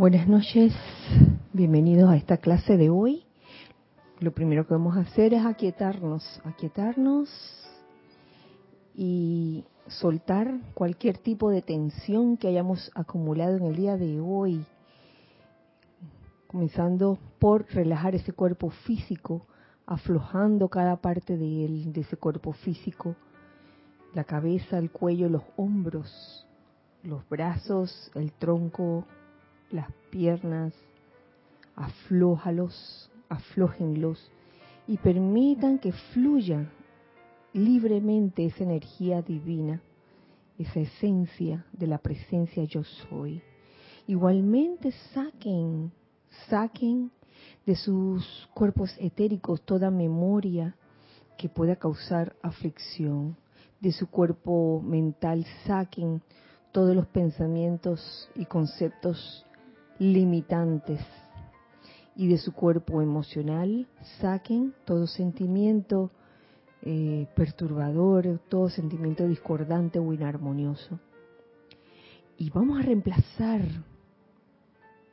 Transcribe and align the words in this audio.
Buenas 0.00 0.26
noches, 0.26 0.72
bienvenidos 1.52 2.08
a 2.08 2.16
esta 2.16 2.38
clase 2.38 2.78
de 2.78 2.88
hoy. 2.88 3.26
Lo 4.18 4.32
primero 4.32 4.66
que 4.66 4.72
vamos 4.72 4.96
a 4.96 5.00
hacer 5.00 5.34
es 5.34 5.44
aquietarnos, 5.44 6.40
aquietarnos 6.42 7.28
y 8.94 9.62
soltar 9.88 10.58
cualquier 10.72 11.18
tipo 11.18 11.50
de 11.50 11.60
tensión 11.60 12.38
que 12.38 12.48
hayamos 12.48 12.90
acumulado 12.94 13.58
en 13.58 13.64
el 13.64 13.76
día 13.76 13.98
de 13.98 14.20
hoy, 14.20 14.64
comenzando 16.46 17.18
por 17.38 17.66
relajar 17.66 18.14
ese 18.14 18.32
cuerpo 18.32 18.70
físico, 18.70 19.46
aflojando 19.84 20.70
cada 20.70 20.96
parte 20.96 21.36
de 21.36 21.66
él, 21.66 21.92
de 21.92 22.00
ese 22.00 22.16
cuerpo 22.16 22.54
físico, 22.54 23.16
la 24.14 24.24
cabeza, 24.24 24.78
el 24.78 24.90
cuello, 24.90 25.28
los 25.28 25.42
hombros, 25.58 26.46
los 27.02 27.28
brazos, 27.28 28.10
el 28.14 28.32
tronco, 28.32 29.04
las 29.70 29.92
piernas, 30.10 30.74
aflójalos, 31.74 33.10
aflójenlos 33.28 34.30
y 34.86 34.96
permitan 34.98 35.78
que 35.78 35.92
fluya 35.92 36.70
libremente 37.52 38.44
esa 38.44 38.64
energía 38.64 39.22
divina, 39.22 39.80
esa 40.58 40.80
esencia 40.80 41.64
de 41.72 41.86
la 41.86 41.98
presencia 41.98 42.64
yo 42.64 42.84
soy. 42.84 43.42
Igualmente 44.06 44.92
saquen, 45.14 45.92
saquen 46.48 47.10
de 47.64 47.76
sus 47.76 48.48
cuerpos 48.54 48.94
etéricos 48.98 49.62
toda 49.62 49.90
memoria 49.90 50.74
que 51.38 51.48
pueda 51.48 51.76
causar 51.76 52.36
aflicción. 52.42 53.36
De 53.80 53.92
su 53.92 54.08
cuerpo 54.10 54.82
mental 54.82 55.46
saquen 55.66 56.20
todos 56.72 56.94
los 56.94 57.06
pensamientos 57.06 58.28
y 58.34 58.44
conceptos 58.44 59.46
limitantes 60.00 60.98
y 62.16 62.28
de 62.28 62.38
su 62.38 62.52
cuerpo 62.52 63.02
emocional 63.02 63.86
saquen 64.18 64.74
todo 64.86 65.06
sentimiento 65.06 66.10
eh, 66.82 67.28
perturbador, 67.36 68.40
todo 68.48 68.70
sentimiento 68.70 69.28
discordante 69.28 69.98
o 69.98 70.12
inarmonioso. 70.14 70.98
Y 72.38 72.48
vamos 72.48 72.80
a 72.80 72.82
reemplazar 72.82 73.60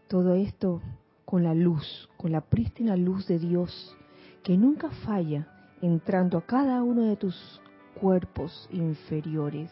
todo 0.07 0.35
esto 0.35 0.81
con 1.25 1.43
la 1.43 1.53
luz, 1.53 2.09
con 2.15 2.31
la 2.31 2.39
prístina 2.39 2.95
luz 2.95 3.27
de 3.27 3.39
Dios, 3.39 3.93
que 4.41 4.57
nunca 4.57 4.89
falla 5.05 5.49
entrando 5.81 6.37
a 6.37 6.45
cada 6.45 6.81
uno 6.81 7.03
de 7.03 7.17
tus 7.17 7.61
cuerpos 7.99 8.69
inferiores. 8.71 9.69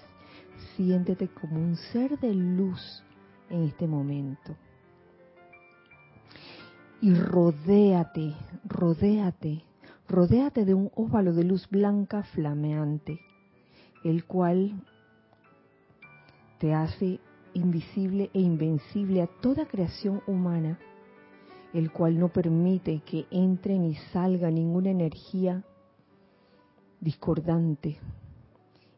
Siéntete 0.76 1.30
como 1.30 1.58
un 1.58 1.78
ser 1.78 2.20
de 2.20 2.34
luz 2.34 3.02
en 3.50 3.64
este 3.64 3.88
momento 3.88 4.58
y 7.02 7.14
rodéate, 7.14 8.34
rodéate, 8.66 9.64
rodéate 10.08 10.66
de 10.66 10.74
un 10.74 10.92
óvalo 10.96 11.34
de 11.34 11.44
luz 11.44 11.68
blanca 11.70 12.24
flameante, 12.24 13.20
el 14.04 14.26
cual 14.26 14.82
te 16.60 16.74
hace 16.74 17.20
invisible 17.54 18.30
e 18.34 18.40
invencible 18.40 19.22
a 19.22 19.28
toda 19.28 19.68
creación 19.68 20.22
humana, 20.28 20.80
el 21.74 21.92
cual 21.92 22.18
no 22.18 22.30
permite 22.30 23.02
que 23.06 23.26
entre 23.30 23.78
ni 23.78 23.96
salga 24.14 24.50
ninguna 24.50 24.90
energía 24.90 25.64
discordante, 27.02 28.00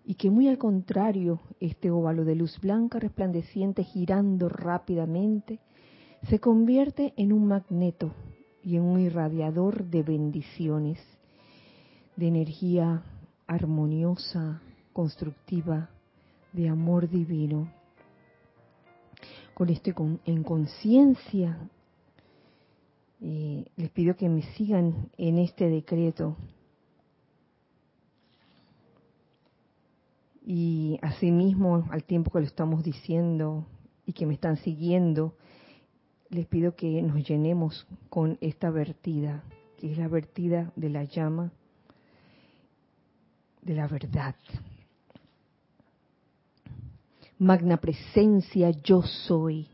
y 0.06 0.16
que 0.16 0.30
muy 0.30 0.48
al 0.48 0.58
contrario, 0.58 1.42
este 1.60 1.92
óvalo 1.92 2.24
de 2.24 2.36
luz 2.36 2.60
blanca 2.62 3.00
resplandeciente 3.00 3.84
girando 3.84 4.48
rápidamente, 4.48 5.60
se 6.24 6.40
convierte 6.40 7.14
en 7.18 7.32
un 7.32 7.48
magneto 7.48 8.14
y 8.64 8.76
en 8.76 8.84
un 8.84 9.00
irradiador 9.00 9.86
de 9.86 10.04
bendiciones, 10.04 11.00
de 12.16 12.28
energía 12.28 13.04
armoniosa, 13.46 14.62
constructiva, 14.92 15.90
de 16.52 16.68
amor 16.70 17.10
divino. 17.10 17.72
Con 19.54 19.70
esto 19.70 19.92
en 20.26 20.44
conciencia, 20.44 21.58
eh, 23.22 23.66
les 23.76 23.90
pido 23.92 24.16
que 24.16 24.30
me 24.30 24.42
sigan 24.54 25.10
en 25.18 25.38
este 25.38 25.70
decreto. 25.70 26.36
Y 30.46 31.00
asimismo, 31.02 31.88
al 31.92 32.04
tiempo 32.04 32.32
que 32.32 32.40
lo 32.40 32.46
estamos 32.46 32.84
diciendo 32.84 33.66
y 34.06 34.14
que 34.14 34.26
me 34.26 34.34
están 34.34 34.58
siguiendo, 34.58 35.36
les 36.30 36.46
pido 36.46 36.76
que 36.76 37.02
nos 37.02 37.28
llenemos 37.28 37.88
con 38.10 38.38
esta 38.42 38.70
vertida, 38.70 39.44
que 39.78 39.92
es 39.92 39.98
la 39.98 40.08
vertida 40.08 40.72
de 40.76 40.90
la 40.90 41.04
llama 41.04 41.52
de 43.62 43.76
la 43.76 43.88
verdad. 43.88 44.36
Magna 47.38 47.78
presencia 47.78 48.72
yo 48.72 49.02
soy. 49.04 49.68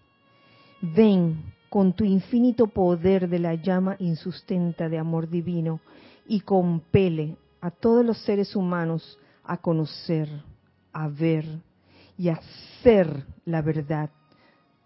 Ven 0.82 1.54
con 1.70 1.94
tu 1.94 2.04
infinito 2.04 2.68
poder 2.68 3.30
de 3.30 3.40
la 3.40 3.56
llama 3.56 3.96
insustenta 4.00 4.90
de 4.90 4.98
amor 4.98 5.30
divino 5.30 5.80
y 6.28 6.42
compele 6.42 7.38
a 7.62 7.72
todos 7.72 8.06
los 8.06 8.18
seres 8.24 8.56
humanos 8.56 9.18
a 9.44 9.58
conocer, 9.58 10.28
a 10.92 11.08
ver 11.08 11.46
y 12.18 12.30
a 12.30 12.40
ser 12.82 13.26
la 13.46 13.62
verdad 13.62 14.10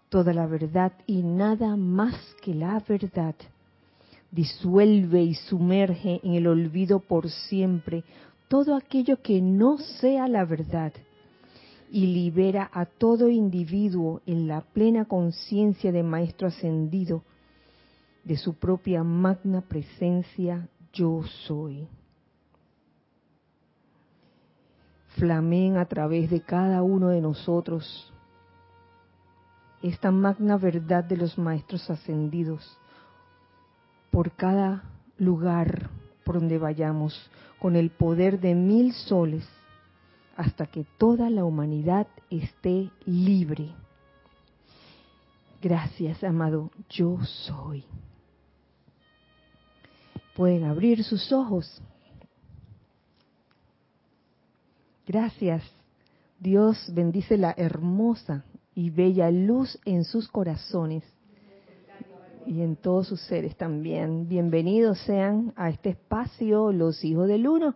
toda 0.08 0.32
la 0.32 0.46
verdad 0.46 0.92
y 1.06 1.22
nada 1.22 1.76
más 1.76 2.14
que 2.42 2.54
la 2.54 2.82
verdad. 2.86 3.34
Disuelve 4.30 5.22
y 5.22 5.34
sumerge 5.34 6.20
en 6.22 6.34
el 6.34 6.46
olvido 6.46 7.00
por 7.00 7.30
siempre 7.30 8.04
todo 8.48 8.74
aquello 8.74 9.22
que 9.22 9.40
no 9.40 9.78
sea 9.78 10.28
la 10.28 10.44
verdad 10.44 10.92
y 11.90 12.06
libera 12.06 12.70
a 12.72 12.84
todo 12.84 13.28
individuo 13.28 14.20
en 14.26 14.46
la 14.46 14.60
plena 14.60 15.06
conciencia 15.06 15.92
de 15.92 16.02
Maestro 16.02 16.48
Ascendido 16.48 17.22
de 18.24 18.36
su 18.36 18.54
propia 18.54 19.02
magna 19.02 19.62
presencia 19.62 20.68
yo 20.92 21.22
soy. 21.46 21.88
Flamen 25.16 25.78
a 25.78 25.86
través 25.86 26.30
de 26.30 26.42
cada 26.42 26.82
uno 26.82 27.08
de 27.08 27.20
nosotros 27.20 28.12
esta 29.82 30.10
magna 30.10 30.56
verdad 30.56 31.04
de 31.04 31.16
los 31.16 31.38
maestros 31.38 31.88
ascendidos 31.90 32.78
por 34.10 34.32
cada 34.32 34.84
lugar 35.18 35.90
por 36.28 36.40
donde 36.40 36.58
vayamos, 36.58 37.30
con 37.58 37.74
el 37.74 37.88
poder 37.88 38.38
de 38.38 38.54
mil 38.54 38.92
soles, 38.92 39.48
hasta 40.36 40.66
que 40.66 40.84
toda 40.98 41.30
la 41.30 41.42
humanidad 41.42 42.06
esté 42.28 42.90
libre. 43.06 43.72
Gracias, 45.62 46.22
amado, 46.22 46.70
yo 46.90 47.18
soy. 47.24 47.82
Pueden 50.36 50.64
abrir 50.64 51.02
sus 51.02 51.32
ojos. 51.32 51.80
Gracias. 55.06 55.62
Dios 56.38 56.92
bendice 56.92 57.38
la 57.38 57.54
hermosa 57.56 58.44
y 58.78 58.90
bella 58.90 59.28
luz 59.32 59.76
en 59.84 60.04
sus 60.04 60.28
corazones 60.28 61.02
y 62.46 62.62
en 62.62 62.76
todos 62.76 63.08
sus 63.08 63.20
seres 63.22 63.56
también. 63.56 64.28
Bienvenidos 64.28 65.00
sean 65.00 65.52
a 65.56 65.68
este 65.68 65.88
espacio 65.88 66.70
los 66.70 67.04
hijos 67.04 67.26
del 67.26 67.48
uno. 67.48 67.74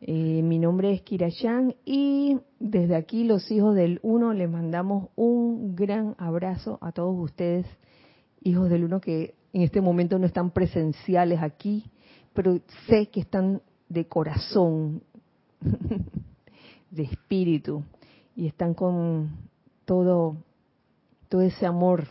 Eh, 0.00 0.42
mi 0.42 0.58
nombre 0.58 0.92
es 0.92 1.02
Kirayán 1.02 1.76
y 1.84 2.36
desde 2.58 2.96
aquí 2.96 3.22
los 3.22 3.48
hijos 3.52 3.76
del 3.76 4.00
uno 4.02 4.32
les 4.32 4.50
mandamos 4.50 5.10
un 5.14 5.76
gran 5.76 6.16
abrazo 6.18 6.80
a 6.80 6.90
todos 6.90 7.16
ustedes, 7.16 7.66
hijos 8.40 8.68
del 8.70 8.82
uno 8.82 9.00
que 9.00 9.36
en 9.52 9.62
este 9.62 9.80
momento 9.80 10.18
no 10.18 10.26
están 10.26 10.50
presenciales 10.50 11.40
aquí, 11.40 11.84
pero 12.32 12.58
sé 12.88 13.06
que 13.06 13.20
están 13.20 13.62
de 13.88 14.08
corazón, 14.08 15.04
de 16.90 17.04
espíritu 17.04 17.84
y 18.34 18.48
están 18.48 18.74
con 18.74 19.51
todo, 19.84 20.36
todo 21.28 21.42
ese 21.42 21.66
amor 21.66 22.06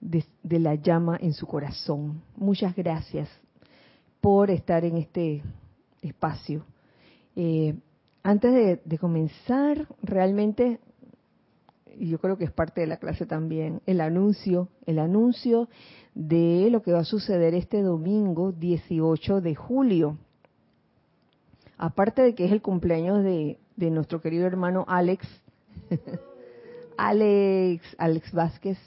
de, 0.00 0.24
la 0.58 0.74
llama 0.74 1.16
en 1.20 1.32
su 1.32 1.46
corazón. 1.46 2.22
Muchas 2.36 2.76
gracias 2.76 3.28
por 4.20 4.50
estar 4.50 4.84
en 4.84 4.98
este 4.98 5.42
espacio. 6.02 6.64
Eh, 7.36 7.74
antes 8.22 8.80
de, 8.84 8.98
comenzar, 8.98 9.86
realmente, 10.02 10.78
y 11.96 12.08
yo 12.08 12.18
creo 12.18 12.36
que 12.36 12.44
es 12.44 12.52
parte 12.52 12.80
de 12.80 12.86
la 12.86 12.98
clase 12.98 13.26
también, 13.26 13.80
el 13.86 14.00
anuncio, 14.00 14.68
el 14.86 14.98
anuncio 14.98 15.68
de 16.14 16.68
lo 16.70 16.82
que 16.82 16.92
va 16.92 17.00
a 17.00 17.04
suceder 17.04 17.54
este 17.54 17.82
domingo 17.82 18.52
18 18.52 19.40
de 19.40 19.54
julio. 19.54 20.18
Aparte 21.76 22.22
de 22.22 22.34
que 22.34 22.44
es 22.44 22.52
el 22.52 22.62
cumpleaños 22.62 23.22
de, 23.24 23.58
de 23.76 23.90
nuestro 23.90 24.20
querido 24.20 24.46
hermano 24.46 24.84
Alex, 24.86 25.26
Alex, 26.96 27.82
Alex 27.98 28.32
Vázquez. 28.32 28.78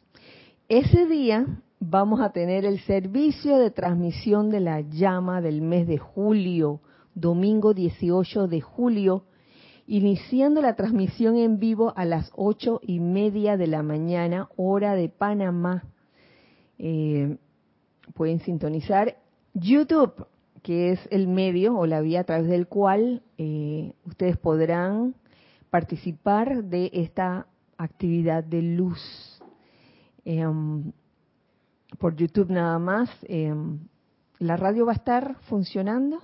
ese 0.69 1.05
día 1.05 1.45
vamos 1.79 2.21
a 2.21 2.31
tener 2.31 2.65
el 2.65 2.79
servicio 2.79 3.57
de 3.57 3.71
transmisión 3.71 4.49
de 4.49 4.59
la 4.59 4.81
llama 4.81 5.41
del 5.41 5.61
mes 5.61 5.87
de 5.87 5.97
julio, 5.97 6.81
domingo 7.13 7.73
18 7.73 8.47
de 8.47 8.61
julio, 8.61 9.25
iniciando 9.85 10.61
la 10.61 10.75
transmisión 10.75 11.37
en 11.37 11.59
vivo 11.59 11.93
a 11.95 12.05
las 12.05 12.31
ocho 12.35 12.79
y 12.83 12.99
media 12.99 13.57
de 13.57 13.67
la 13.67 13.83
mañana, 13.83 14.49
hora 14.55 14.95
de 14.95 15.09
Panamá. 15.09 15.83
Eh, 16.77 17.37
pueden 18.13 18.39
sintonizar 18.39 19.17
YouTube, 19.53 20.27
que 20.63 20.91
es 20.91 20.99
el 21.11 21.27
medio 21.27 21.77
o 21.77 21.85
la 21.85 22.01
vía 22.01 22.21
a 22.21 22.23
través 22.23 22.47
del 22.47 22.67
cual 22.67 23.21
eh, 23.37 23.93
ustedes 24.05 24.37
podrán 24.37 25.15
participar 25.69 26.63
de 26.65 26.89
esta 26.93 27.47
actividad 27.77 28.43
de 28.43 28.61
luz. 28.61 29.41
Em, 30.25 30.91
por 31.99 32.15
YouTube 32.15 32.49
nada 32.51 32.79
más. 32.79 33.09
Em, 33.23 33.79
¿La 34.39 34.57
radio 34.57 34.85
va 34.85 34.91
a 34.91 34.95
estar 34.95 35.35
funcionando? 35.49 36.19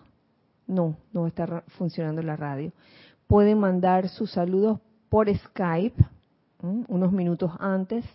No, 0.67 0.97
no 1.11 1.21
va 1.21 1.27
a 1.27 1.29
estar 1.29 1.63
funcionando 1.77 2.21
la 2.21 2.35
radio. 2.35 2.71
Pueden 3.27 3.59
mandar 3.59 4.09
sus 4.09 4.31
saludos 4.31 4.79
por 5.09 5.33
Skype 5.35 6.03
unos 6.87 7.11
minutos 7.11 7.51
antes 7.59 8.05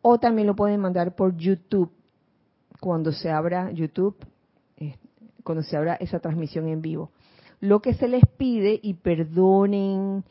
o 0.00 0.18
también 0.18 0.46
lo 0.46 0.54
pueden 0.54 0.80
mandar 0.80 1.14
por 1.14 1.36
YouTube 1.36 1.90
cuando 2.80 3.12
se 3.12 3.30
abra 3.30 3.70
YouTube, 3.70 4.16
cuando 5.42 5.62
se 5.62 5.76
abra 5.76 5.94
esa 5.94 6.18
transmisión 6.18 6.68
en 6.68 6.82
vivo. 6.82 7.10
Lo 7.60 7.80
que 7.80 7.94
se 7.94 8.08
les 8.08 8.22
pide, 8.36 8.78
y 8.82 8.94
perdonen 8.94 10.24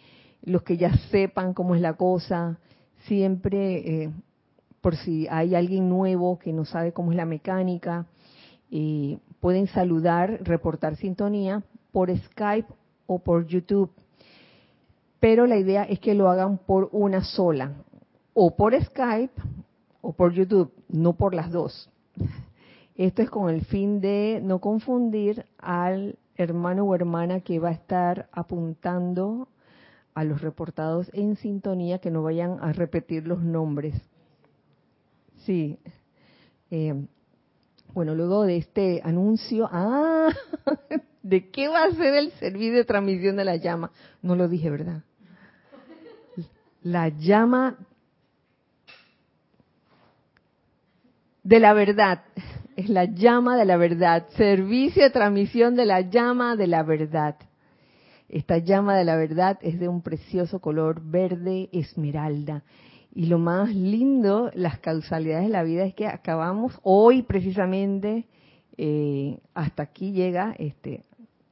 los 0.44 0.64
que 0.64 0.78
ya 0.78 0.94
sepan 1.10 1.54
cómo 1.54 1.76
es 1.76 1.82
la 1.82 1.94
cosa, 1.94 2.60
siempre, 3.06 4.04
eh, 4.04 4.12
por 4.82 4.96
si 4.96 5.28
hay 5.30 5.56
alguien 5.56 5.90
nuevo 5.90 6.38
que 6.38 6.54
no 6.54 6.66
sabe 6.66 6.92
cómo 6.92 7.12
es 7.12 7.18
la 7.18 7.26
mecánica, 7.26 8.06
eh, 8.72 9.18
pueden 9.40 9.68
saludar, 9.68 10.40
reportar 10.44 10.96
sintonía 10.98 11.64
por 11.92 12.16
Skype 12.16 12.68
o 13.08 13.20
por 13.20 13.46
YouTube. 13.46 13.92
Pero 15.20 15.48
la 15.48 15.58
idea 15.58 15.84
es 15.84 16.00
que 16.00 16.14
lo 16.14 16.30
hagan 16.30 16.58
por 16.58 16.90
una 16.92 17.24
sola, 17.24 17.74
o 18.34 18.56
por 18.56 18.74
Skype 18.82 19.42
o 20.02 20.12
por 20.12 20.34
YouTube, 20.34 20.74
no 20.90 21.14
por 21.14 21.34
las 21.34 21.52
dos. 21.52 21.90
Esto 22.96 23.22
es 23.22 23.30
con 23.30 23.50
el 23.50 23.64
fin 23.66 24.02
de 24.02 24.42
no 24.44 24.60
confundir 24.60 25.46
al 25.58 26.18
hermano 26.36 26.84
o 26.84 26.96
hermana 26.96 27.40
que 27.40 27.60
va 27.60 27.70
a 27.70 27.74
estar 27.74 28.28
apuntando 28.32 29.48
a 30.14 30.24
los 30.24 30.42
reportados 30.42 31.10
en 31.14 31.36
sintonía 31.36 32.00
que 32.00 32.12
no 32.12 32.24
vayan 32.24 32.58
a 32.62 32.74
repetir 32.74 33.28
los 33.28 33.42
nombres. 33.42 33.96
Sí. 35.46 35.80
Eh, 36.72 36.94
bueno, 37.94 38.16
luego 38.16 38.44
de 38.44 38.58
este 38.58 39.02
anuncio, 39.04 39.70
ah, 39.72 40.30
¿de 41.24 41.50
qué 41.52 41.68
va 41.68 41.84
a 41.84 41.92
ser 41.92 42.16
el 42.16 42.32
servicio 42.34 42.74
de 42.74 42.86
transmisión 42.86 43.36
de 43.36 43.46
la 43.46 43.56
llama? 43.58 43.92
No 44.22 44.36
lo 44.36 44.48
dije, 44.48 44.70
¿verdad? 44.70 45.04
La 46.82 47.10
llama 47.10 47.78
de 51.44 51.60
la 51.60 51.74
verdad. 51.74 52.24
Es 52.76 52.90
la 52.90 53.06
llama 53.06 53.56
de 53.58 53.66
la 53.66 53.78
verdad. 53.78 54.28
Servicio 54.36 55.04
de 55.04 55.12
transmisión 55.12 55.76
de 55.76 55.86
la 55.86 56.02
llama 56.02 56.56
de 56.56 56.68
la 56.68 56.84
verdad. 56.84 57.36
Esta 58.30 58.58
llama 58.58 58.98
de 58.98 59.04
la 59.04 59.16
verdad 59.16 59.60
es 59.62 59.80
de 59.80 59.88
un 59.88 60.02
precioso 60.02 60.60
color 60.60 61.02
verde 61.04 61.70
esmeralda. 61.72 62.64
Y 63.14 63.28
lo 63.28 63.38
más 63.38 63.74
lindo, 63.76 64.50
las 64.56 64.80
causalidades 64.80 65.46
de 65.46 65.52
la 65.52 65.64
vida 65.64 65.86
es 65.86 65.94
que 65.94 66.08
acabamos 66.08 66.80
hoy 66.82 67.22
precisamente, 67.22 68.26
eh, 68.78 69.40
hasta 69.54 69.84
aquí 69.84 70.14
llega 70.14 70.56
este, 70.58 71.04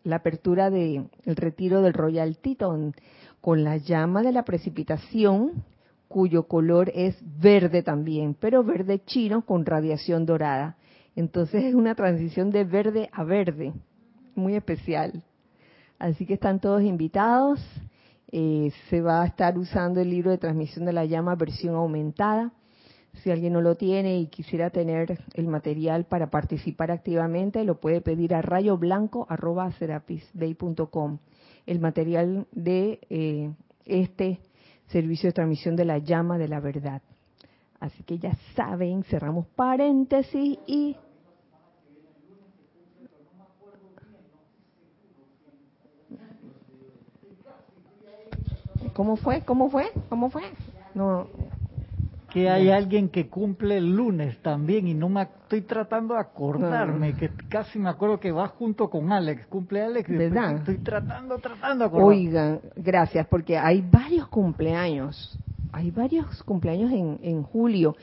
la 0.03 0.17
apertura 0.17 0.71
del 0.71 1.09
retiro 1.25 1.81
del 1.81 1.93
Royal 1.93 2.37
Teton 2.37 2.95
con 3.41 3.63
la 3.63 3.77
llama 3.77 4.23
de 4.23 4.31
la 4.31 4.43
precipitación, 4.43 5.63
cuyo 6.07 6.47
color 6.47 6.91
es 6.93 7.15
verde 7.39 7.83
también, 7.83 8.33
pero 8.33 8.63
verde 8.63 9.03
chino 9.05 9.45
con 9.45 9.65
radiación 9.65 10.25
dorada. 10.25 10.77
Entonces 11.15 11.63
es 11.65 11.75
una 11.75 11.95
transición 11.95 12.51
de 12.51 12.63
verde 12.63 13.09
a 13.13 13.23
verde, 13.23 13.73
muy 14.35 14.55
especial. 14.55 15.23
Así 16.01 16.25
que 16.25 16.33
están 16.33 16.59
todos 16.59 16.81
invitados. 16.81 17.63
Eh, 18.31 18.71
se 18.89 19.01
va 19.01 19.21
a 19.21 19.27
estar 19.27 19.55
usando 19.55 20.01
el 20.01 20.09
libro 20.09 20.31
de 20.31 20.39
transmisión 20.39 20.85
de 20.85 20.93
la 20.93 21.05
llama 21.05 21.35
versión 21.35 21.75
aumentada. 21.75 22.51
Si 23.21 23.29
alguien 23.29 23.53
no 23.53 23.61
lo 23.61 23.75
tiene 23.75 24.17
y 24.17 24.25
quisiera 24.25 24.71
tener 24.71 25.19
el 25.35 25.47
material 25.47 26.05
para 26.05 26.31
participar 26.31 26.89
activamente, 26.89 27.63
lo 27.65 27.79
puede 27.79 28.01
pedir 28.01 28.33
a 28.33 28.41
rayoblanco.com. 28.41 31.19
El 31.67 31.79
material 31.79 32.47
de 32.51 32.99
eh, 33.11 33.53
este 33.85 34.39
servicio 34.87 35.29
de 35.29 35.33
transmisión 35.33 35.75
de 35.75 35.85
la 35.85 35.99
llama 35.99 36.39
de 36.39 36.47
la 36.47 36.61
verdad. 36.61 37.03
Así 37.79 38.01
que 38.01 38.17
ya 38.17 38.35
saben, 38.55 39.03
cerramos 39.03 39.45
paréntesis 39.55 40.57
y 40.65 40.97
¿Cómo 49.01 49.15
fue? 49.15 49.41
¿Cómo 49.41 49.67
fue? 49.71 49.85
¿Cómo 50.09 50.29
fue? 50.29 50.43
No. 50.93 51.25
Que 52.29 52.51
hay 52.51 52.69
alguien 52.69 53.09
que 53.09 53.29
cumple 53.29 53.77
el 53.77 53.95
lunes 53.95 54.37
también 54.43 54.87
y 54.87 54.93
no 54.93 55.09
me 55.09 55.23
estoy 55.23 55.61
tratando 55.61 56.13
de 56.13 56.19
acordarme, 56.19 57.13
ah. 57.15 57.19
que 57.19 57.31
casi 57.49 57.79
me 57.79 57.89
acuerdo 57.89 58.19
que 58.19 58.31
va 58.31 58.49
junto 58.49 58.91
con 58.91 59.11
Alex, 59.11 59.47
cumple 59.47 59.81
Alex. 59.81 60.07
¿Verdad? 60.07 60.57
Estoy 60.57 60.77
tratando, 60.77 61.39
tratando 61.39 61.83
de 61.83 61.87
acordarme. 61.87 62.15
Oigan, 62.15 62.59
gracias, 62.75 63.25
porque 63.25 63.57
hay 63.57 63.81
varios 63.81 64.27
cumpleaños. 64.27 65.35
Hay 65.71 65.89
varios 65.89 66.43
cumpleaños 66.43 66.91
en, 66.91 67.19
en 67.23 67.41
julio. 67.41 67.95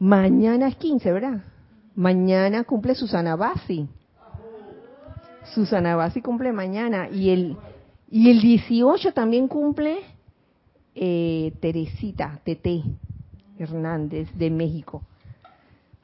Mañana 0.00 0.66
es 0.66 0.74
15, 0.74 1.12
¿verdad? 1.12 1.44
Mañana 1.94 2.64
cumple 2.64 2.96
Susana 2.96 3.36
Bassi. 3.36 3.88
Susana 5.54 5.94
Bassi 5.94 6.20
cumple 6.20 6.50
mañana 6.52 7.08
y 7.08 7.30
el 7.30 7.56
y 8.10 8.30
el 8.30 8.40
18 8.40 9.12
también 9.12 9.46
cumple 9.46 10.00
eh, 11.02 11.54
Teresita 11.60 12.38
Tete 12.44 12.82
Hernández 13.58 14.28
de 14.34 14.50
México. 14.50 15.02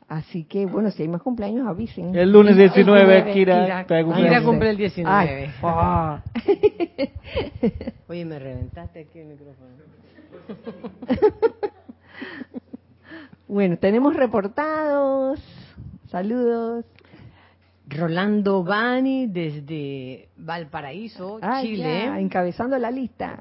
Así 0.09 0.45
que, 0.45 0.65
bueno, 0.65 0.91
si 0.91 1.03
hay 1.03 1.09
más 1.09 1.21
cumpleaños, 1.21 1.67
avisen. 1.67 2.17
El 2.17 2.33
lunes 2.33 2.57
19, 2.57 3.33
Kira. 3.33 3.85
Kira, 3.87 4.43
cumple 4.43 4.71
el 4.71 4.77
19. 4.79 5.53
Oye, 8.09 8.25
me 8.25 8.39
reventaste 8.39 9.01
aquí 9.01 9.19
el 9.19 9.27
micrófono. 9.27 9.69
bueno, 13.49 13.77
tenemos 13.77 14.17
reportados. 14.17 15.41
Saludos. 16.09 16.87
Rolando 17.97 18.63
Bani 18.63 19.27
desde 19.27 20.29
Valparaíso, 20.37 21.39
ah, 21.43 21.61
Chile. 21.63 22.05
encabezando 22.21 22.79
la 22.79 22.91
lista. 22.91 23.41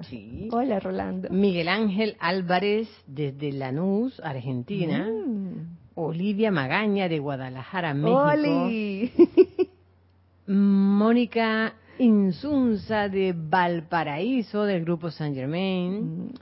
Hola, 0.51 0.79
Rolando. 0.79 1.29
Miguel 1.29 1.67
Ángel 1.67 2.15
Álvarez 2.19 2.87
desde 3.05 3.51
Lanús, 3.51 4.19
Argentina. 4.21 5.07
Mm. 5.07 5.77
Olivia 5.95 6.51
Magaña 6.51 7.07
de 7.07 7.19
Guadalajara, 7.19 7.93
México. 7.93 9.11
Mónica 10.47 11.73
Insunza 11.97 13.07
de 13.07 13.33
Valparaíso 13.35 14.63
del 14.63 14.83
grupo 14.83 15.11
San 15.11 15.33
Germain. 15.33 16.25
Mm. 16.25 16.33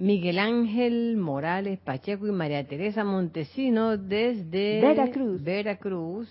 Miguel 0.00 0.38
Ángel 0.38 1.16
Morales 1.18 1.78
Pacheco 1.78 2.26
y 2.26 2.32
María 2.32 2.66
Teresa 2.66 3.04
Montesino 3.04 3.98
desde 3.98 4.80
Veracruz. 4.80 5.42
Veracruz 5.42 6.28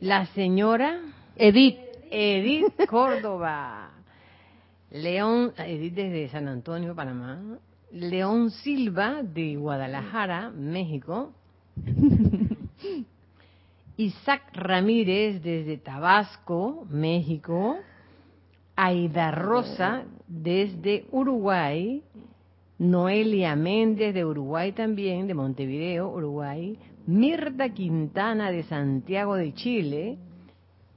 la 0.00 0.26
señora 0.26 1.00
Edith. 1.36 1.78
Edith 2.10 2.86
Córdoba. 2.88 3.90
León, 4.90 5.52
Edith 5.58 5.94
desde 5.94 6.28
San 6.28 6.48
Antonio, 6.48 6.94
Panamá. 6.94 7.58
León 7.90 8.50
Silva 8.50 9.22
de 9.22 9.56
Guadalajara, 9.56 10.50
México. 10.50 11.32
Isaac 13.96 14.50
Ramírez 14.52 15.42
desde 15.42 15.78
Tabasco, 15.78 16.86
México. 16.90 17.78
Aida 18.76 19.30
Rosa 19.30 20.04
desde 20.26 21.06
Uruguay. 21.10 22.02
Noelia 22.78 23.54
Méndez 23.54 24.12
de 24.14 24.24
Uruguay 24.24 24.72
también, 24.72 25.28
de 25.28 25.34
Montevideo, 25.34 26.10
Uruguay. 26.10 26.76
Mirta 27.06 27.68
Quintana 27.68 28.50
de 28.50 28.62
Santiago 28.62 29.36
de 29.36 29.52
Chile, 29.54 30.18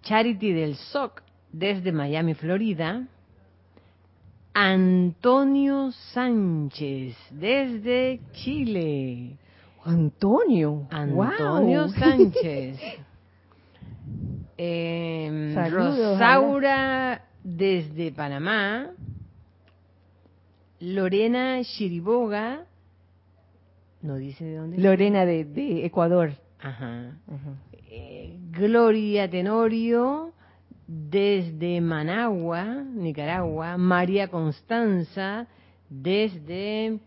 Charity 0.03 0.53
del 0.53 0.75
SOC 0.75 1.21
desde 1.51 1.91
Miami, 1.91 2.33
Florida, 2.33 3.07
Antonio 4.53 5.91
Sánchez 6.13 7.15
desde 7.31 8.21
Chile. 8.31 9.37
Antonio. 9.83 10.87
Antonio 10.89 11.87
Sánchez. 11.99 12.79
Eh, 14.57 15.53
Rosaura 15.69 17.21
desde 17.43 18.11
Panamá. 18.11 18.91
Lorena 20.79 21.61
Chiriboga. 21.63 22.66
No 24.07 24.15
dice 24.15 24.45
de 24.45 24.55
dónde. 24.55 24.77
Lorena 24.77 25.25
de, 25.25 25.85
Ecuador. 25.85 26.31
Ajá. 26.61 27.11
Eh, 27.89 28.37
Gloria 28.51 29.29
Tenorio 29.29 30.31
desde 30.87 31.81
Managua, 31.81 32.63
Nicaragua. 32.63 33.77
María 33.77 34.29
Constanza 34.29 35.45
desde 35.89 36.99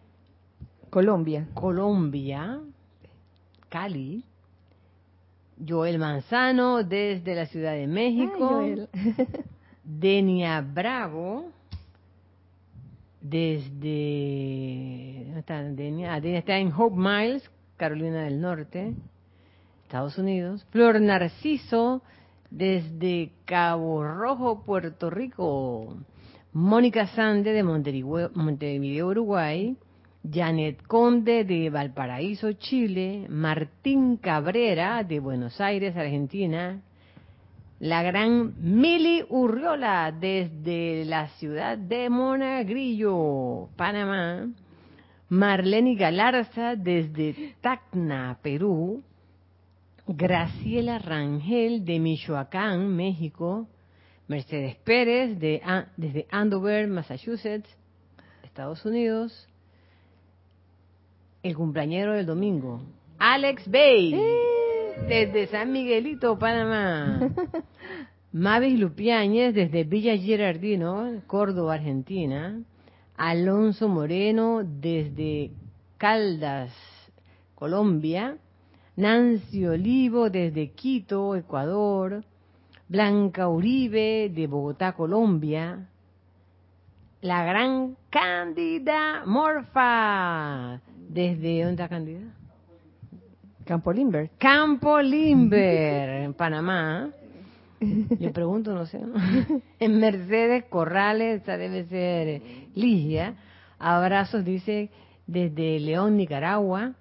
Colombia. 0.91 1.49
Colombia. 1.55 2.61
Cali. 3.71 4.23
Joel 5.67 5.99
Manzano 5.99 6.83
desde 6.83 7.35
la 7.35 7.47
Ciudad 7.47 7.73
de 7.73 7.87
México. 7.87 8.63
Denia 9.85 10.61
Bravo 10.61 11.51
desde 13.21 15.25
¿dónde 15.27 15.41
está? 15.41 15.59
Ah, 16.13 16.19
está 16.19 16.59
en 16.59 16.73
Hope 16.73 16.97
Miles, 16.97 17.51
Carolina 17.77 18.25
del 18.25 18.41
Norte, 18.41 18.95
Estados 19.85 20.19
Unidos. 20.19 20.67
Flor 20.71 21.01
Narciso 21.01 22.03
desde 22.51 23.33
Cabo 23.45 24.05
Rojo, 24.05 24.65
Puerto 24.65 25.11
Rico. 25.11 25.97
Mónica 26.53 27.07
Sande 27.09 27.53
de 27.53 27.63
Montevideo, 27.63 29.09
Uruguay. 29.09 29.77
Janet 30.23 30.87
Conde 30.87 31.45
de 31.45 31.71
Valparaíso, 31.71 32.53
Chile, 32.53 33.25
Martín 33.31 34.19
Cabrera 34.19 35.03
de 35.03 35.19
Buenos 35.19 35.63
Aires, 35.63 35.97
Argentina, 35.97 36.83
la 37.81 38.03
gran 38.03 38.55
Mili 38.61 39.25
Urriola 39.31 40.13
desde 40.13 41.05
la 41.07 41.29
ciudad 41.39 41.79
de 41.79 42.11
Monagrillo, 42.11 43.71
Panamá, 43.75 44.49
Marlene 45.31 45.95
Galarza 45.95 46.77
desde 46.77 47.55
Tacna, 47.63 48.39
Perú, 48.43 49.03
Graciela 50.07 50.99
Rangel 50.99 51.85
de 51.87 51.99
Michoacán, 51.99 52.95
México, 52.95 53.67
Mercedes 54.29 54.77
Pérez 54.85 55.39
de, 55.39 55.63
desde 55.97 56.27
Andover, 56.31 56.87
Massachusetts, 56.87 57.69
Estados 58.43 58.85
Unidos, 58.85 59.49
el 61.43 61.57
cumpleañero 61.57 62.13
del 62.13 62.27
domingo, 62.27 62.83
Alex 63.19 63.71
Bay, 63.71 64.15
¡Eh! 64.15 64.50
Desde 65.09 65.47
San 65.49 65.73
Miguelito, 65.73 66.39
Panamá. 66.39 67.31
Mavis 68.33 68.79
Lupiáñez 68.79 69.55
desde 69.55 69.85
Villa 69.85 70.17
Girardino, 70.17 71.23
Córdoba, 71.27 71.75
Argentina. 71.75 72.63
Alonso 73.17 73.89
Moreno 73.89 74.63
desde 74.65 75.51
Caldas, 75.99 76.73
Colombia. 77.55 78.39
Nancy 78.97 79.67
Olivo 79.67 80.31
desde 80.31 80.71
Quito, 80.73 81.35
Ecuador. 81.35 82.25
Blanca 82.89 83.49
Uribe 83.49 84.31
de 84.35 84.47
Bogotá, 84.47 84.93
Colombia. 84.93 85.89
La 87.21 87.45
gran 87.45 87.97
Cándida 88.09 89.25
Morfa 89.27 90.81
desde 90.97 91.61
¿dónde 91.61 91.73
está 91.73 91.89
Candida? 91.89 92.40
Campo 93.65 93.93
Limber. 93.93 94.31
Campo 94.39 95.01
Limber, 95.01 96.09
en 96.25 96.35
Panamá. 96.35 97.11
Yo 98.19 98.33
pregunto, 98.33 98.75
no 98.75 98.87
sé. 98.87 99.01
En 99.79 99.99
Mercedes 99.99 100.65
Corrales, 100.65 101.43
esa 101.43 101.57
debe 101.57 101.85
ser 101.85 102.43
Ligia. 102.75 103.35
Abrazos, 103.79 104.45
dice, 104.45 104.91
desde 105.27 105.81
León, 105.81 106.17
Nicaragua. 106.17 106.93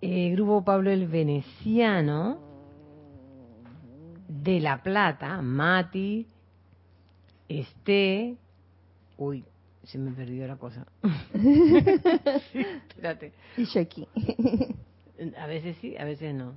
El 0.00 0.32
Grupo 0.32 0.64
Pablo 0.64 0.90
el 0.90 1.06
Veneciano. 1.06 2.38
De 4.28 4.58
La 4.60 4.82
Plata, 4.82 5.40
Mati, 5.40 6.26
Este. 7.48 8.36
Uy, 9.16 9.44
se 9.86 9.98
me 9.98 10.12
perdió 10.12 10.46
la 10.46 10.56
cosa. 10.56 10.86
espérate. 12.88 13.32
Y 13.56 13.64
Shaki. 13.64 14.06
a 15.38 15.46
veces 15.46 15.76
sí, 15.80 15.96
a 15.96 16.04
veces 16.04 16.34
no. 16.34 16.54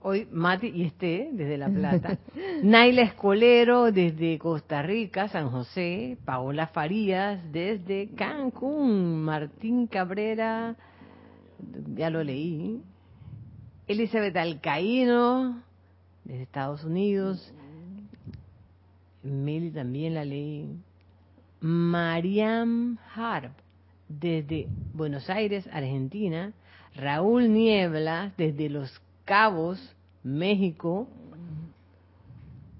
Hoy 0.00 0.28
Mati 0.30 0.68
y 0.68 0.84
Esté 0.84 1.30
desde 1.32 1.58
La 1.58 1.68
Plata. 1.68 2.18
Naila 2.62 3.02
Escolero 3.02 3.90
desde 3.90 4.38
Costa 4.38 4.82
Rica, 4.82 5.28
San 5.28 5.50
José. 5.50 6.16
Paola 6.24 6.68
Farías 6.68 7.40
desde 7.50 8.10
Cancún. 8.14 9.24
Martín 9.24 9.88
Cabrera, 9.88 10.76
ya 11.96 12.10
lo 12.10 12.22
leí. 12.22 12.80
Elizabeth 13.88 14.36
Alcaíno 14.36 15.60
desde 16.24 16.42
Estados 16.42 16.84
Unidos. 16.84 17.52
Meli 19.24 19.72
también 19.72 20.14
la 20.14 20.24
leí. 20.24 20.78
Mariam 21.60 22.98
Harp, 23.14 23.52
desde 24.08 24.68
Buenos 24.92 25.28
Aires, 25.28 25.68
Argentina, 25.72 26.52
Raúl 26.94 27.52
Niebla, 27.52 28.32
desde 28.36 28.68
Los 28.68 29.00
Cabos, 29.24 29.94
México, 30.22 31.08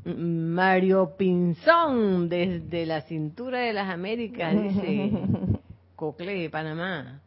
Mario 0.04 1.16
Pinzón, 1.16 2.28
desde 2.28 2.86
la 2.86 3.02
cintura 3.02 3.60
de 3.60 3.72
las 3.72 3.90
Américas, 3.90 4.54
dice 4.54 5.12
Cocle, 5.96 6.48
Panamá, 6.50 7.20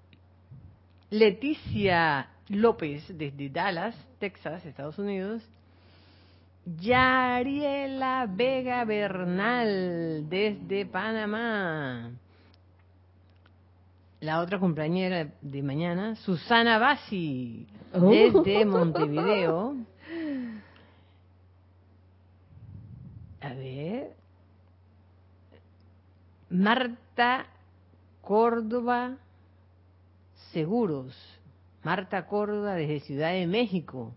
Leticia 1.09 2.29
López, 2.47 3.05
desde 3.17 3.49
Dallas, 3.49 3.95
Texas, 4.19 4.65
Estados 4.65 4.97
Unidos, 4.97 5.47
Yariela 6.65 8.27
Vega 8.29 8.85
Bernal 8.85 10.29
desde 10.29 10.85
Panamá. 10.85 12.11
La 14.19 14.39
otra 14.39 14.59
compañera 14.59 15.29
de 15.41 15.63
mañana, 15.63 16.15
Susana 16.15 16.77
desde 17.93 18.63
oh. 18.63 18.67
Montevideo. 18.67 19.75
A 23.41 23.53
ver. 23.55 24.15
Marta 26.51 27.47
Córdoba 28.21 29.17
Seguros. 30.51 31.15
Marta 31.81 32.27
Córdoba 32.27 32.75
desde 32.75 32.99
Ciudad 32.99 33.31
de 33.31 33.47
México. 33.47 34.13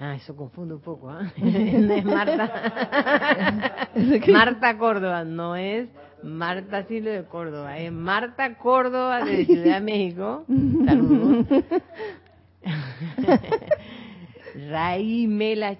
Ah, 0.00 0.14
eso 0.14 0.36
confunde 0.36 0.74
un 0.74 0.80
poco, 0.80 1.10
¿ah? 1.10 1.32
no 1.36 1.94
es 1.94 2.04
Marta. 2.04 3.88
Marta 4.32 4.78
Córdoba, 4.78 5.24
no 5.24 5.56
es 5.56 5.88
Marta 6.22 6.84
Silvio 6.84 7.12
de 7.12 7.24
Córdoba, 7.24 7.76
es 7.78 7.90
Marta 7.90 8.56
Córdoba 8.58 9.24
de 9.24 9.44
Ciudad 9.44 9.74
de 9.74 9.80
México. 9.80 10.44
Saludos. 10.84 11.46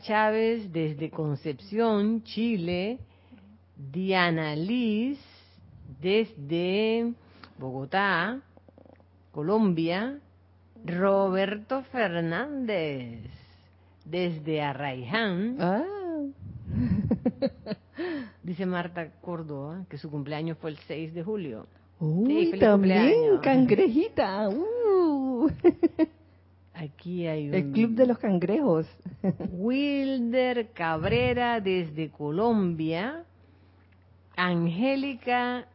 Chávez 0.01 0.73
desde 0.73 1.11
Concepción, 1.11 2.25
Chile. 2.25 2.99
Diana 3.77 4.57
Liz 4.57 5.21
desde 6.01 7.13
Bogotá, 7.57 8.41
Colombia. 9.31 10.19
Roberto 10.85 11.83
Fernández 11.93 13.38
desde 14.11 14.61
Arraiján. 14.63 15.57
Ah. 15.61 15.85
Dice 18.43 18.67
Marta 18.67 19.11
Córdoba 19.21 19.85
que 19.89 19.99
su 19.99 20.11
cumpleaños 20.11 20.59
fue 20.59 20.71
el 20.71 20.79
6 20.79 21.15
de 21.15 21.23
julio. 21.23 21.67
Uy, 22.01 22.59
también, 22.59 23.39
cangrejita. 23.43 24.49
Uh. 24.49 25.51
Aquí 26.75 27.27
hay 27.27 27.49
un... 27.49 27.55
El 27.55 27.73
Club 27.73 27.91
de 27.91 28.07
los 28.07 28.19
Cangrejos. 28.19 28.87
Wilder 29.51 30.69
Cabrera 30.69 31.61
desde 31.61 32.09
Colombia. 32.11 33.25
Angélica 34.37 35.67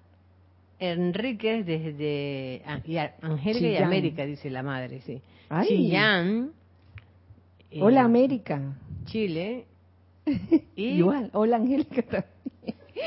Enríquez 0.79 1.65
desde... 1.65 2.61
Ah, 2.65 2.79
Angélica 3.21 3.67
y 3.67 3.75
América, 3.75 4.25
dice 4.25 4.49
la 4.49 4.63
madre, 4.63 5.01
sí. 5.01 5.21
Chillán 5.67 6.51
Hola 7.81 8.01
eh, 8.01 8.03
América. 8.03 8.61
Chile. 9.05 9.65
Igual, 10.75 11.29
hola 11.33 11.57
Angélica 11.57 12.25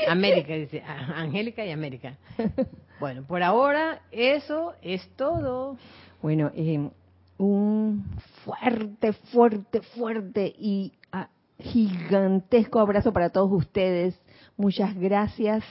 América, 0.07 0.53
dice. 0.53 0.83
Angélica 0.83 1.65
y 1.65 1.71
América. 1.71 2.17
Bueno, 2.99 3.23
por 3.27 3.43
ahora 3.43 4.01
eso 4.09 4.73
es 4.81 5.07
todo. 5.17 5.77
Bueno, 6.19 6.49
eh, 6.55 6.89
un 7.37 8.05
fuerte, 8.43 9.13
fuerte, 9.13 9.81
fuerte 9.81 10.51
y 10.57 10.93
ah, 11.11 11.29
gigantesco 11.59 12.79
abrazo 12.79 13.13
para 13.13 13.29
todos 13.29 13.51
ustedes. 13.51 14.19
Muchas 14.57 14.95
gracias, 14.95 15.63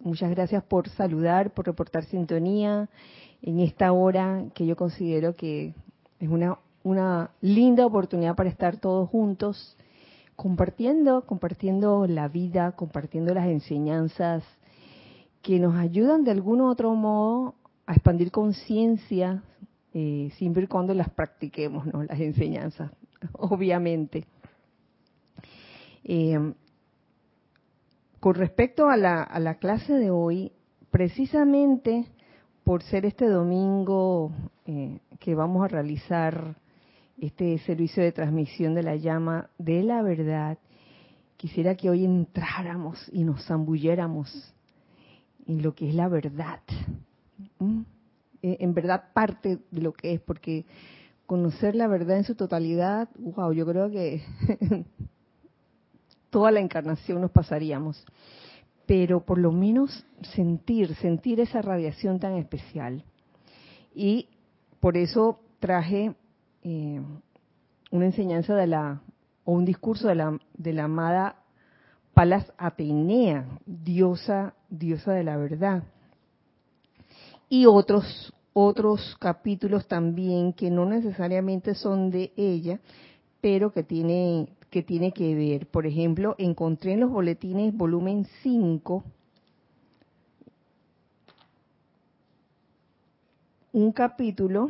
muchas 0.00 0.30
gracias 0.30 0.64
por 0.64 0.88
saludar, 0.88 1.54
por 1.54 1.66
reportar 1.66 2.02
sintonía 2.02 2.88
en 3.42 3.60
esta 3.60 3.92
hora 3.92 4.46
que 4.52 4.66
yo 4.66 4.74
considero 4.74 5.36
que 5.36 5.74
es 6.18 6.28
una, 6.28 6.58
una 6.82 7.30
linda 7.40 7.86
oportunidad 7.86 8.34
para 8.34 8.50
estar 8.50 8.78
todos 8.78 9.08
juntos 9.08 9.76
compartiendo, 10.36 11.26
compartiendo 11.26 12.06
la 12.06 12.28
vida, 12.28 12.72
compartiendo 12.72 13.34
las 13.34 13.46
enseñanzas 13.46 14.42
que 15.42 15.58
nos 15.58 15.74
ayudan 15.76 16.24
de 16.24 16.30
algún 16.30 16.60
otro 16.60 16.94
modo 16.94 17.54
a 17.86 17.92
expandir 17.92 18.30
conciencia, 18.30 19.42
eh, 19.94 20.30
siempre 20.36 20.64
y 20.64 20.66
cuando 20.66 20.94
las 20.94 21.10
practiquemos, 21.10 21.86
¿no? 21.86 22.02
Las 22.04 22.18
enseñanzas, 22.20 22.90
obviamente. 23.32 24.26
Eh, 26.04 26.54
con 28.20 28.34
respecto 28.34 28.88
a 28.88 28.96
la, 28.96 29.56
clase 29.60 29.94
de 29.94 30.10
hoy, 30.10 30.52
precisamente 30.90 32.06
por 32.64 32.82
ser 32.84 33.04
este 33.04 33.26
domingo 33.26 34.30
eh, 34.66 35.00
que 35.18 35.34
vamos 35.34 35.64
a 35.64 35.68
realizar 35.68 36.56
este 37.22 37.56
servicio 37.58 38.02
de 38.02 38.10
transmisión 38.10 38.74
de 38.74 38.82
la 38.82 38.96
llama 38.96 39.48
de 39.56 39.84
la 39.84 40.02
verdad, 40.02 40.58
quisiera 41.36 41.76
que 41.76 41.88
hoy 41.88 42.04
entráramos 42.04 42.98
y 43.12 43.22
nos 43.22 43.46
zambulléramos 43.46 44.52
en 45.46 45.62
lo 45.62 45.72
que 45.72 45.88
es 45.88 45.94
la 45.94 46.08
verdad. 46.08 46.60
En 48.42 48.74
verdad 48.74 49.04
parte 49.14 49.60
de 49.70 49.80
lo 49.80 49.92
que 49.92 50.14
es, 50.14 50.20
porque 50.20 50.64
conocer 51.24 51.76
la 51.76 51.86
verdad 51.86 52.16
en 52.16 52.24
su 52.24 52.34
totalidad, 52.34 53.08
wow, 53.16 53.52
yo 53.52 53.66
creo 53.66 53.88
que 53.88 54.24
toda 56.30 56.50
la 56.50 56.58
encarnación 56.58 57.20
nos 57.20 57.30
pasaríamos. 57.30 58.04
Pero 58.84 59.24
por 59.24 59.38
lo 59.38 59.52
menos 59.52 60.04
sentir, 60.34 60.96
sentir 60.96 61.38
esa 61.38 61.62
radiación 61.62 62.18
tan 62.18 62.34
especial. 62.34 63.04
Y 63.94 64.26
por 64.80 64.96
eso 64.96 65.38
traje 65.60 66.16
eh, 66.62 67.00
una 67.90 68.06
enseñanza 68.06 68.54
de 68.54 68.66
la, 68.66 69.00
o 69.44 69.52
un 69.52 69.64
discurso 69.64 70.08
de 70.08 70.14
la, 70.14 70.38
de 70.54 70.72
la 70.72 70.84
amada 70.84 71.36
Palas 72.14 72.52
Atenea, 72.58 73.46
diosa, 73.64 74.54
diosa 74.68 75.12
de 75.12 75.24
la 75.24 75.36
verdad. 75.36 75.82
Y 77.48 77.66
otros, 77.66 78.32
otros 78.52 79.16
capítulos 79.18 79.86
también 79.88 80.52
que 80.52 80.70
no 80.70 80.84
necesariamente 80.84 81.74
son 81.74 82.10
de 82.10 82.32
ella, 82.36 82.80
pero 83.40 83.72
que 83.72 83.82
tiene, 83.82 84.48
que 84.70 84.82
tiene 84.82 85.12
que 85.12 85.34
ver. 85.34 85.66
Por 85.66 85.86
ejemplo, 85.86 86.34
encontré 86.38 86.92
en 86.92 87.00
los 87.00 87.10
boletines 87.10 87.74
volumen 87.74 88.26
5 88.42 89.04
un 93.72 93.90
capítulo 93.92 94.68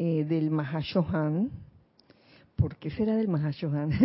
eh, 0.00 0.24
del 0.24 0.52
Mahashohan. 0.52 1.50
¿Por 2.54 2.76
qué 2.76 2.88
será 2.88 3.16
del 3.16 3.26
Mahashohan? 3.26 3.90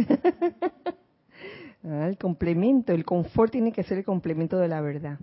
Ah, 1.85 2.07
el 2.07 2.17
complemento, 2.17 2.93
el 2.93 3.03
confort 3.03 3.51
tiene 3.51 3.73
que 3.73 3.83
ser 3.83 3.97
el 3.97 4.05
complemento 4.05 4.57
de 4.57 4.69
la 4.69 4.79
verdad. 4.79 5.19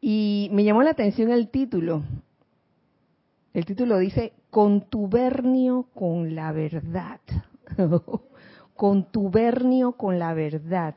Y 0.00 0.48
me 0.50 0.64
llamó 0.64 0.82
la 0.82 0.92
atención 0.92 1.30
el 1.30 1.50
título. 1.50 2.02
El 3.52 3.66
título 3.66 3.98
dice 3.98 4.32
contubernio 4.48 5.88
con 5.92 6.34
la 6.34 6.52
verdad. 6.52 7.20
contubernio 8.76 9.92
con 9.92 10.18
la 10.18 10.32
verdad. 10.32 10.94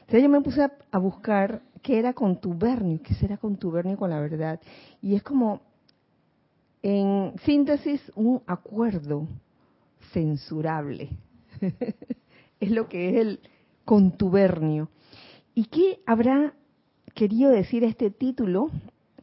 Entonces 0.00 0.22
yo 0.24 0.28
me 0.28 0.40
puse 0.40 0.68
a, 0.90 0.98
buscar 0.98 1.62
qué 1.80 2.00
era 2.00 2.12
contubernio, 2.12 2.98
qué 3.04 3.14
será 3.14 3.36
contubernio 3.36 3.96
con 3.96 4.10
la 4.10 4.18
verdad. 4.18 4.60
Y 5.00 5.14
es 5.14 5.22
como 5.22 5.60
en 6.88 7.32
síntesis, 7.40 8.00
un 8.14 8.42
acuerdo 8.46 9.26
censurable. 10.12 11.08
es 12.60 12.70
lo 12.70 12.88
que 12.88 13.08
es 13.08 13.16
el 13.16 13.40
contubernio. 13.84 14.88
¿Y 15.52 15.64
qué 15.64 15.98
habrá 16.06 16.54
querido 17.12 17.50
decir 17.50 17.82
este 17.82 18.12
título 18.12 18.70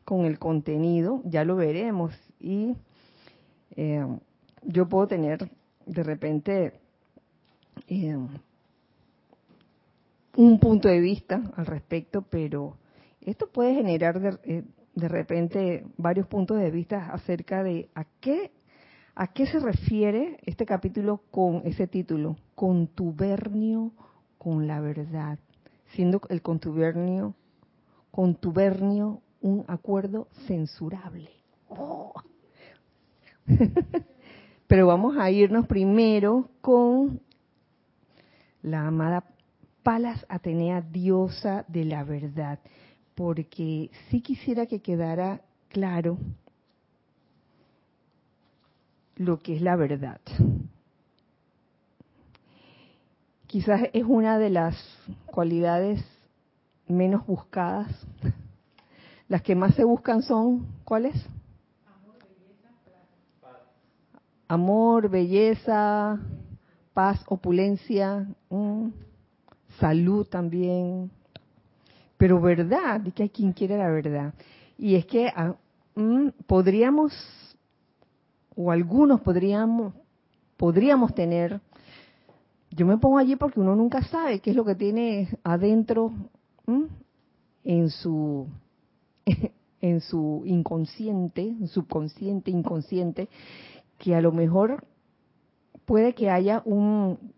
con 0.03 0.25
el 0.25 0.39
contenido? 0.39 1.21
Ya 1.23 1.45
lo 1.45 1.55
veremos. 1.55 2.13
Y 2.37 2.75
eh, 3.77 4.05
yo 4.63 4.89
puedo 4.89 5.07
tener 5.07 5.49
de 5.85 6.03
repente 6.03 6.73
eh, 7.87 8.17
un 10.35 10.59
punto 10.59 10.89
de 10.89 10.99
vista 10.99 11.41
al 11.55 11.65
respecto, 11.65 12.23
pero 12.23 12.75
esto 13.21 13.47
puede 13.47 13.73
generar 13.75 14.41
eh, 14.43 14.63
de 14.95 15.07
repente 15.07 15.85
varios 15.97 16.27
puntos 16.27 16.59
de 16.59 16.71
vista 16.71 17.11
acerca 17.11 17.63
de 17.63 17.89
a 17.95 18.05
qué 18.19 18.51
a 19.15 19.27
qué 19.27 19.45
se 19.45 19.59
refiere 19.59 20.39
este 20.43 20.65
capítulo 20.65 21.21
con 21.29 21.61
ese 21.65 21.85
título, 21.85 22.35
contubernio 22.55 23.91
con 24.39 24.65
la 24.65 24.79
verdad, 24.81 25.37
siendo 25.93 26.19
el 26.29 26.41
contubernio 26.41 27.35
contubernio 28.09 29.21
un 29.41 29.65
acuerdo 29.67 30.27
censurable. 30.47 31.29
Oh. 31.69 32.13
Pero 34.67 34.87
vamos 34.87 35.17
a 35.17 35.29
irnos 35.29 35.67
primero 35.67 36.49
con 36.61 37.19
la 38.61 38.87
amada 38.87 39.25
Palas 39.83 40.25
Atenea, 40.29 40.81
diosa 40.81 41.65
de 41.67 41.85
la 41.85 42.03
verdad 42.03 42.59
porque 43.15 43.91
sí 44.09 44.21
quisiera 44.21 44.65
que 44.65 44.81
quedara 44.81 45.41
claro 45.69 46.17
lo 49.15 49.39
que 49.39 49.55
es 49.55 49.61
la 49.61 49.75
verdad. 49.75 50.19
Quizás 53.47 53.83
es 53.93 54.03
una 54.07 54.39
de 54.39 54.49
las 54.49 54.75
cualidades 55.27 56.03
menos 56.87 57.25
buscadas. 57.27 57.87
Las 59.27 59.41
que 59.41 59.55
más 59.55 59.75
se 59.75 59.83
buscan 59.83 60.23
son, 60.23 60.67
¿cuáles? 60.83 61.15
Amor, 64.47 65.09
belleza, 65.09 66.19
paz, 66.93 67.23
opulencia, 67.27 68.27
mm, 68.49 68.89
salud 69.79 70.27
también, 70.27 71.11
pero 72.23 72.39
verdad, 72.39 73.01
de 73.01 73.11
que 73.11 73.23
hay 73.23 73.29
quien 73.29 73.51
quiere 73.51 73.77
la 73.77 73.89
verdad. 73.89 74.33
Y 74.77 74.95
es 74.95 75.05
que 75.05 75.27
ah, 75.35 75.55
mm, 75.93 76.29
podríamos, 76.47 77.13
o 78.55 78.71
algunos 78.71 79.19
podríamos, 79.19 79.93
podríamos 80.55 81.13
tener, 81.13 81.59
yo 82.71 82.85
me 82.85 82.97
pongo 82.97 83.17
allí 83.17 83.35
porque 83.35 83.59
uno 83.59 83.75
nunca 83.75 84.01
sabe 84.03 84.39
qué 84.39 84.51
es 84.51 84.55
lo 84.55 84.63
que 84.63 84.75
tiene 84.75 85.37
adentro 85.43 86.13
mm, 86.65 86.83
en 87.65 87.89
su 87.89 88.47
en 89.81 89.99
su 89.99 90.43
inconsciente, 90.45 91.57
subconsciente, 91.67 92.51
inconsciente, 92.51 93.27
que 93.97 94.15
a 94.15 94.21
lo 94.21 94.31
mejor 94.31 94.87
puede 95.83 96.15
que 96.15 96.29
haya 96.29 96.61
un 96.63 97.33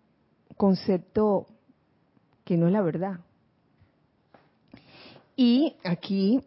concepto 0.58 1.48
que 2.44 2.56
no 2.56 2.68
es 2.68 2.74
la 2.74 2.84
verdad, 2.84 3.22
y 5.36 5.76
aquí 5.84 6.42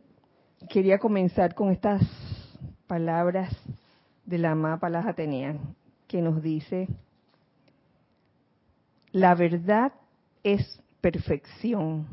quería 0.68 0.98
comenzar 0.98 1.54
con 1.54 1.70
estas 1.70 2.02
palabras 2.86 3.54
de 4.24 4.38
la 4.38 4.52
amada 4.52 4.78
Palas 4.78 5.06
Atenea, 5.06 5.56
que 6.06 6.20
nos 6.20 6.42
dice, 6.42 6.88
la 9.12 9.34
verdad 9.34 9.92
es 10.42 10.80
perfección. 11.00 12.06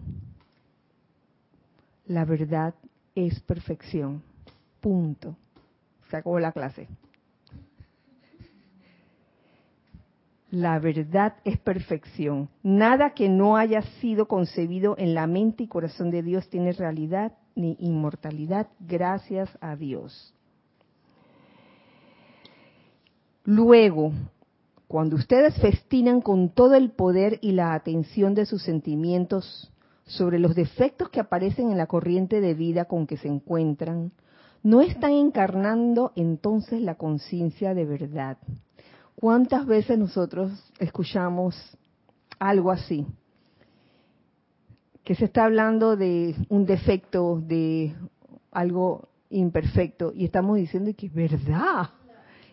La 2.05 2.25
verdad 2.25 2.73
es 3.15 3.39
perfección. 3.41 4.21
Punto. 4.79 5.35
Se 6.09 6.17
acabó 6.17 6.39
la 6.39 6.51
clase. 6.51 6.87
La 10.55 10.79
verdad 10.79 11.35
es 11.43 11.57
perfección. 11.57 12.47
Nada 12.63 13.09
que 13.09 13.27
no 13.27 13.57
haya 13.57 13.81
sido 13.99 14.29
concebido 14.29 14.95
en 14.97 15.13
la 15.13 15.27
mente 15.27 15.63
y 15.63 15.67
corazón 15.67 16.11
de 16.11 16.23
Dios 16.23 16.47
tiene 16.47 16.71
realidad 16.71 17.33
ni 17.55 17.75
inmortalidad, 17.77 18.69
gracias 18.79 19.49
a 19.59 19.75
Dios. 19.75 20.33
Luego, 23.43 24.13
cuando 24.87 25.17
ustedes 25.17 25.59
festinan 25.59 26.21
con 26.21 26.47
todo 26.47 26.75
el 26.75 26.91
poder 26.91 27.37
y 27.41 27.51
la 27.51 27.73
atención 27.73 28.33
de 28.33 28.45
sus 28.45 28.63
sentimientos 28.63 29.73
sobre 30.05 30.39
los 30.39 30.55
defectos 30.55 31.09
que 31.09 31.19
aparecen 31.19 31.69
en 31.69 31.77
la 31.77 31.87
corriente 31.87 32.39
de 32.39 32.53
vida 32.53 32.85
con 32.85 33.07
que 33.07 33.17
se 33.17 33.27
encuentran, 33.27 34.13
no 34.63 34.79
están 34.79 35.11
encarnando 35.11 36.13
entonces 36.15 36.79
la 36.79 36.95
conciencia 36.95 37.73
de 37.73 37.83
verdad. 37.83 38.37
¿Cuántas 39.15 39.65
veces 39.65 39.97
nosotros 39.97 40.51
escuchamos 40.79 41.55
algo 42.37 42.71
así? 42.71 43.05
Que 45.03 45.15
se 45.15 45.25
está 45.25 45.45
hablando 45.45 45.95
de 45.95 46.35
un 46.49 46.65
defecto, 46.65 47.41
de 47.41 47.95
algo 48.51 49.09
imperfecto, 49.29 50.11
y 50.13 50.25
estamos 50.25 50.57
diciendo 50.57 50.91
que 50.97 51.07
es 51.07 51.13
verdad, 51.13 51.89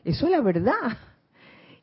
eso 0.05 0.27
es 0.27 0.33
la 0.33 0.41
verdad. 0.41 0.99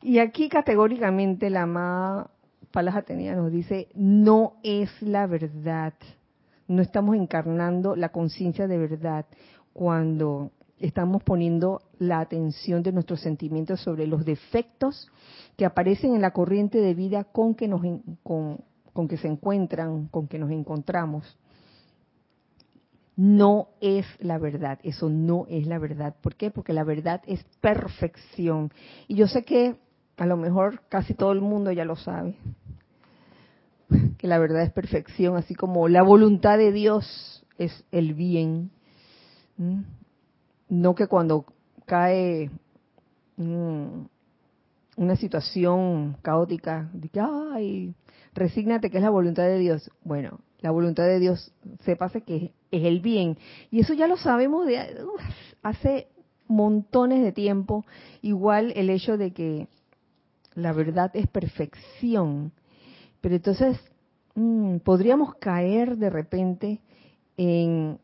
Y 0.02 0.18
aquí 0.18 0.48
categóricamente 0.48 1.50
la 1.50 1.62
amada 1.62 2.30
Palas 2.70 2.94
Atenea 2.94 3.34
nos 3.34 3.50
dice, 3.50 3.88
no 3.94 4.54
es 4.62 4.90
la 5.02 5.26
verdad. 5.26 5.92
No 6.68 6.82
estamos 6.82 7.16
encarnando 7.16 7.96
la 7.96 8.10
conciencia 8.10 8.68
de 8.68 8.78
verdad 8.78 9.26
cuando 9.72 10.52
estamos 10.80 11.22
poniendo 11.22 11.82
la 11.98 12.20
atención 12.20 12.82
de 12.82 12.92
nuestros 12.92 13.20
sentimientos 13.20 13.80
sobre 13.80 14.06
los 14.06 14.24
defectos 14.24 15.08
que 15.56 15.66
aparecen 15.66 16.14
en 16.14 16.22
la 16.22 16.32
corriente 16.32 16.78
de 16.78 16.94
vida 16.94 17.24
con 17.24 17.54
que, 17.54 17.68
nos, 17.68 17.82
con, 18.22 18.64
con 18.92 19.06
que 19.06 19.18
se 19.18 19.28
encuentran, 19.28 20.08
con 20.08 20.26
que 20.26 20.38
nos 20.38 20.50
encontramos. 20.50 21.38
No 23.16 23.68
es 23.82 24.06
la 24.20 24.38
verdad, 24.38 24.78
eso 24.82 25.10
no 25.10 25.44
es 25.50 25.66
la 25.66 25.78
verdad. 25.78 26.16
¿Por 26.22 26.36
qué? 26.36 26.50
Porque 26.50 26.72
la 26.72 26.84
verdad 26.84 27.20
es 27.26 27.44
perfección. 27.60 28.72
Y 29.06 29.16
yo 29.16 29.28
sé 29.28 29.44
que 29.44 29.76
a 30.16 30.26
lo 30.26 30.38
mejor 30.38 30.82
casi 30.88 31.12
todo 31.12 31.32
el 31.32 31.42
mundo 31.42 31.72
ya 31.72 31.84
lo 31.84 31.96
sabe, 31.96 32.36
que 34.18 34.26
la 34.26 34.38
verdad 34.38 34.62
es 34.62 34.72
perfección, 34.72 35.36
así 35.36 35.54
como 35.54 35.88
la 35.88 36.02
voluntad 36.02 36.56
de 36.56 36.72
Dios 36.72 37.44
es 37.58 37.84
el 37.90 38.14
bien. 38.14 38.70
No 40.70 40.94
que 40.94 41.08
cuando 41.08 41.44
cae 41.84 42.50
una 43.36 45.16
situación 45.16 46.16
caótica, 46.22 46.88
diga, 46.94 47.28
ay, 47.52 47.94
resígnate 48.34 48.90
que 48.90 48.98
es 48.98 49.02
la 49.02 49.10
voluntad 49.10 49.42
de 49.44 49.58
Dios. 49.58 49.90
Bueno, 50.04 50.40
la 50.60 50.70
voluntad 50.70 51.04
de 51.04 51.18
Dios, 51.18 51.52
sépase 51.84 52.22
que 52.22 52.52
es 52.70 52.84
el 52.84 53.00
bien. 53.00 53.36
Y 53.70 53.80
eso 53.80 53.94
ya 53.94 54.06
lo 54.06 54.16
sabemos 54.16 54.66
de 54.66 54.96
hace 55.62 56.08
montones 56.46 57.22
de 57.22 57.32
tiempo. 57.32 57.84
Igual 58.22 58.72
el 58.76 58.90
hecho 58.90 59.16
de 59.16 59.32
que 59.32 59.68
la 60.54 60.72
verdad 60.72 61.10
es 61.14 61.26
perfección. 61.26 62.52
Pero 63.20 63.34
entonces 63.34 63.78
mm, 64.34 64.78
podríamos 64.78 65.34
caer 65.36 65.96
de 65.96 66.10
repente 66.10 66.80
en, 67.36 67.98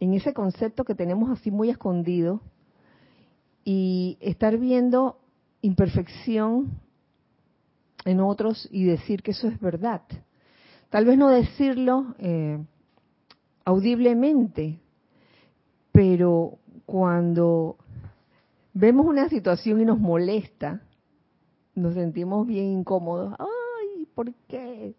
en 0.00 0.14
ese 0.14 0.32
concepto 0.32 0.84
que 0.84 0.94
tenemos 0.94 1.30
así 1.30 1.50
muy 1.50 1.70
escondido 1.70 2.40
y 3.64 4.16
estar 4.20 4.56
viendo 4.58 5.18
imperfección 5.60 6.80
en 8.04 8.20
otros 8.20 8.68
y 8.70 8.84
decir 8.84 9.22
que 9.22 9.32
eso 9.32 9.48
es 9.48 9.60
verdad. 9.60 10.02
Tal 10.90 11.04
vez 11.04 11.18
no 11.18 11.28
decirlo 11.28 12.14
eh, 12.18 12.58
audiblemente, 13.64 14.80
pero 15.92 16.58
cuando 16.86 17.76
vemos 18.72 19.04
una 19.04 19.28
situación 19.28 19.80
y 19.80 19.84
nos 19.84 19.98
molesta, 19.98 20.80
nos 21.74 21.94
sentimos 21.94 22.46
bien 22.46 22.66
incómodos. 22.66 23.34
Ay, 23.38 24.06
¿por 24.14 24.32
qué? 24.46 24.94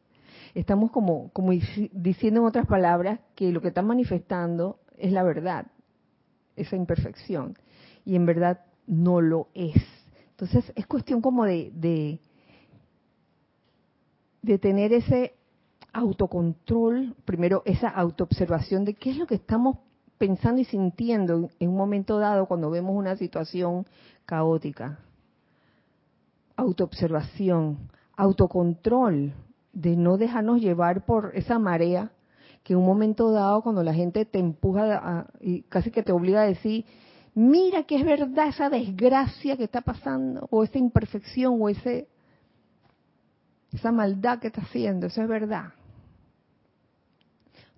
Estamos 0.53 0.91
como, 0.91 1.29
como 1.31 1.51
diciendo 1.51 2.41
en 2.41 2.45
otras 2.45 2.67
palabras 2.67 3.19
que 3.35 3.51
lo 3.51 3.62
que 3.62 3.69
están 3.69 3.88
manifestando 3.88 4.79
es 4.99 5.12
la 5.12 5.23
verdad, 5.23 5.67
esa 6.55 6.75
imperfección. 6.75 7.55
Y 8.05 8.15
en 8.15 8.25
verdad 8.25 8.62
no 8.88 9.21
lo 9.21 9.47
es. 9.53 9.81
Entonces 10.31 10.71
es 10.75 10.88
cuestión 10.88 11.21
como 11.21 11.45
de, 11.45 11.71
de, 14.41 14.57
tener 14.59 14.93
ese 14.93 15.33
autocontrol, 15.93 17.15
primero 17.25 17.62
esa 17.65 17.89
autoobservación 17.89 18.85
de 18.85 18.93
qué 18.93 19.12
es 19.12 19.17
lo 19.17 19.27
que 19.27 19.35
estamos 19.35 19.77
pensando 20.17 20.62
y 20.62 20.65
sintiendo 20.65 21.49
en 21.59 21.69
un 21.69 21.77
momento 21.77 22.19
dado 22.19 22.45
cuando 22.45 22.69
vemos 22.69 22.95
una 22.95 23.15
situación 23.15 23.85
caótica 24.25 24.99
autoobservación, 26.59 27.89
autocontrol, 28.15 29.33
de 29.71 29.95
no 29.95 30.17
dejarnos 30.17 30.59
llevar 30.62 31.05
por 31.05 31.31
esa 31.35 31.57
marea 31.57 32.12
que 32.69 32.73
en 32.73 32.79
un 32.82 32.86
momento 32.86 33.32
dado 33.32 33.63
cuando 33.63 33.82
la 33.82 33.95
gente 33.95 34.25
te 34.25 34.38
empuja 34.38 35.25
y 35.41 35.63
casi 35.63 35.89
que 35.89 36.03
te 36.03 36.12
obliga 36.12 36.41
a 36.41 36.45
decir, 36.45 36.86
mira 37.34 37.82
que 37.82 37.95
es 37.95 38.05
verdad 38.05 38.49
esa 38.49 38.69
desgracia 38.69 39.58
que 39.58 39.63
está 39.63 39.82
pasando, 39.82 40.47
o 40.51 40.63
esa 40.63 40.77
imperfección, 40.77 41.60
o 41.60 41.67
ese 41.67 42.08
esa 43.71 43.91
maldad 43.91 44.38
que 44.38 44.49
está 44.49 44.62
haciendo, 44.62 45.08
eso 45.08 45.19
es 45.23 45.27
verdad. 45.27 45.73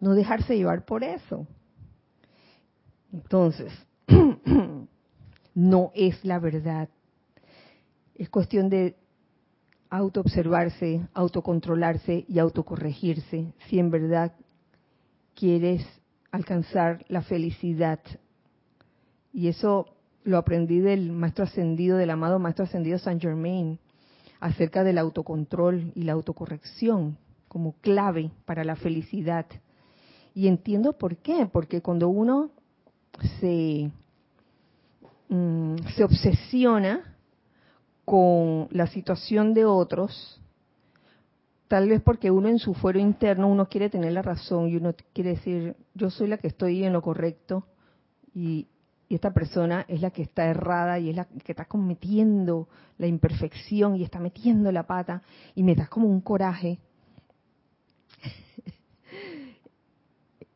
No 0.02 0.14
dejarse 0.14 0.58
llevar 0.58 0.84
por 0.84 1.06
eso. 1.06 1.48
Entonces, 3.14 3.72
no 5.56 5.92
es 5.96 6.26
la 6.26 6.38
verdad. 6.40 6.90
Es 8.16 8.30
cuestión 8.30 8.68
de 8.68 8.98
autoobservarse, 9.90 11.08
autocontrolarse 11.14 12.26
y 12.28 12.40
autocorregirse 12.40 13.54
si 13.70 13.80
en 13.80 13.90
verdad 13.90 14.34
quieres 15.42 15.84
alcanzar 16.32 17.04
la 17.08 17.24
felicidad. 17.24 18.00
Y 19.34 19.48
eso 19.48 19.88
lo 20.24 20.38
aprendí 20.38 20.80
del 20.80 21.12
maestro 21.12 21.46
ascendido, 21.46 21.98
del 21.98 22.12
amado 22.12 22.38
maestro 22.38 22.66
ascendido 22.66 23.00
Saint 23.00 23.20
Germain, 23.20 23.80
acerca 24.40 24.84
del 24.84 25.00
autocontrol 25.00 25.94
y 25.96 26.04
la 26.04 26.14
autocorrección 26.14 27.18
como 27.48 27.74
clave 27.82 28.30
para 28.46 28.64
la 28.64 28.76
felicidad. 28.76 29.48
Y 30.36 30.48
entiendo 30.48 30.94
por 30.94 31.18
qué, 31.18 31.50
porque 31.52 31.82
cuando 31.82 32.08
uno 32.10 32.52
se, 33.40 33.90
mm, 35.28 35.76
se 35.96 36.04
obsesiona 36.04 37.18
con 38.06 38.68
la 38.70 38.86
situación 38.86 39.56
de 39.56 39.66
otros, 39.66 40.40
tal 41.72 41.88
vez 41.88 42.02
porque 42.02 42.30
uno 42.30 42.50
en 42.50 42.60
su 42.60 42.74
fuero 42.74 43.00
interno 43.00 43.48
uno 43.48 43.70
quiere 43.70 43.90
tener 43.90 44.12
la 44.12 44.22
razón 44.22 44.68
y 44.68 44.76
uno 44.76 44.94
quiere 45.14 45.30
decir, 45.30 45.78
yo 45.94 46.10
soy 46.10 46.28
la 46.28 46.38
que 46.38 46.48
estoy 46.48 46.84
en 46.84 46.92
lo 46.92 47.02
correcto 47.02 47.66
y, 48.36 48.68
esta 49.10 49.34
persona 49.34 49.86
es 49.90 50.00
la 50.00 50.12
que 50.12 50.22
está 50.22 50.46
errada 50.46 50.98
y 50.98 51.10
es 51.10 51.16
la 51.18 51.26
que 51.26 51.52
está 51.52 51.66
cometiendo 51.66 52.70
la 52.98 53.08
imperfección 53.08 53.98
y 53.98 54.04
está 54.04 54.22
metiendo 54.22 54.72
la 54.72 54.84
pata 54.84 55.22
y 55.54 55.64
me 55.64 55.76
da 55.76 55.88
como 55.88 56.08
un 56.08 56.22
coraje. 56.22 56.80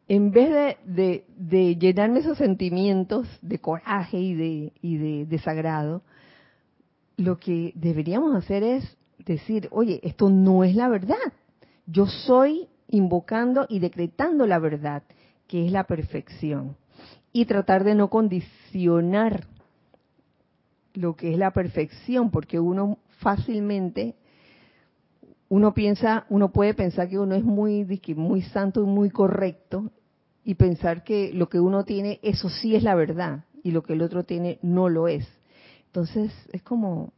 en 0.08 0.32
vez 0.32 0.78
de, 0.86 1.26
de, 1.36 1.76
llenarme 1.76 2.20
esos 2.20 2.38
sentimientos 2.38 3.28
de 3.42 3.60
coraje 3.60 4.20
y 4.20 4.34
de, 4.36 4.74
y 4.82 4.98
de 4.98 5.26
desagrado, 5.26 6.02
lo 7.18 7.38
que 7.38 7.74
deberíamos 7.76 8.34
hacer 8.38 8.64
es 8.64 8.98
decir, 9.20 9.68
oye, 9.72 10.00
esto 10.04 10.30
no 10.30 10.64
es 10.64 10.76
la 10.76 10.90
verdad. 10.90 11.16
Yo 11.86 12.08
soy 12.08 12.68
invocando 12.88 13.66
y 13.70 13.80
decretando 13.80 14.46
la 14.46 14.60
verdad, 14.60 15.04
que 15.48 15.66
es 15.66 15.72
la 15.72 15.86
perfección. 15.86 16.76
Y 17.32 17.46
tratar 17.46 17.84
de 17.84 17.96
no 17.96 18.10
condicionar 18.10 19.46
lo 20.94 21.16
que 21.16 21.34
es 21.34 21.38
la 21.38 21.52
perfección, 21.52 22.32
porque 22.32 22.60
uno 22.60 22.98
fácilmente, 23.20 24.16
uno 25.50 25.74
piensa, 25.74 26.26
uno 26.30 26.52
puede 26.52 26.74
pensar 26.74 27.10
que 27.10 27.20
uno 27.20 27.36
es 27.36 27.44
muy, 27.44 27.86
muy 28.16 28.42
santo 28.42 28.82
y 28.82 28.86
muy 28.86 29.10
correcto, 29.10 29.92
y 30.44 30.56
pensar 30.56 31.04
que 31.04 31.34
lo 31.34 31.50
que 31.50 31.60
uno 31.60 31.84
tiene, 31.84 32.20
eso 32.22 32.50
sí 32.50 32.76
es 32.76 32.84
la 32.84 32.96
verdad, 32.96 33.46
y 33.64 33.72
lo 33.72 33.84
que 33.84 33.94
el 33.94 34.02
otro 34.02 34.24
tiene 34.24 34.60
no 34.62 34.90
lo 34.90 35.08
es. 35.08 35.28
Entonces 35.88 36.32
es 36.54 36.62
como 36.62 37.12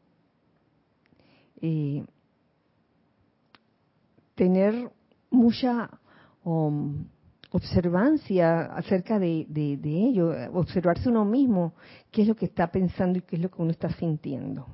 tener 4.35 4.91
mucha 5.31 5.89
um, 6.43 7.05
observancia 7.51 8.65
acerca 8.65 9.19
de, 9.19 9.45
de, 9.49 10.09
ello, 10.09 10.31
observarse 10.53 11.09
uno 11.09 11.25
mismo, 11.25 11.73
qué 12.11 12.21
es 12.21 12.27
lo 12.27 12.35
que 12.35 12.45
está 12.45 12.67
pensando 12.67 13.19
y 13.19 13.21
qué 13.21 13.35
es 13.37 13.41
lo 13.41 13.49
que 13.49 13.61
uno 13.61 13.71
está 13.71 13.89
sintiendo. 13.89 14.67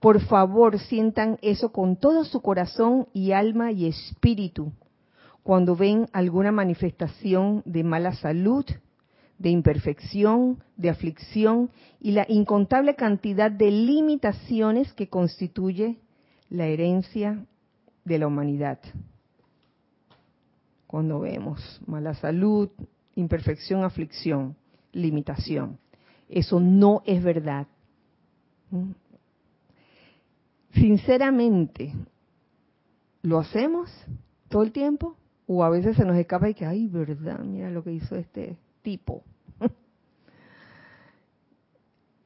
Por 0.00 0.20
favor, 0.20 0.78
sientan 0.78 1.38
eso 1.42 1.72
con 1.72 1.96
todo 1.96 2.24
su 2.24 2.40
corazón 2.40 3.08
y 3.12 3.32
alma 3.32 3.72
y 3.72 3.86
espíritu 3.86 4.72
cuando 5.42 5.76
ven 5.76 6.08
alguna 6.12 6.50
manifestación 6.50 7.62
de 7.64 7.84
mala 7.84 8.12
salud, 8.14 8.64
de 9.38 9.50
imperfección, 9.50 10.62
de 10.76 10.90
aflicción 10.90 11.70
y 12.00 12.12
la 12.12 12.26
incontable 12.28 12.94
cantidad 12.94 13.50
de 13.50 13.70
limitaciones 13.70 14.92
que 14.94 15.08
constituye 15.08 15.98
la 16.48 16.66
herencia 16.66 17.44
de 18.04 18.18
la 18.18 18.26
humanidad. 18.26 18.78
cuando 20.86 21.18
vemos 21.20 21.82
mala 21.86 22.14
salud, 22.14 22.70
imperfección, 23.16 23.82
aflicción, 23.82 24.56
limitación. 24.92 25.78
Eso 26.28 26.60
no 26.60 27.02
es 27.04 27.22
verdad. 27.22 27.66
¿Mm? 28.70 28.92
Sinceramente, 30.72 31.92
¿lo 33.22 33.38
hacemos 33.40 33.90
todo 34.48 34.62
el 34.62 34.72
tiempo? 34.72 35.16
O 35.46 35.64
a 35.64 35.70
veces 35.70 35.96
se 35.96 36.04
nos 36.04 36.16
escapa 36.16 36.48
y 36.48 36.54
que, 36.54 36.64
ay, 36.64 36.86
verdad, 36.86 37.40
mira 37.40 37.70
lo 37.70 37.82
que 37.82 37.92
hizo 37.92 38.14
este 38.14 38.56
tipo. 38.86 39.24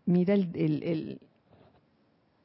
mira 0.04 0.34
el, 0.34 1.18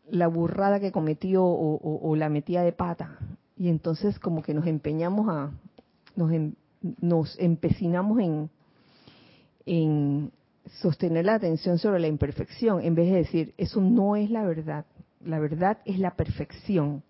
la 0.10 0.28
burrada 0.28 0.80
que 0.80 0.93
cometió 0.93 1.43
o, 1.43 2.15
la 2.15 2.30
metía 2.30 2.63
de 2.63 2.71
pata. 2.71 3.19
Y 3.58 3.67
entonces 3.67 4.17
como 4.17 4.41
que 4.41 4.54
nos 4.54 4.67
empeñamos 4.67 5.28
a, 5.28 5.51
nos, 6.15 6.32
em, 6.32 6.54
nos 7.01 7.38
empecinamos 7.39 8.21
en, 8.21 8.49
en 9.65 10.32
sostener 10.80 11.25
la 11.25 11.34
atención 11.34 11.78
sobre 11.78 11.99
la 11.99 12.08
imperfección, 12.08 12.82
en 12.82 12.95
vez 12.95 13.12
de 13.12 13.17
decir, 13.17 13.54
eso 13.58 13.82
no 13.82 14.15
es 14.15 14.32
la 14.32 14.45
verdad, 14.45 14.86
la 15.25 15.39
verdad 15.39 15.80
es 15.84 15.99
la 15.99 16.15
perfección. 16.15 17.04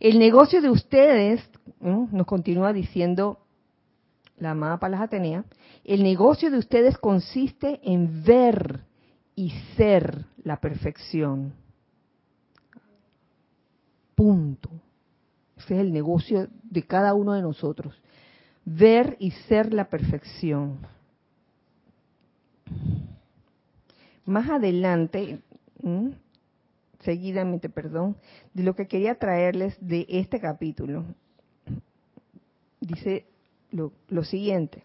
El 0.00 0.18
negocio 0.18 0.62
de 0.62 0.70
ustedes, 0.70 1.42
nos 1.80 2.26
continúa 2.26 2.72
diciendo 2.72 3.38
la 4.38 4.52
amada 4.52 4.78
Palas 4.78 5.00
Atenea, 5.00 5.44
el 5.84 6.02
negocio 6.02 6.50
de 6.50 6.58
ustedes 6.58 6.96
consiste 6.98 7.80
en 7.82 8.22
ver 8.24 8.84
y 9.34 9.50
ser 9.76 10.26
la 10.44 10.60
perfección. 10.60 11.54
Punto. 14.14 14.70
Ese 15.56 15.74
es 15.74 15.80
el 15.80 15.92
negocio 15.92 16.48
de 16.62 16.82
cada 16.82 17.14
uno 17.14 17.32
de 17.32 17.42
nosotros. 17.42 18.00
Ver 18.64 19.16
y 19.18 19.32
ser 19.32 19.74
la 19.74 19.88
perfección. 19.88 20.78
Más 24.24 24.48
adelante, 24.48 25.40
seguidamente, 27.00 27.68
perdón, 27.68 28.16
de 28.54 28.62
lo 28.62 28.76
que 28.76 28.86
quería 28.86 29.16
traerles 29.16 29.76
de 29.80 30.06
este 30.08 30.38
capítulo, 30.38 31.04
dice 32.80 33.26
lo, 33.72 33.92
lo 34.08 34.22
siguiente. 34.22 34.84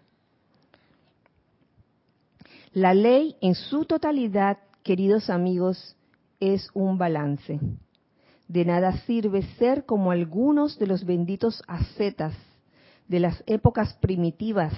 La 2.77 2.93
ley 2.93 3.35
en 3.41 3.55
su 3.55 3.85
totalidad, 3.85 4.59
queridos 4.83 5.31
amigos, 5.31 5.97
es 6.39 6.69
un 6.75 6.99
balance. 6.99 7.59
De 8.47 8.65
nada 8.65 8.99
sirve 9.07 9.41
ser 9.57 9.87
como 9.87 10.11
algunos 10.11 10.77
de 10.77 10.85
los 10.85 11.03
benditos 11.03 11.63
ascetas 11.67 12.35
de 13.07 13.19
las 13.19 13.43
épocas 13.47 13.95
primitivas 13.95 14.75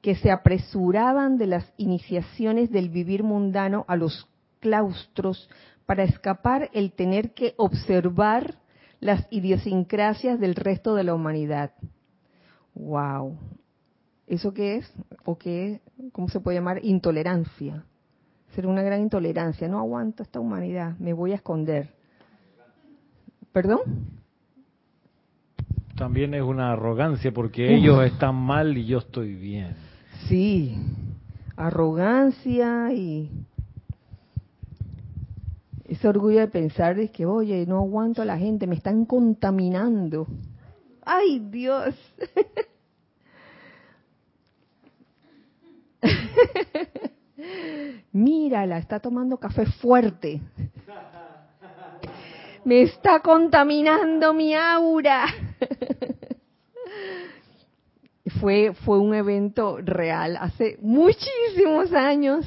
que 0.00 0.14
se 0.14 0.30
apresuraban 0.30 1.36
de 1.36 1.48
las 1.48 1.70
iniciaciones 1.76 2.70
del 2.70 2.88
vivir 2.88 3.22
mundano 3.22 3.84
a 3.86 3.96
los 3.96 4.26
claustros 4.60 5.50
para 5.84 6.04
escapar 6.04 6.70
el 6.72 6.92
tener 6.92 7.34
que 7.34 7.52
observar 7.58 8.54
las 8.98 9.26
idiosincrasias 9.30 10.40
del 10.40 10.54
resto 10.54 10.94
de 10.94 11.04
la 11.04 11.14
humanidad. 11.14 11.72
Wow. 12.74 13.36
¿Eso 14.26 14.52
qué 14.52 14.76
es? 14.76 14.92
¿O 15.24 15.38
qué? 15.38 15.80
¿Cómo 16.12 16.28
se 16.28 16.40
puede 16.40 16.58
llamar? 16.58 16.84
Intolerancia. 16.84 17.84
Ser 18.54 18.66
una 18.66 18.82
gran 18.82 19.00
intolerancia. 19.00 19.68
No 19.68 19.78
aguanto 19.78 20.22
esta 20.22 20.40
humanidad, 20.40 20.96
me 20.98 21.12
voy 21.12 21.32
a 21.32 21.36
esconder. 21.36 21.90
¿Perdón? 23.52 23.80
También 25.96 26.34
es 26.34 26.42
una 26.42 26.72
arrogancia 26.72 27.32
porque 27.32 27.74
ellos 27.74 28.04
están 28.04 28.34
mal 28.34 28.76
y 28.76 28.86
yo 28.86 28.98
estoy 28.98 29.34
bien. 29.34 29.74
Sí, 30.28 30.76
arrogancia 31.56 32.92
y 32.92 33.30
ese 35.84 36.08
orgullo 36.08 36.40
de 36.40 36.48
pensar 36.48 36.96
de 36.96 37.10
que, 37.10 37.24
oye, 37.24 37.64
no 37.66 37.78
aguanto 37.78 38.20
a 38.20 38.24
la 38.24 38.36
gente, 38.36 38.66
me 38.66 38.74
están 38.74 39.06
contaminando. 39.06 40.26
¡Ay, 41.02 41.38
Dios! 41.38 41.94
Mírala, 48.12 48.78
está 48.78 49.00
tomando 49.00 49.38
café 49.38 49.66
fuerte 49.66 50.40
me 52.66 52.82
está 52.82 53.20
contaminando 53.20 54.34
mi 54.34 54.52
aura. 54.52 55.26
fue, 58.40 58.74
fue 58.84 58.98
un 58.98 59.14
evento 59.14 59.78
real 59.78 60.36
hace 60.36 60.76
muchísimos 60.82 61.92
años. 61.92 62.44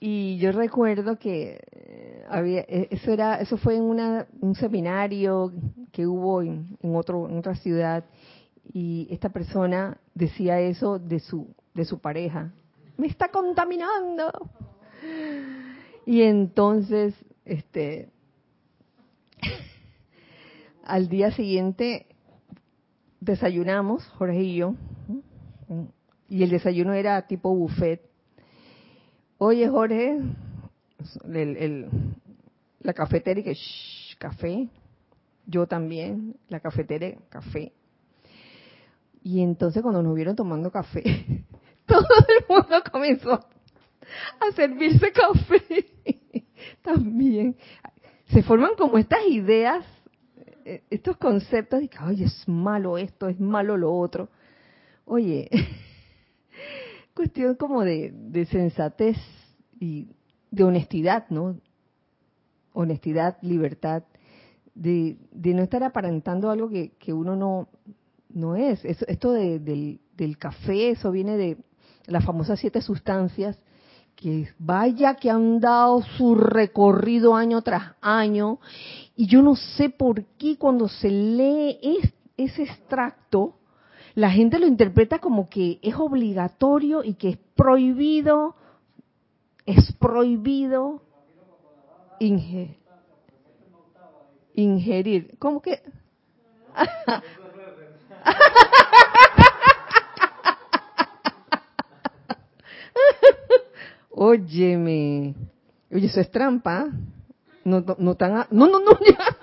Y 0.00 0.36
yo 0.36 0.52
recuerdo 0.52 1.18
que 1.18 1.60
eh, 1.72 2.24
había, 2.28 2.60
e, 2.60 2.88
eso 2.90 3.10
era, 3.10 3.40
eso 3.40 3.56
fue 3.56 3.76
en 3.76 3.84
una, 3.84 4.26
un 4.42 4.54
seminario 4.54 5.50
que 5.90 6.06
hubo 6.06 6.42
en, 6.42 6.76
otro, 6.82 7.26
en 7.26 7.38
otra 7.38 7.54
ciudad 7.54 8.04
y 8.70 9.08
esta 9.10 9.30
persona 9.30 9.96
decía 10.12 10.60
eso 10.60 10.98
de 10.98 11.20
su, 11.20 11.48
de 11.74 11.84
su 11.84 11.98
pareja. 11.98 12.52
Me 12.96 13.06
está 13.06 13.28
contaminando. 13.28 14.30
Y 16.06 16.22
entonces, 16.22 17.14
este, 17.44 18.10
al 20.84 21.08
día 21.08 21.30
siguiente 21.32 22.06
desayunamos, 23.20 24.06
Jorge 24.18 24.42
y 24.42 24.56
yo, 24.56 24.74
y 26.28 26.42
el 26.42 26.50
desayuno 26.50 26.92
era 26.92 27.26
tipo 27.26 27.54
buffet. 27.54 28.02
Oye, 29.38 29.68
Jorge, 29.68 30.20
la 32.80 32.92
cafetera 32.92 33.40
y 33.40 33.42
que, 33.42 33.54
shh, 33.54 34.16
café. 34.18 34.68
Yo 35.46 35.66
también, 35.66 36.36
la 36.48 36.60
cafetera, 36.60 37.18
café. 37.28 37.72
Y 39.22 39.40
entonces 39.40 39.82
cuando 39.82 40.02
nos 40.02 40.14
vieron 40.14 40.36
tomando 40.36 40.70
café, 40.70 41.02
todo 41.86 42.06
el 42.28 42.44
mundo 42.48 42.82
comenzó 42.90 43.32
a 43.32 44.52
servirse 44.54 45.12
café 45.12 45.86
también. 46.82 47.56
Se 48.26 48.42
forman 48.42 48.74
como 48.76 48.98
estas 48.98 49.26
ideas 49.28 49.84
eh, 50.64 50.82
estos 50.88 51.18
conceptos 51.18 51.80
de 51.80 51.88
que, 51.88 51.98
oye, 51.98 52.24
es 52.24 52.48
malo 52.48 52.96
esto, 52.96 53.28
es 53.28 53.38
malo 53.38 53.76
lo 53.76 53.94
otro. 53.94 54.30
Oye, 55.04 55.50
cuestión 57.14 57.54
como 57.56 57.82
de, 57.82 58.12
de 58.14 58.46
sensatez 58.46 59.18
y 59.78 60.08
de 60.50 60.64
honestidad, 60.64 61.26
¿no? 61.28 61.60
Honestidad, 62.72 63.36
libertad, 63.42 64.04
de, 64.74 65.18
de 65.32 65.52
no 65.52 65.62
estar 65.62 65.84
aparentando 65.84 66.50
algo 66.50 66.70
que, 66.70 66.92
que 66.98 67.12
uno 67.12 67.36
no, 67.36 67.68
no 68.30 68.56
es. 68.56 68.82
esto 68.84 69.32
de, 69.32 69.58
del, 69.58 70.00
del 70.16 70.38
café, 70.38 70.90
eso 70.90 71.10
viene 71.10 71.36
de 71.36 71.58
las 72.06 72.24
famosas 72.24 72.60
siete 72.60 72.82
sustancias 72.82 73.58
que 74.16 74.48
vaya 74.58 75.16
que 75.16 75.30
han 75.30 75.60
dado 75.60 76.02
su 76.16 76.34
recorrido 76.34 77.34
año 77.34 77.62
tras 77.62 77.94
año 78.00 78.58
y 79.16 79.26
yo 79.26 79.42
no 79.42 79.56
sé 79.56 79.90
por 79.90 80.24
qué 80.38 80.56
cuando 80.56 80.88
se 80.88 81.10
lee 81.10 81.78
ese 82.36 82.62
extracto, 82.62 83.56
la 84.14 84.30
gente 84.30 84.58
lo 84.58 84.66
interpreta 84.66 85.18
como 85.18 85.48
que 85.48 85.78
es 85.82 85.94
obligatorio 85.96 87.02
y 87.04 87.14
que 87.14 87.30
es 87.30 87.38
prohibido, 87.56 88.54
es 89.66 89.92
prohibido 89.94 91.02
ingerir. 94.54 95.36
¿Cómo 95.38 95.60
que? 95.60 95.82
Óyeme. 104.16 105.34
Oye, 105.90 106.06
eso 106.06 106.20
es 106.20 106.30
trampa. 106.30 106.86
No, 107.64 107.80
no, 107.80 107.96
no 107.98 108.14
tan... 108.14 108.46
No, 108.50 108.68
no, 108.68 108.78
no, 108.78 108.92
ya. 109.06 109.36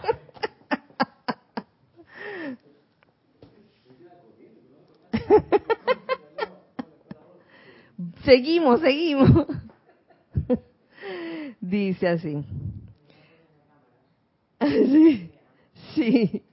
seguimos, 8.23 8.79
seguimos. 8.79 9.47
Dice 11.59 12.07
así. 12.07 12.45
Sí, 14.61 15.31
sí. 15.95 16.43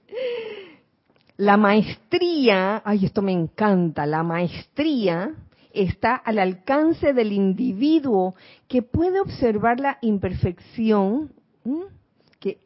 La 1.37 1.55
maestría, 1.55 2.81
ay, 2.83 3.05
esto 3.05 3.21
me 3.21 3.31
encanta, 3.31 4.05
la 4.05 4.23
maestría 4.23 5.35
está 5.83 6.15
al 6.15 6.39
alcance 6.39 7.13
del 7.13 7.31
individuo 7.31 8.35
que 8.67 8.81
puede 8.81 9.19
observar 9.19 9.79
la 9.79 9.97
imperfección 10.01 11.31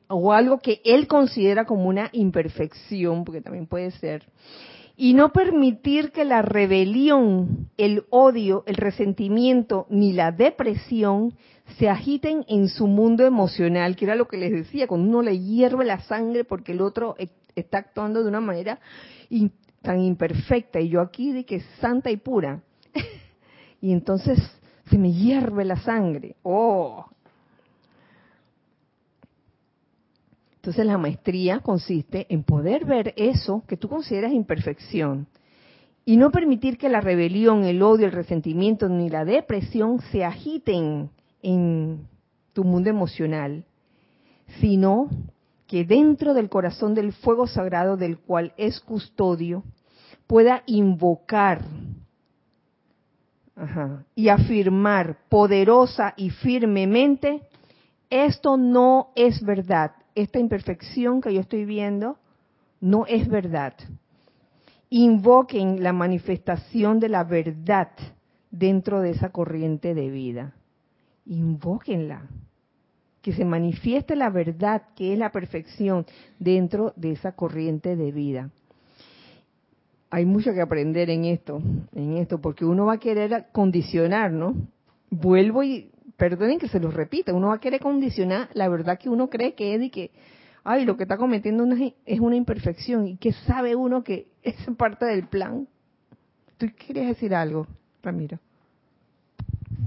o 0.08 0.34
algo 0.34 0.60
que 0.60 0.82
él 0.86 1.08
considera 1.08 1.66
como 1.66 1.90
una 1.90 2.10
imperfección, 2.12 3.24
porque 3.24 3.42
también 3.42 3.66
puede 3.66 3.92
ser, 3.92 4.24
y 4.96 5.14
no 5.14 5.32
permitir 5.32 6.12
que 6.12 6.24
la 6.24 6.44
rebelión, 6.44 7.70
el 7.78 8.04
odio, 8.12 8.64
el 8.68 8.76
resentimiento 8.76 9.88
ni 9.90 10.14
la 10.14 10.32
depresión 10.32 11.34
se 11.80 11.90
agiten 11.90 12.46
en 12.48 12.68
su 12.68 12.88
mundo 12.88 13.26
emocional, 13.26 13.96
que 13.96 14.06
era 14.06 14.16
lo 14.16 14.28
que 14.28 14.38
les 14.38 14.52
decía, 14.52 14.86
cuando 14.86 15.10
uno 15.10 15.22
le 15.24 15.40
hierve 15.40 15.86
la 15.86 16.02
sangre 16.02 16.44
porque 16.44 16.74
el 16.74 16.82
otro 16.82 17.16
e, 17.18 17.30
está 17.56 17.80
actuando 17.80 18.22
de 18.22 18.30
una 18.30 18.42
manera 18.42 18.80
tan 19.82 20.00
imperfecta 20.02 20.80
y 20.80 20.90
yo 20.90 21.02
aquí 21.02 21.32
de 21.32 21.46
que 21.46 21.56
es 21.56 21.66
santa 21.80 22.12
y 22.12 22.18
pura. 22.18 22.62
y 23.82 23.92
entonces 23.92 24.40
se 24.90 24.98
me 24.98 25.12
hierve 25.12 25.66
la 25.66 25.78
sangre. 25.78 26.36
Oh. 26.44 27.06
Entonces 30.56 30.86
la 30.86 30.98
maestría 30.98 31.60
consiste 31.60 32.26
en 32.30 32.44
poder 32.44 32.86
ver 32.86 33.14
eso 33.18 33.64
que 33.68 33.76
tú 33.76 33.90
consideras 33.90 34.32
imperfección 34.32 35.28
y 36.06 36.18
no 36.18 36.32
permitir 36.32 36.78
que 36.78 36.90
la 36.90 37.02
rebelión, 37.02 37.64
el 37.64 37.82
odio, 37.82 38.06
el 38.06 38.12
resentimiento 38.12 38.90
ni 38.90 39.10
la 39.10 39.26
depresión 39.26 40.02
se 40.12 40.24
agiten 40.26 41.10
en 41.42 42.08
tu 42.54 42.64
mundo 42.64 42.90
emocional, 42.90 43.66
sino 44.60 45.10
que 45.68 45.86
dentro 45.86 46.34
del 46.34 46.50
corazón 46.50 46.94
del 46.94 47.14
fuego 47.14 47.48
sagrado 47.48 47.98
del 47.98 48.18
cual 48.18 48.54
es 48.58 48.80
custodio, 48.80 49.64
pueda 50.28 50.64
invocar 50.66 51.62
y 54.16 54.30
afirmar 54.30 55.18
poderosa 55.30 56.14
y 56.18 56.32
firmemente, 56.32 57.42
esto 58.10 58.58
no 58.58 59.12
es 59.16 59.44
verdad, 59.44 59.92
esta 60.16 60.40
imperfección 60.40 61.22
que 61.22 61.34
yo 61.34 61.42
estoy 61.42 61.66
viendo 61.66 62.18
no 62.82 63.06
es 63.06 63.28
verdad. 63.28 63.74
Invoquen 64.90 65.82
la 65.82 65.94
manifestación 65.94 67.00
de 67.00 67.10
la 67.10 67.24
verdad 67.24 67.90
dentro 68.52 69.02
de 69.02 69.12
esa 69.12 69.30
corriente 69.30 69.96
de 69.96 70.10
vida. 70.10 70.54
Invóquenla. 71.26 72.28
Que 73.22 73.34
se 73.34 73.46
manifieste 73.46 74.18
la 74.18 74.30
verdad, 74.30 74.84
que 74.96 75.14
es 75.14 75.18
la 75.18 75.32
perfección, 75.32 76.06
dentro 76.40 76.94
de 76.98 77.14
esa 77.14 77.32
corriente 77.32 77.96
de 77.96 78.12
vida. 78.12 78.52
Hay 80.14 80.28
mucho 80.28 80.54
que 80.54 80.62
aprender 80.62 81.10
en 81.10 81.26
esto, 81.26 81.60
en 81.96 82.18
esto, 82.18 82.40
porque 82.40 82.64
uno 82.66 82.86
va 82.86 82.94
a 82.94 83.00
querer 83.00 83.48
condicionar, 83.52 84.32
¿no? 84.32 84.54
Vuelvo 85.10 85.64
y 85.64 85.90
perdonen 86.18 86.60
que 86.60 86.68
se 86.68 86.80
los 86.80 86.94
repita, 86.94 87.34
uno 87.34 87.48
va 87.48 87.56
a 87.56 87.60
querer 87.60 87.80
condicionar 87.80 88.48
la 88.54 88.70
verdad 88.70 89.00
que 89.00 89.10
uno 89.10 89.32
cree 89.32 89.56
que 89.56 89.74
es 89.74 89.82
y 89.82 89.90
que, 89.90 90.12
ay, 90.64 90.86
lo 90.86 90.98
que 90.98 91.04
está 91.06 91.18
cometiendo 91.18 91.66
es 92.06 92.20
una 92.20 92.36
imperfección 92.36 93.08
y 93.08 93.18
que 93.18 93.32
sabe 93.32 93.76
uno 93.76 94.04
que 94.04 94.28
es 94.44 94.56
parte 94.78 95.08
del 95.08 95.24
plan. 95.26 95.68
¿Tú 96.60 96.68
quieres 96.78 97.08
decir 97.08 97.34
algo, 97.34 97.66
Ramiro? 98.04 98.38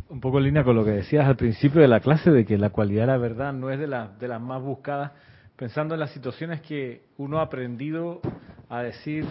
Un 0.09 0.21
poco 0.21 0.39
en 0.39 0.45
línea 0.47 0.65
con 0.65 0.75
lo 0.75 0.85
que 0.85 0.91
decías 0.91 1.25
al 1.25 1.37
principio 1.37 1.81
de 1.81 1.87
la 1.87 2.01
clase, 2.01 2.33
de 2.33 2.45
que 2.45 2.59
la 2.59 2.71
cualidad 2.71 3.03
de 3.03 3.13
la 3.13 3.19
verdad 3.19 3.53
no 3.53 3.71
es 3.71 3.79
de, 3.79 3.87
de 3.87 4.27
las 4.27 4.41
más 4.41 4.61
buscadas, 4.61 5.13
pensando 5.55 5.95
en 5.95 6.01
las 6.01 6.11
situaciones 6.11 6.63
que 6.63 7.03
uno 7.17 7.39
ha 7.39 7.43
aprendido 7.43 8.21
a 8.69 8.83
decir, 8.83 9.25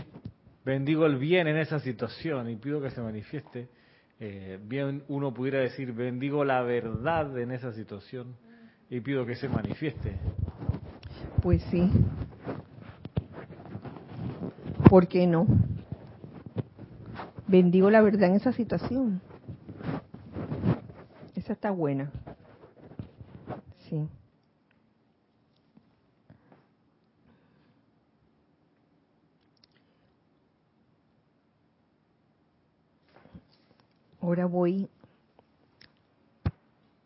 bendigo 0.66 1.06
el 1.06 1.18
bien 1.18 1.48
en 1.48 1.58
esa 1.58 1.80
situación 1.80 2.50
y 2.50 2.56
pido 2.56 2.82
que 2.82 2.90
se 2.90 3.02
manifieste 3.02 3.70
eh, 4.20 4.60
bien 4.64 5.04
uno 5.10 5.34
pudiera 5.34 5.60
decir, 5.60 5.92
bendigo 5.92 6.46
la 6.46 6.62
verdad 6.62 7.38
en 7.38 7.52
esa 7.52 7.74
situación 7.74 8.36
y 8.90 9.02
pido 9.02 9.26
que 9.26 9.36
se 9.36 9.50
manifieste. 9.50 10.16
Pues 11.42 11.62
sí. 11.64 11.90
¿Por 14.90 15.08
qué 15.08 15.28
no? 15.28 15.46
Bendigo 17.48 17.90
la 17.90 18.02
verdad 18.02 18.30
en 18.30 18.36
esa 18.36 18.54
situación. 18.54 19.22
Esa 21.36 21.54
está 21.54 21.72
buena. 21.72 22.12
Sí. 23.90 24.08
Ahora 34.26 34.48
voy 34.48 34.90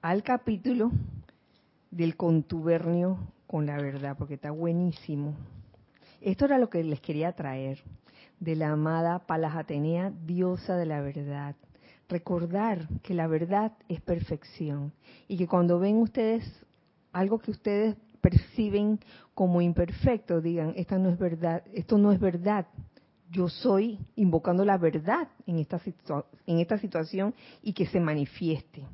al 0.02 0.24
capítulo 0.24 0.90
del 1.92 2.16
contubernio 2.16 3.18
con 3.46 3.66
la 3.66 3.76
verdad, 3.76 4.16
porque 4.18 4.36
está 4.36 4.52
buenísimo. 4.52 5.34
Esto 6.22 6.46
era 6.46 6.58
lo 6.58 6.70
que 6.70 6.82
les 6.82 7.02
quería 7.02 7.34
traer 7.34 7.84
de 8.40 8.56
la 8.56 8.72
amada 8.72 9.20
Palas 9.20 9.58
Atenea, 9.58 10.14
diosa 10.26 10.78
de 10.78 10.86
la 10.86 11.02
verdad. 11.02 11.58
Recordar 12.08 12.88
que 13.04 13.14
la 13.14 13.28
verdad 13.28 13.74
es 13.90 14.00
perfección 14.00 14.94
y 15.28 15.36
que 15.36 15.50
cuando 15.50 15.78
ven 15.78 15.98
ustedes 15.98 16.50
algo 17.12 17.40
que 17.40 17.52
ustedes 17.52 17.98
perciben 18.22 18.98
como 19.34 19.60
imperfecto, 19.60 20.40
digan, 20.40 20.72
esta 20.78 20.98
no 20.98 21.10
es 21.10 21.20
verdad, 21.20 21.64
esto 21.74 21.98
no 21.98 22.14
es 22.14 22.20
verdad, 22.22 22.66
yo 23.32 23.48
soy 23.48 24.00
invocando 24.16 24.66
la 24.66 24.78
verdad 24.78 25.28
en 25.46 25.60
esta, 25.60 25.80
situación 26.78 27.34
y 27.62 27.74
que 27.74 27.86
se 27.86 28.00
manifieste. 28.00 28.86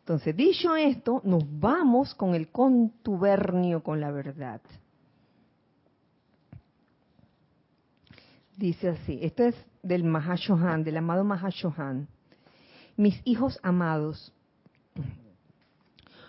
Entonces, 0.00 0.36
dicho 0.36 0.74
esto, 0.74 1.20
nos 1.24 1.44
vamos 1.60 2.14
con 2.14 2.34
el 2.34 2.48
contubernio 2.48 3.82
con 3.82 4.00
la 4.00 4.10
verdad. 4.10 4.60
Dice 8.56 8.88
así, 8.88 9.18
esto 9.22 9.44
es 9.44 9.54
del 9.82 10.04
Mahashohan, 10.04 10.82
del 10.82 10.96
amado 10.96 11.24
Mahashohan. 11.24 12.08
Mis 12.96 13.20
hijos 13.24 13.58
amados, 13.62 14.32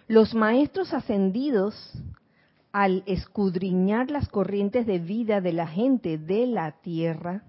los 0.07 0.33
maestros 0.33 0.93
ascendidos 0.93 1.75
al 2.73 3.03
escudriñar 3.05 4.11
las 4.11 4.27
corrientes 4.27 4.85
de 4.87 4.97
vida 4.97 5.39
de 5.39 5.53
la 5.53 5.67
gente 5.67 6.17
de 6.17 6.47
la 6.47 6.71
tierra, 6.81 7.43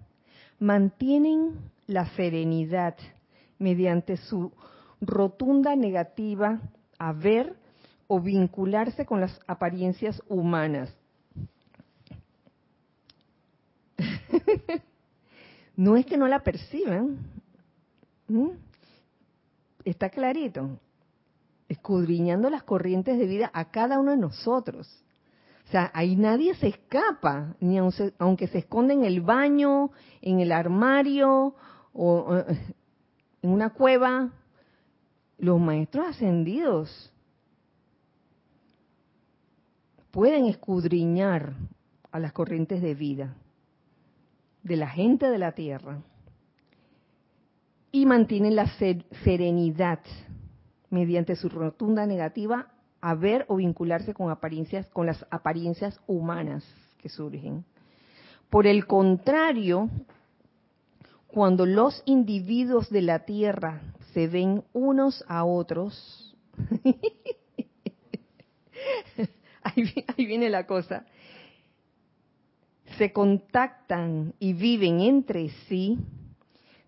mantienen 0.61 1.71
la 1.87 2.07
serenidad 2.15 2.95
mediante 3.59 4.19
su 4.19 4.53
rotunda 5.01 5.75
negativa 5.77 6.61
a 6.99 7.13
ver 7.15 7.57
o 8.07 8.21
vincularse 8.21 9.07
con 9.07 9.23
las 9.23 9.41
apariencias 9.47 10.23
humanas. 10.29 10.95
no 15.77 15.97
es 15.97 16.05
que 16.05 16.19
no 16.19 16.29
la 16.29 16.43
perciban, 16.43 17.17
está 19.85 20.11
clarito, 20.11 20.79
escudriñando 21.67 22.51
las 22.51 22.63
corrientes 22.63 23.19
de 23.19 23.27
vida 23.27 23.51
a 23.55 23.71
cada 23.71 23.99
uno 23.99 24.11
de 24.11 24.19
nosotros. 24.19 25.04
O 25.67 25.71
sea, 25.71 25.91
ahí 25.95 26.15
nadie 26.17 26.55
se 26.55 26.69
escapa, 26.69 27.57
ni 27.61 27.79
aunque 27.79 28.47
se 28.49 28.59
esconde 28.59 28.95
en 28.95 29.05
el 29.05 29.21
baño, 29.23 29.91
en 30.21 30.41
el 30.41 30.53
armario 30.53 31.55
o 31.93 32.37
en 33.43 33.51
una 33.51 33.71
cueva. 33.71 34.31
Los 35.39 35.61
maestros 35.61 36.07
ascendidos 36.07 37.13
pueden 40.11 40.47
escudriñar 40.47 41.55
a 42.13 42.21
las 42.21 42.33
corrientes 42.33 42.81
de 42.81 42.95
vida 42.95 43.35
de 44.63 44.77
la 44.77 44.89
gente 44.89 45.29
de 45.29 45.39
la 45.39 45.53
tierra 45.53 46.03
y 47.93 48.07
mantienen 48.07 48.57
la 48.57 48.67
serenidad 49.25 50.01
mediante 50.91 51.37
su 51.37 51.49
rotunda 51.49 52.07
negativa 52.07 52.74
a 53.05 53.15
ver 53.15 53.45
o 53.49 53.57
vincularse 53.57 54.15
con 54.15 54.31
apariencias, 54.31 54.89
con 54.89 55.05
las 55.05 55.27
apariencias 55.31 56.01
humanas 56.07 56.65
que 57.03 57.11
surgen. 57.11 57.63
Por 58.49 58.67
el 58.67 58.87
contrario, 58.87 59.91
cuando 61.27 61.67
los 61.67 62.03
individuos 62.07 62.89
de 62.89 63.03
la 63.03 63.27
tierra 63.27 63.83
se 64.15 64.27
ven 64.27 64.65
unos 64.73 65.23
a 65.29 65.45
otros, 65.45 66.35
ahí, 69.63 69.85
ahí 70.17 70.25
viene 70.25 70.49
la 70.49 70.67
cosa, 70.67 71.05
se 72.97 73.13
contactan 73.13 74.33
y 74.39 74.55
viven 74.55 75.01
entre 75.01 75.51
sí, 75.69 75.99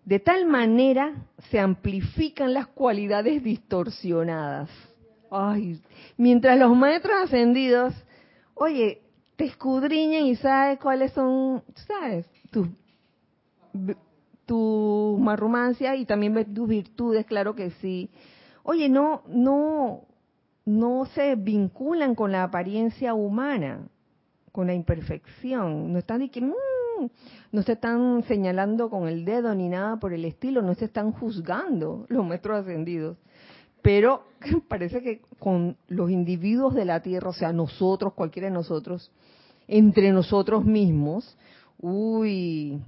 de 0.03 0.19
tal 0.19 0.47
manera 0.47 1.27
se 1.51 1.59
amplifican 1.59 2.55
las 2.55 2.65
cualidades 2.65 3.43
distorsionadas 3.43 4.71
Ay, 5.29 5.81
mientras 6.17 6.57
los 6.57 6.75
maestros 6.75 7.15
ascendidos, 7.23 7.93
oye, 8.53 9.01
te 9.35 9.45
escudriñan 9.45 10.25
y 10.25 10.35
sabes 10.35 10.79
cuáles 10.79 11.11
son, 11.13 11.63
sabes, 11.87 12.25
tus 12.51 12.67
tu 14.47 15.17
marrumancia 15.19 15.95
y 15.95 16.05
también 16.05 16.53
tus 16.55 16.67
virtudes, 16.67 17.25
claro 17.25 17.53
que 17.53 17.69
sí. 17.81 18.09
Oye, 18.63 18.89
no, 18.89 19.21
no, 19.27 20.05
no 20.65 21.05
se 21.13 21.35
vinculan 21.35 22.15
con 22.15 22.31
la 22.31 22.43
apariencia 22.43 23.13
humana, 23.13 23.87
con 24.51 24.67
la 24.67 24.73
imperfección. 24.73 25.91
No 25.91 25.99
están 25.99 26.27
que, 26.29 26.41
mmm, 26.41 27.09
no 27.51 27.61
se 27.61 27.73
están 27.73 28.23
señalando 28.23 28.89
con 28.89 29.07
el 29.07 29.25
dedo 29.25 29.53
ni 29.53 29.67
nada 29.67 29.97
por 29.97 30.13
el 30.13 30.23
estilo, 30.25 30.61
no 30.61 30.73
se 30.73 30.85
están 30.85 31.11
juzgando 31.11 32.05
los 32.07 32.25
maestros 32.25 32.61
ascendidos. 32.61 33.17
Pero 33.87 34.25
parece 34.67 35.01
que 35.01 35.21
con 35.39 35.77
los 35.87 36.11
individuos 36.11 36.75
de 36.75 36.83
la 36.83 37.01
Tierra, 37.01 37.29
o 37.29 37.33
sea, 37.33 37.53
nosotros, 37.53 38.13
cualquiera 38.15 38.49
de 38.49 38.53
nosotros, 38.53 39.09
entre 39.65 40.11
nosotros 40.11 40.65
mismos, 40.65 41.37
uy, 41.79 42.81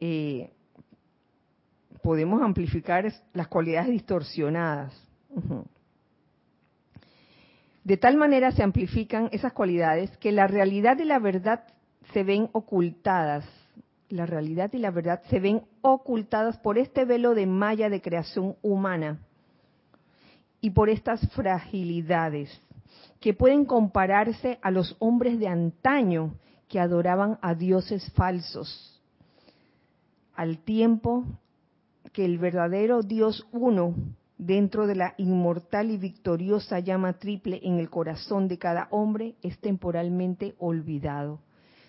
eh, 0.00 0.50
podemos 2.02 2.42
amplificar 2.42 3.10
las 3.32 3.48
cualidades 3.48 3.88
distorsionadas. 3.88 4.92
De 7.84 7.96
tal 7.96 8.18
manera 8.18 8.52
se 8.52 8.62
amplifican 8.62 9.30
esas 9.32 9.54
cualidades 9.54 10.14
que 10.18 10.30
la 10.30 10.46
realidad 10.46 10.98
y 10.98 11.04
la 11.04 11.20
verdad 11.20 11.64
se 12.12 12.22
ven 12.22 12.50
ocultadas. 12.52 13.46
La 14.10 14.26
realidad 14.26 14.70
y 14.74 14.78
la 14.78 14.90
verdad 14.90 15.22
se 15.30 15.40
ven 15.40 15.62
ocultadas 15.80 16.58
por 16.58 16.76
este 16.76 17.06
velo 17.06 17.34
de 17.34 17.46
malla 17.46 17.88
de 17.88 18.02
creación 18.02 18.54
humana 18.60 19.20
y 20.60 20.70
por 20.70 20.88
estas 20.88 21.20
fragilidades 21.32 22.50
que 23.20 23.34
pueden 23.34 23.64
compararse 23.64 24.58
a 24.62 24.70
los 24.70 24.96
hombres 24.98 25.38
de 25.38 25.48
antaño 25.48 26.34
que 26.68 26.80
adoraban 26.80 27.38
a 27.42 27.54
dioses 27.54 28.10
falsos, 28.12 29.00
al 30.34 30.58
tiempo 30.58 31.24
que 32.12 32.24
el 32.24 32.38
verdadero 32.38 33.02
Dios 33.02 33.46
uno 33.52 33.94
dentro 34.36 34.86
de 34.86 34.94
la 34.94 35.14
inmortal 35.18 35.90
y 35.90 35.96
victoriosa 35.96 36.78
llama 36.78 37.14
triple 37.14 37.60
en 37.62 37.78
el 37.78 37.90
corazón 37.90 38.46
de 38.46 38.58
cada 38.58 38.86
hombre 38.90 39.34
es 39.42 39.58
temporalmente 39.58 40.54
olvidado. 40.58 41.40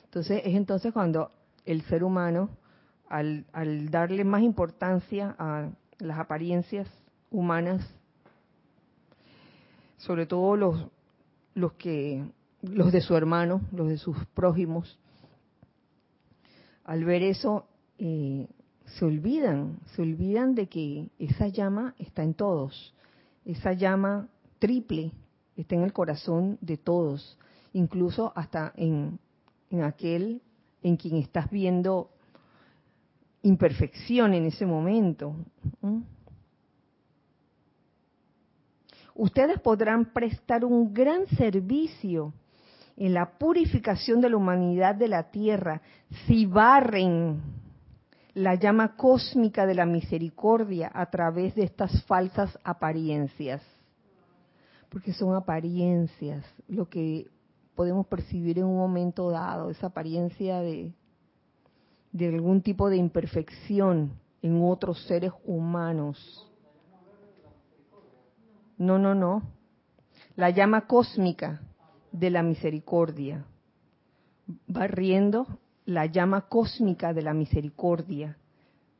Entonces 0.05 0.41
es 0.43 0.55
entonces 0.55 0.91
cuando 0.91 1.31
el 1.65 1.83
ser 1.83 2.03
humano, 2.03 2.49
al, 3.07 3.45
al 3.53 3.91
darle 3.91 4.23
más 4.23 4.41
importancia 4.41 5.35
a 5.37 5.69
las 5.99 6.17
apariencias 6.17 6.87
humanas, 7.29 7.87
sobre 9.99 10.25
todo 10.25 10.55
los, 10.55 10.87
los 11.53 11.73
que 11.73 12.23
los 12.61 12.91
de 12.91 13.01
su 13.01 13.15
hermano, 13.15 13.61
los 13.71 13.87
de 13.87 13.97
sus 13.97 14.17
prójimos, 14.33 14.99
al 16.83 17.05
ver 17.05 17.23
eso 17.23 17.67
eh, 17.97 18.47
se 18.85 19.05
olvidan, 19.05 19.79
se 19.95 20.01
olvidan 20.01 20.55
de 20.55 20.67
que 20.67 21.09
esa 21.19 21.47
llama 21.47 21.95
está 21.99 22.23
en 22.23 22.33
todos, 22.33 22.93
esa 23.45 23.73
llama 23.73 24.27
triple 24.57 25.11
está 25.55 25.75
en 25.75 25.83
el 25.83 25.93
corazón 25.93 26.57
de 26.61 26.77
todos, 26.77 27.37
incluso 27.73 28.33
hasta 28.35 28.73
en, 28.75 29.19
en 29.69 29.83
aquel 29.83 30.41
en 30.81 30.97
quien 30.97 31.17
estás 31.17 31.49
viendo 31.51 32.09
imperfección 33.41 34.33
en 34.33 34.45
ese 34.45 34.65
momento. 34.65 35.35
Ustedes 39.15 39.59
podrán 39.59 40.13
prestar 40.13 40.63
un 40.63 40.93
gran 40.93 41.27
servicio 41.27 42.33
en 42.95 43.13
la 43.13 43.37
purificación 43.37 44.21
de 44.21 44.29
la 44.29 44.37
humanidad 44.37 44.95
de 44.95 45.07
la 45.07 45.31
tierra 45.31 45.81
si 46.25 46.45
barren 46.45 47.41
la 48.33 48.55
llama 48.55 48.95
cósmica 48.95 49.65
de 49.65 49.75
la 49.75 49.85
misericordia 49.85 50.91
a 50.93 51.09
través 51.09 51.55
de 51.55 51.63
estas 51.63 52.03
falsas 52.05 52.57
apariencias. 52.63 53.61
Porque 54.89 55.13
son 55.13 55.35
apariencias, 55.35 56.45
lo 56.67 56.89
que 56.89 57.27
podemos 57.75 58.07
percibir 58.07 58.59
en 58.59 58.65
un 58.65 58.77
momento 58.77 59.29
dado, 59.29 59.69
esa 59.69 59.87
apariencia 59.87 60.59
de, 60.59 60.93
de 62.11 62.27
algún 62.27 62.61
tipo 62.61 62.89
de 62.89 62.97
imperfección 62.97 64.11
en 64.41 64.61
otros 64.63 65.05
seres 65.05 65.31
humanos. 65.45 66.48
No, 68.79 68.97
no, 68.97 69.13
no. 69.13 69.43
La 70.35 70.49
llama 70.49 70.87
cósmica 70.87 71.61
de 72.13 72.29
la 72.29 72.41
misericordia, 72.41 73.45
barriendo 74.67 75.45
la 75.85 76.05
llama 76.05 76.47
cósmica 76.47 77.13
de 77.13 77.21
la 77.21 77.33
misericordia 77.33 78.37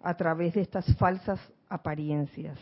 a 0.02 0.16
través 0.16 0.54
de 0.54 0.62
estas 0.62 0.86
falsas 0.98 1.40
apariencias. 1.70 2.60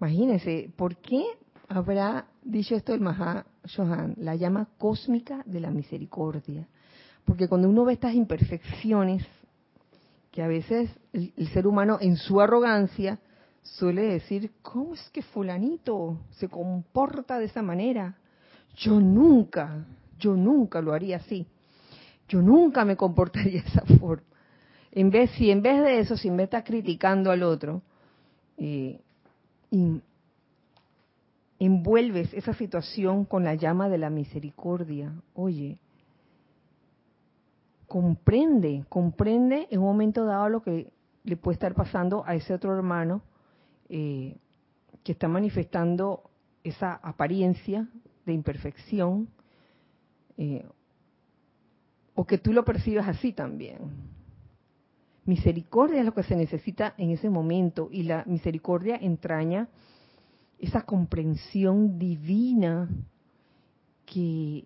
Imagínense, 0.00 0.70
¿por 0.76 0.96
qué 0.98 1.24
habrá 1.68 2.26
dicho 2.42 2.76
esto 2.76 2.94
el 2.94 3.00
Maha 3.00 3.44
Johan? 3.76 4.14
La 4.18 4.36
llama 4.36 4.68
cósmica 4.78 5.42
de 5.46 5.60
la 5.60 5.70
misericordia. 5.70 6.68
Porque 7.24 7.48
cuando 7.48 7.68
uno 7.68 7.84
ve 7.84 7.94
estas 7.94 8.14
imperfecciones, 8.14 9.26
que 10.30 10.42
a 10.42 10.46
veces 10.46 10.90
el, 11.12 11.32
el 11.36 11.48
ser 11.48 11.66
humano 11.66 11.98
en 12.00 12.16
su 12.16 12.40
arrogancia 12.40 13.18
suele 13.62 14.02
decir, 14.02 14.52
¿cómo 14.62 14.94
es 14.94 15.10
que 15.10 15.22
fulanito 15.22 16.18
se 16.30 16.48
comporta 16.48 17.38
de 17.38 17.46
esa 17.46 17.62
manera? 17.62 18.16
Yo 18.76 19.00
nunca, 19.00 19.84
yo 20.18 20.34
nunca 20.34 20.80
lo 20.80 20.92
haría 20.92 21.16
así. 21.16 21.46
Yo 22.28 22.40
nunca 22.40 22.84
me 22.84 22.96
comportaría 22.96 23.62
de 23.62 23.68
esa 23.68 23.84
forma. 23.98 24.24
En 24.92 25.10
vez, 25.10 25.30
si 25.32 25.50
en 25.50 25.62
vez 25.62 25.82
de 25.82 26.00
eso, 26.00 26.16
si 26.16 26.30
me 26.30 26.44
está 26.44 26.64
criticando 26.64 27.30
al 27.30 27.42
otro, 27.42 27.82
eh, 28.56 29.00
envuelves 31.58 32.32
esa 32.34 32.54
situación 32.54 33.24
con 33.24 33.44
la 33.44 33.54
llama 33.54 33.88
de 33.88 33.98
la 33.98 34.10
misericordia, 34.10 35.12
oye, 35.34 35.78
comprende, 37.86 38.84
comprende 38.88 39.68
en 39.70 39.80
un 39.80 39.86
momento 39.86 40.24
dado 40.24 40.48
lo 40.48 40.62
que 40.62 40.92
le 41.24 41.36
puede 41.36 41.54
estar 41.54 41.74
pasando 41.74 42.24
a 42.26 42.34
ese 42.34 42.54
otro 42.54 42.74
hermano 42.74 43.22
eh, 43.90 44.36
que 45.02 45.12
está 45.12 45.26
manifestando 45.26 46.30
esa 46.62 46.94
apariencia 46.94 47.88
de 48.24 48.32
imperfección 48.32 49.28
eh, 50.38 50.64
o 52.14 52.24
que 52.24 52.38
tú 52.38 52.52
lo 52.52 52.64
percibas 52.64 53.08
así 53.08 53.32
también. 53.32 53.78
Misericordia 55.24 56.00
es 56.00 56.06
lo 56.06 56.14
que 56.14 56.22
se 56.22 56.36
necesita 56.36 56.94
en 56.98 57.10
ese 57.10 57.30
momento 57.30 57.88
y 57.90 58.04
la 58.04 58.24
misericordia 58.26 58.96
entraña 58.96 59.68
esa 60.60 60.82
comprensión 60.82 61.98
divina 61.98 62.88
que 64.06 64.64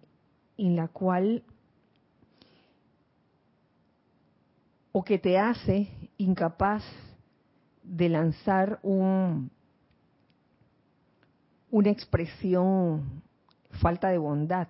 en 0.59 0.77
la 0.77 0.89
cual 0.89 1.43
o 4.93 5.03
que 5.03 5.19
te 5.19 5.39
hace 5.39 5.89
incapaz 6.19 6.85
de 7.85 8.09
lanzar 8.09 8.81
un, 8.83 9.51
una 11.71 11.91
expresión 11.91 13.23
falta 13.81 14.09
de 14.09 14.19
bondad 14.19 14.69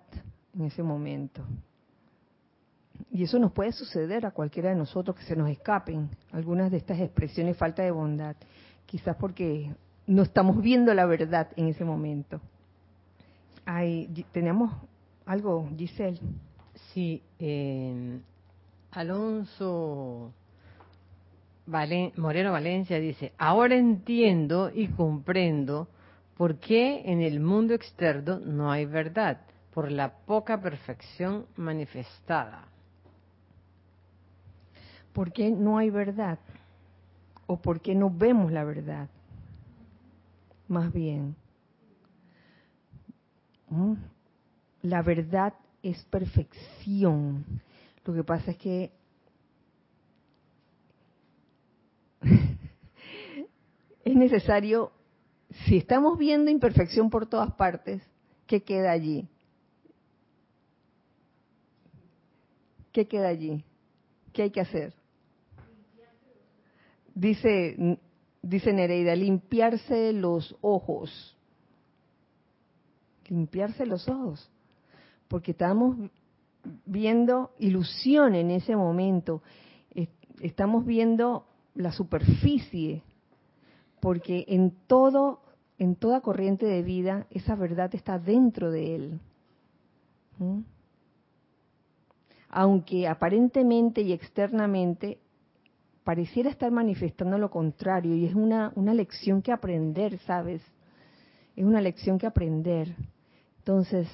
en 0.55 0.65
ese 0.65 0.83
momento. 0.83 1.43
Y 3.11 3.23
eso 3.23 3.39
nos 3.39 3.53
puede 3.53 3.73
suceder 3.73 4.27
a 4.27 4.33
cualquiera 4.33 4.71
de 4.71 4.77
nosotros 4.77 5.17
que 5.17 5.25
se 5.25 5.37
nos 5.37 5.49
escapen 5.49 6.11
algunas 6.33 6.71
de 6.71 6.79
estas 6.79 6.99
expresiones 7.01 7.57
falta 7.57 7.83
de 7.83 7.91
bondad, 7.91 8.37
quizás 8.87 9.17
porque 9.17 9.73
no 10.07 10.23
estamos 10.23 10.61
viendo 10.61 10.93
la 10.95 11.07
verdad 11.07 11.49
en 11.57 11.69
ese 11.69 11.85
momento. 11.85 12.41
Ay, 13.65 14.25
tenemos 14.33 14.73
algo, 15.27 15.69
Giselle. 15.77 16.21
Sí, 16.93 17.23
eh, 17.39 18.21
Alonso 18.91 20.33
Moreno 21.67 22.53
Valencia 22.53 22.99
dice, 23.01 23.33
ahora 23.39 23.75
entiendo 23.75 24.71
y 24.73 24.89
comprendo 24.89 25.89
por 26.37 26.59
qué 26.59 27.03
en 27.07 27.23
el 27.23 27.41
mundo 27.41 27.75
externo 27.75 28.39
no 28.39 28.71
hay 28.71 28.85
verdad, 28.85 29.41
por 29.73 29.91
la 29.91 30.13
poca 30.13 30.61
perfección 30.61 31.47
manifestada. 31.57 32.69
¿Por 35.13 35.33
qué 35.33 35.51
no 35.51 35.79
hay 35.79 35.91
verdad? 35.91 36.39
¿O 37.47 37.57
por 37.57 37.81
qué 37.81 37.95
no 37.95 38.11
vemos 38.11 38.53
la 38.53 38.65
verdad? 38.65 39.09
Más 40.69 40.93
bien, 40.93 41.37
la 44.83 45.03
verdad 45.03 45.55
es 45.83 46.05
perfección. 46.05 47.45
Lo 48.05 48.15
que 48.15 48.25
pasa 48.25 48.51
es 48.51 48.57
que 48.59 48.93
es 54.05 54.15
necesario, 54.15 54.93
si 55.67 55.79
estamos 55.79 56.19
viendo 56.19 56.51
imperfección 56.51 57.11
por 57.11 57.27
todas 57.27 57.53
partes, 57.55 58.03
¿qué 58.47 58.63
queda 58.63 58.93
allí? 58.93 59.29
¿Qué 62.93 63.09
queda 63.09 63.29
allí? 63.29 63.65
¿Qué 64.33 64.43
hay 64.43 64.51
que 64.51 64.61
hacer? 64.61 64.95
Dice, 67.15 67.99
dice 68.43 68.73
Nereida, 68.73 69.17
limpiarse 69.17 70.13
los 70.13 70.57
ojos. 70.61 71.37
Limpiarse 73.29 73.87
los 73.87 74.09
ojos. 74.09 74.51
Porque 75.29 75.53
estamos 75.53 75.97
viendo 76.85 77.53
ilusión 77.59 78.35
en 78.35 78.51
ese 78.51 78.77
momento, 78.77 79.43
estamos 80.41 80.85
viendo 80.85 81.47
la 81.75 81.93
superficie, 81.93 83.03
porque 84.05 84.45
en 84.49 84.71
todo, 84.87 85.41
en 85.79 85.97
toda 85.97 86.21
corriente 86.21 86.67
de 86.67 86.83
vida, 86.83 87.27
esa 87.31 87.55
verdad 87.55 87.89
está 87.95 88.19
dentro 88.19 88.71
de 88.71 88.97
él. 88.97 89.21
Aunque 92.51 93.09
aparentemente 93.09 94.03
y 94.03 94.13
externamente 94.13 95.17
pareciera 96.05 96.51
estar 96.51 96.71
manifestando 96.71 97.39
lo 97.39 97.51
contrario, 97.51 98.15
y 98.15 98.27
es 98.27 98.35
una, 98.35 98.75
una 98.77 98.93
lección 98.93 99.41
que 99.41 99.53
aprender, 99.53 100.19
¿sabes? 100.27 100.61
Es 101.57 101.65
una 101.65 101.81
lección 101.81 102.19
que 102.19 102.27
aprender. 102.27 102.95
Entonces, 103.61 104.07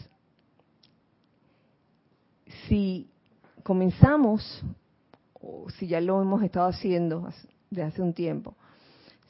si 2.69 3.11
comenzamos, 3.65 4.65
o 5.35 5.69
si 5.71 5.89
ya 5.89 6.01
lo 6.01 6.23
hemos 6.23 6.45
estado 6.45 6.69
haciendo 6.69 7.29
desde 7.71 7.83
hace 7.83 8.03
un 8.03 8.15
tiempo, 8.15 8.55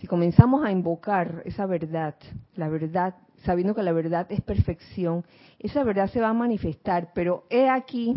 si 0.00 0.06
comenzamos 0.06 0.64
a 0.64 0.72
invocar 0.72 1.42
esa 1.44 1.66
verdad, 1.66 2.14
la 2.54 2.70
verdad, 2.70 3.16
sabiendo 3.44 3.74
que 3.74 3.82
la 3.82 3.92
verdad 3.92 4.26
es 4.30 4.40
perfección, 4.40 5.26
esa 5.58 5.84
verdad 5.84 6.08
se 6.10 6.22
va 6.22 6.30
a 6.30 6.34
manifestar, 6.34 7.10
pero 7.14 7.44
he 7.50 7.68
aquí, 7.68 8.16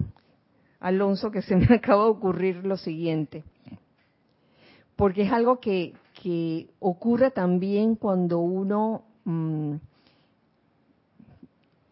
Alonso, 0.80 1.30
que 1.30 1.42
se 1.42 1.58
me 1.58 1.66
acaba 1.76 2.06
de 2.06 2.12
ocurrir 2.12 2.66
lo 2.66 2.78
siguiente, 2.78 3.44
porque 4.96 5.24
es 5.24 5.32
algo 5.34 5.60
que, 5.60 5.94
ocurre 6.80 7.32
también 7.32 7.96
cuando 7.96 8.40
uno 8.40 9.04
mm, 9.26 9.74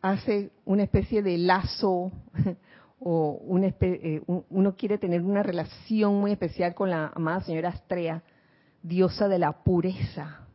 hace 0.02 0.52
una 0.64 0.84
especie 0.84 1.22
de 1.22 1.38
lazo 1.38 2.14
o 3.02 3.42
una 3.44 3.68
eh, 3.82 4.22
uno 4.26 4.74
quiere 4.78 4.98
tener 4.98 5.22
una 5.22 5.44
relación 5.44 6.16
muy 6.16 6.32
especial 6.32 6.74
con 6.74 6.92
la 6.92 7.12
amada 7.14 7.42
señora 7.42 7.70
Astrea, 7.70 8.24
diosa 8.84 9.28
de 9.28 9.40
la 9.40 9.64
pureza. 9.64 10.48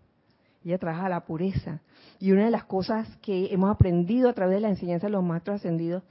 Ella 0.65 0.79
trabaja 0.79 1.09
la 1.09 1.25
pureza. 1.25 1.81
Y 2.19 2.33
una 2.33 2.47
de 2.47 2.51
las 2.51 2.65
cosas 2.65 3.09
que 3.23 3.53
hemos 3.53 3.71
aprendido 3.71 4.29
a 4.29 4.33
través 4.33 4.57
de 4.57 4.63
la 4.63 4.69
enseñanza 4.69 5.07
de 5.07 5.13
los 5.13 5.23
maestros 5.23 5.57
ascendidos 5.57 6.03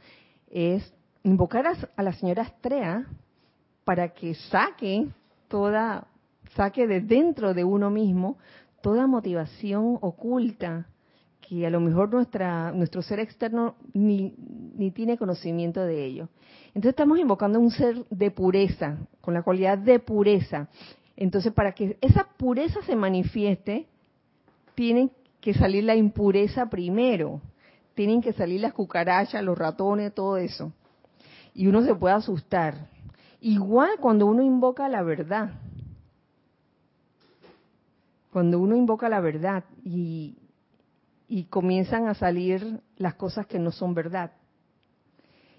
es 0.49 0.93
invocar 1.23 1.65
a, 1.95 2.03
la 2.03 2.13
señora 2.13 2.43
Astrea 2.43 3.05
para 3.83 4.09
que 4.09 4.35
saque 4.35 5.07
toda, 5.47 6.07
saque 6.55 6.87
de 6.87 7.01
dentro 7.01 7.53
de 7.53 7.63
uno 7.63 7.89
mismo 7.89 8.37
toda 8.81 9.07
motivación 9.07 9.97
oculta 10.01 10.87
que 11.41 11.65
a 11.65 11.69
lo 11.69 11.79
mejor 11.79 12.11
nuestra, 12.11 12.71
nuestro 12.71 13.01
ser 13.01 13.19
externo 13.19 13.75
ni, 13.93 14.33
ni 14.75 14.91
tiene 14.91 15.17
conocimiento 15.17 15.81
de 15.81 16.05
ello. 16.05 16.29
Entonces 16.67 16.91
estamos 16.91 17.19
invocando 17.19 17.59
un 17.59 17.71
ser 17.71 18.05
de 18.09 18.31
pureza, 18.31 18.97
con 19.21 19.33
la 19.33 19.43
cualidad 19.43 19.77
de 19.77 19.99
pureza. 19.99 20.67
Entonces 21.17 21.53
para 21.53 21.73
que 21.73 21.97
esa 22.01 22.25
pureza 22.37 22.81
se 22.83 22.95
manifieste, 22.95 23.87
tiene 24.75 25.11
que 25.39 25.53
salir 25.53 25.83
la 25.83 25.95
impureza 25.95 26.69
primero. 26.69 27.41
Tienen 27.93 28.21
que 28.21 28.33
salir 28.33 28.61
las 28.61 28.73
cucarachas, 28.73 29.43
los 29.43 29.57
ratones, 29.57 30.13
todo 30.13 30.37
eso. 30.37 30.73
Y 31.53 31.67
uno 31.67 31.83
se 31.83 31.95
puede 31.95 32.15
asustar. 32.15 32.89
Igual 33.39 33.91
cuando 34.01 34.25
uno 34.25 34.41
invoca 34.43 34.89
la 34.89 35.03
verdad. 35.03 35.53
Cuando 38.31 38.59
uno 38.59 38.75
invoca 38.75 39.07
la 39.07 39.21
verdad 39.21 39.63
y, 39.83 40.35
y 41.29 41.45
comienzan 41.45 42.07
a 42.07 42.15
salir 42.15 42.81
las 42.97 43.15
cosas 43.15 43.47
que 43.47 43.59
no 43.59 43.71
son 43.71 43.93
verdad. 43.93 44.31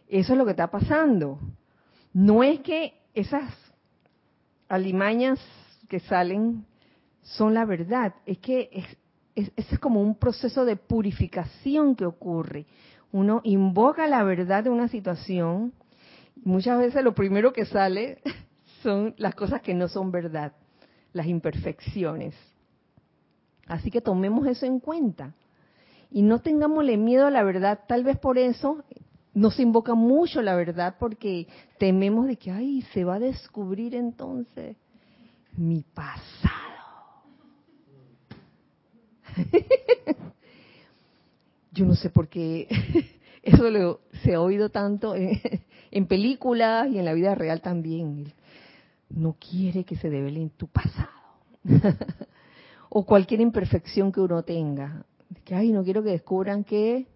Eso 0.09 0.33
es 0.35 0.39
lo 0.39 0.45
que 0.45 0.51
está 0.51 0.71
pasando. 0.71 1.39
No 2.13 2.43
es 2.43 2.61
que 2.61 3.01
esas 3.15 3.51
alimañas 4.69 5.41
que 5.89 6.01
salen 6.01 6.67
son 7.23 7.55
la 7.55 7.65
verdad, 7.65 8.15
es 8.25 8.39
que 8.39 8.71
es, 9.35 9.51
es, 9.57 9.79
como 9.79 10.01
un 10.01 10.15
proceso 10.15 10.65
de 10.65 10.77
purificación 10.77 11.95
que 11.95 12.07
ocurre. 12.07 12.67
Uno 13.13 13.41
invoca 13.45 14.07
la 14.07 14.23
verdad 14.23 14.65
de 14.65 14.71
una 14.71 14.89
situación, 14.89 15.73
y 16.37 16.49
muchas 16.49 16.79
veces 16.79 17.03
lo 17.03 17.15
primero 17.15 17.53
que 17.53 17.65
sale 17.65 18.19
son 18.83 19.15
las 19.19 19.35
cosas 19.35 19.61
que 19.61 19.75
no 19.75 19.89
son 19.89 20.11
verdad, 20.11 20.53
las 21.13 21.27
imperfecciones. 21.27 22.35
Así 23.67 23.91
que 23.91 24.01
tomemos 24.01 24.47
eso 24.47 24.65
en 24.65 24.79
cuenta 24.79 25.35
y 26.11 26.23
no 26.23 26.41
tengámosle 26.41 26.97
miedo 26.97 27.27
a 27.27 27.31
la 27.31 27.43
verdad, 27.43 27.81
tal 27.89 28.05
vez 28.05 28.19
por 28.19 28.39
eso 28.39 28.85
nos 29.37 29.61
invoca 29.61 29.95
mucho 29.95 30.41
la 30.41 30.57
verdad 30.57 30.97
porque 30.99 31.47
tememos 31.79 32.27
de 32.27 32.37
que, 32.37 32.51
ay, 32.51 32.81
se 32.95 33.05
va 33.05 33.17
a 33.17 33.19
descubrir 33.19 33.95
entonces 33.95 34.79
mi 35.57 35.83
pasado. 35.83 36.57
Yo 41.73 41.85
no 41.85 41.95
sé 41.95 42.09
por 42.09 42.29
qué 42.29 42.67
eso 43.43 44.01
se 44.23 44.35
ha 44.35 44.41
oído 44.41 44.71
tanto 44.71 45.15
en, 45.15 45.39
en, 45.91 46.07
películas 46.07 46.89
y 46.89 46.99
en 46.99 47.05
la 47.05 47.13
vida 47.13 47.35
real 47.35 47.61
también. 47.61 48.33
No 49.11 49.37
quiere 49.39 49.85
que 49.85 49.97
se 49.97 50.09
devele 50.09 50.51
tu 50.57 50.67
pasado. 50.67 51.11
o 52.89 53.05
cualquier 53.05 53.43
imperfección 53.43 54.11
que 54.11 54.21
uno 54.21 54.43
tenga 54.45 55.05
que, 55.45 55.55
ay, 55.55 55.73
no 55.73 55.85
quiero 55.85 56.03
que 56.03 56.11
descubran 56.11 56.65
que 56.65 57.07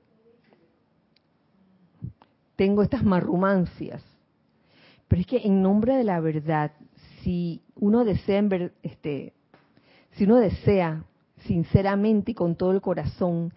tengo 2.61 2.83
estas 2.83 3.03
marrumancias. 3.03 4.03
Pero 5.09 5.23
es 5.23 5.27
que 5.27 5.39
en 5.39 5.63
nombre 5.63 5.97
de 5.97 6.05
la 6.05 6.21
verdad, 6.21 6.73
si 7.23 7.63
uno 7.75 8.05
desea, 8.05 8.47
este, 8.83 9.33
si 10.11 10.25
uno 10.25 10.37
desea 10.37 11.07
sinceramente 11.47 12.33
y 12.33 12.35
con 12.35 12.57
todo 12.57 12.73
el 12.73 12.83
corazón 12.83 13.55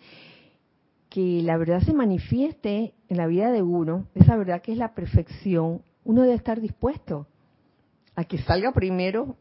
que 1.09 1.41
la 1.43 1.57
verdad 1.57 1.81
se 1.81 1.91
manifieste 1.91 2.93
en 3.09 3.17
la 3.17 3.27
vida 3.27 3.51
de 3.51 3.61
uno, 3.61 4.07
esa 4.15 4.37
verdad 4.37 4.61
que 4.61 4.71
es 4.71 4.77
la 4.77 4.95
perfección, 4.95 5.81
uno 6.05 6.21
debe 6.21 6.35
estar 6.35 6.61
dispuesto 6.61 7.27
a 8.15 8.23
que 8.23 8.37
salga 8.37 8.71
primero 8.71 9.35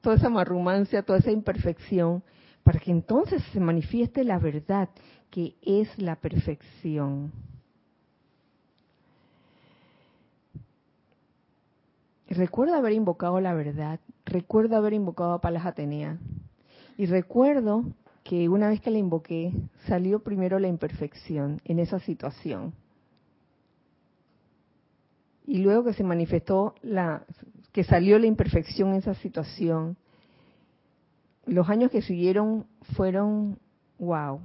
toda 0.00 0.16
esa 0.16 0.28
marrumancia, 0.28 1.04
toda 1.04 1.20
esa 1.20 1.30
imperfección, 1.30 2.24
para 2.64 2.80
que 2.80 2.90
entonces 2.90 3.44
se 3.52 3.60
manifieste 3.60 4.24
la 4.24 4.40
verdad, 4.40 4.88
que 5.30 5.54
es 5.62 5.88
la 5.98 6.16
perfección. 6.16 7.30
Recuerdo 12.28 12.74
haber 12.74 12.92
invocado 12.92 13.40
la 13.40 13.54
verdad, 13.54 14.00
recuerdo 14.24 14.76
haber 14.76 14.94
invocado 14.94 15.34
a 15.34 15.40
Palas 15.40 15.66
Atenea, 15.66 16.18
y 16.96 17.06
recuerdo 17.06 17.84
que 18.22 18.48
una 18.48 18.68
vez 18.68 18.80
que 18.80 18.90
la 18.90 18.98
invoqué, 18.98 19.52
salió 19.86 20.20
primero 20.20 20.58
la 20.58 20.68
imperfección 20.68 21.60
en 21.64 21.78
esa 21.78 21.98
situación. 22.00 22.72
Y 25.46 25.58
luego 25.58 25.84
que 25.84 25.92
se 25.92 26.02
manifestó 26.02 26.74
la, 26.80 27.24
que 27.72 27.84
salió 27.84 28.18
la 28.18 28.26
imperfección 28.26 28.90
en 28.90 28.96
esa 28.96 29.14
situación, 29.14 29.98
los 31.44 31.68
años 31.68 31.90
que 31.90 32.00
siguieron 32.00 32.66
fueron, 32.96 33.58
wow, 33.98 34.40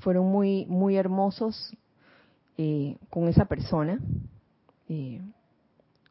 fueron 0.00 0.26
muy, 0.26 0.66
muy 0.66 0.96
hermosos 0.96 1.72
eh, 2.58 2.96
con 3.10 3.28
esa 3.28 3.44
persona. 3.44 4.00
Eh, 4.88 5.20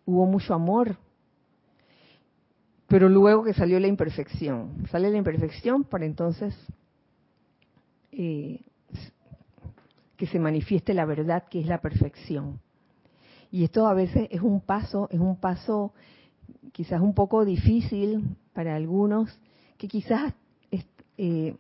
hubo 0.06 0.26
mucho 0.26 0.54
amor, 0.54 0.96
pero 2.90 3.08
luego 3.08 3.44
que 3.44 3.54
salió 3.54 3.80
la 3.80 3.88
imperfección, 3.88 4.86
sale 4.92 5.10
la 5.10 5.18
imperfección 5.18 5.84
para 5.84 6.06
entonces 6.06 6.56
eh, 8.12 8.62
que 10.18 10.28
se 10.28 10.40
manifieste 10.40 10.94
la 10.94 11.06
verdad 11.06 11.46
que 11.50 11.62
es 11.62 11.68
la 11.68 11.80
perfección. 11.80 12.60
Y 13.52 13.64
esto 13.64 13.88
a 13.88 13.94
veces 13.94 14.28
es 14.32 14.42
un 14.42 14.60
paso, 14.60 15.08
es 15.12 15.20
un 15.20 15.38
paso 15.38 15.94
quizás 16.72 17.02
un 17.02 17.14
poco 17.14 17.46
difícil 17.46 18.36
para 18.54 18.76
algunos, 18.76 19.40
que 19.78 19.88
quizás 19.88 20.34
eh, 21.18 21.56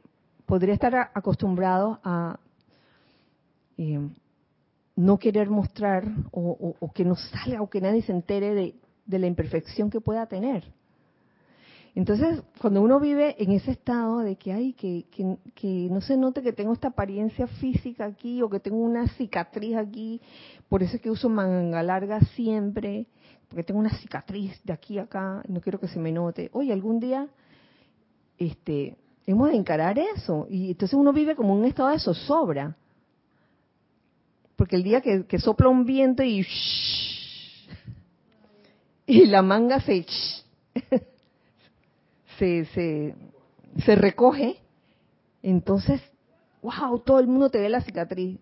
podría 0.45 0.73
estar 0.73 1.11
acostumbrado 1.13 1.99
a 2.03 2.39
eh, 3.77 3.99
no 4.95 5.17
querer 5.19 5.49
mostrar 5.49 6.05
o, 6.31 6.91
que 6.93 7.05
no 7.05 7.15
salga 7.15 7.61
o 7.61 7.69
que 7.69 7.81
nadie 7.81 8.01
se 8.01 8.11
entere 8.11 8.53
de, 8.53 9.19
la 9.19 9.27
imperfección 9.27 9.89
que 9.89 10.01
pueda 10.01 10.25
tener. 10.27 10.63
Entonces, 11.95 12.41
cuando 12.59 12.81
uno 12.81 12.99
vive 12.99 13.35
en 13.41 13.51
ese 13.51 13.71
estado 13.71 14.19
de 14.19 14.35
que, 14.35 14.53
hay 14.53 14.73
que, 14.73 15.05
que, 15.55 15.87
no 15.89 16.01
se 16.01 16.17
note 16.17 16.41
que 16.41 16.53
tengo 16.53 16.73
esta 16.73 16.89
apariencia 16.89 17.47
física 17.47 18.05
aquí 18.05 18.41
o 18.41 18.49
que 18.49 18.59
tengo 18.59 18.77
una 18.77 19.07
cicatriz 19.09 19.75
aquí, 19.75 20.21
por 20.67 20.83
eso 20.83 20.97
es 20.97 21.01
que 21.01 21.09
uso 21.09 21.29
manga 21.29 21.81
larga 21.83 22.21
siempre, 22.35 23.07
porque 23.47 23.63
tengo 23.63 23.79
una 23.79 23.97
cicatriz 23.97 24.61
de 24.63 24.73
aquí 24.73 24.99
a 24.99 25.03
acá, 25.03 25.41
no 25.47 25.61
quiero 25.61 25.79
que 25.79 25.87
se 25.87 25.99
me 25.99 26.11
note. 26.11 26.49
Oye, 26.53 26.71
algún 26.71 26.99
día 26.99 27.27
este, 28.37 28.95
hemos 29.25 29.49
de 29.49 29.57
encarar 29.57 29.99
eso. 29.99 30.47
Y 30.49 30.71
entonces 30.71 30.97
uno 30.97 31.13
vive 31.13 31.35
como 31.35 31.53
un 31.53 31.65
estado 31.65 31.89
de 31.89 31.99
zozobra. 31.99 32.75
Porque 34.55 34.75
el 34.75 34.83
día 34.83 35.01
que, 35.01 35.39
sopla 35.39 35.69
un 35.69 35.85
viento 35.85 36.23
y 36.23 36.45
y 39.05 39.25
la 39.25 39.41
manga 39.41 39.79
se, 39.81 40.05
se, 42.39 42.65
se, 43.85 43.95
recoge, 43.95 44.57
entonces, 45.43 46.01
wow, 46.61 46.99
todo 46.99 47.19
el 47.19 47.27
mundo 47.27 47.49
te 47.49 47.59
ve 47.59 47.69
la 47.69 47.81
cicatriz. 47.81 48.39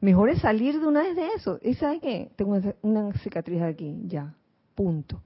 Mejor 0.00 0.30
es 0.30 0.40
salir 0.40 0.80
de 0.80 0.86
una 0.86 1.02
vez 1.02 1.16
de 1.16 1.28
eso. 1.36 1.58
¿Y 1.62 1.74
sabe 1.74 2.00
qué? 2.00 2.30
Tengo 2.36 2.58
una 2.82 3.12
cicatriz 3.18 3.62
aquí, 3.62 4.02
ya, 4.06 4.34
punto. 4.74 5.20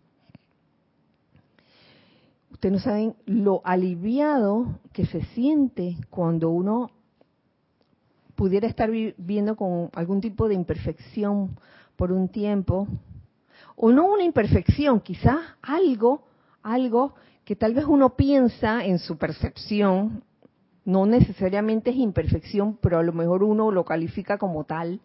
Ustedes 2.50 2.72
no 2.72 2.78
saben 2.78 3.16
lo 3.26 3.60
aliviado 3.64 4.78
que 4.92 5.06
se 5.06 5.22
siente 5.26 5.96
cuando 6.10 6.50
uno 6.50 6.90
pudiera 8.34 8.66
estar 8.66 8.90
viviendo 8.90 9.56
con 9.56 9.90
algún 9.94 10.20
tipo 10.20 10.48
de 10.48 10.54
imperfección 10.54 11.58
por 11.96 12.12
un 12.12 12.28
tiempo, 12.28 12.88
o 13.76 13.92
no 13.92 14.06
una 14.06 14.24
imperfección, 14.24 15.00
quizás 15.00 15.38
algo, 15.62 16.24
algo 16.62 17.14
que 17.52 17.56
tal 17.56 17.74
vez 17.74 17.84
uno 17.84 18.16
piensa 18.16 18.82
en 18.82 18.98
su 18.98 19.18
percepción, 19.18 20.24
no 20.86 21.04
necesariamente 21.04 21.90
es 21.90 21.96
imperfección, 21.96 22.78
pero 22.80 22.98
a 22.98 23.02
lo 23.02 23.12
mejor 23.12 23.42
uno 23.42 23.70
lo 23.70 23.84
califica 23.84 24.38
como 24.38 24.64
tal, 24.64 25.02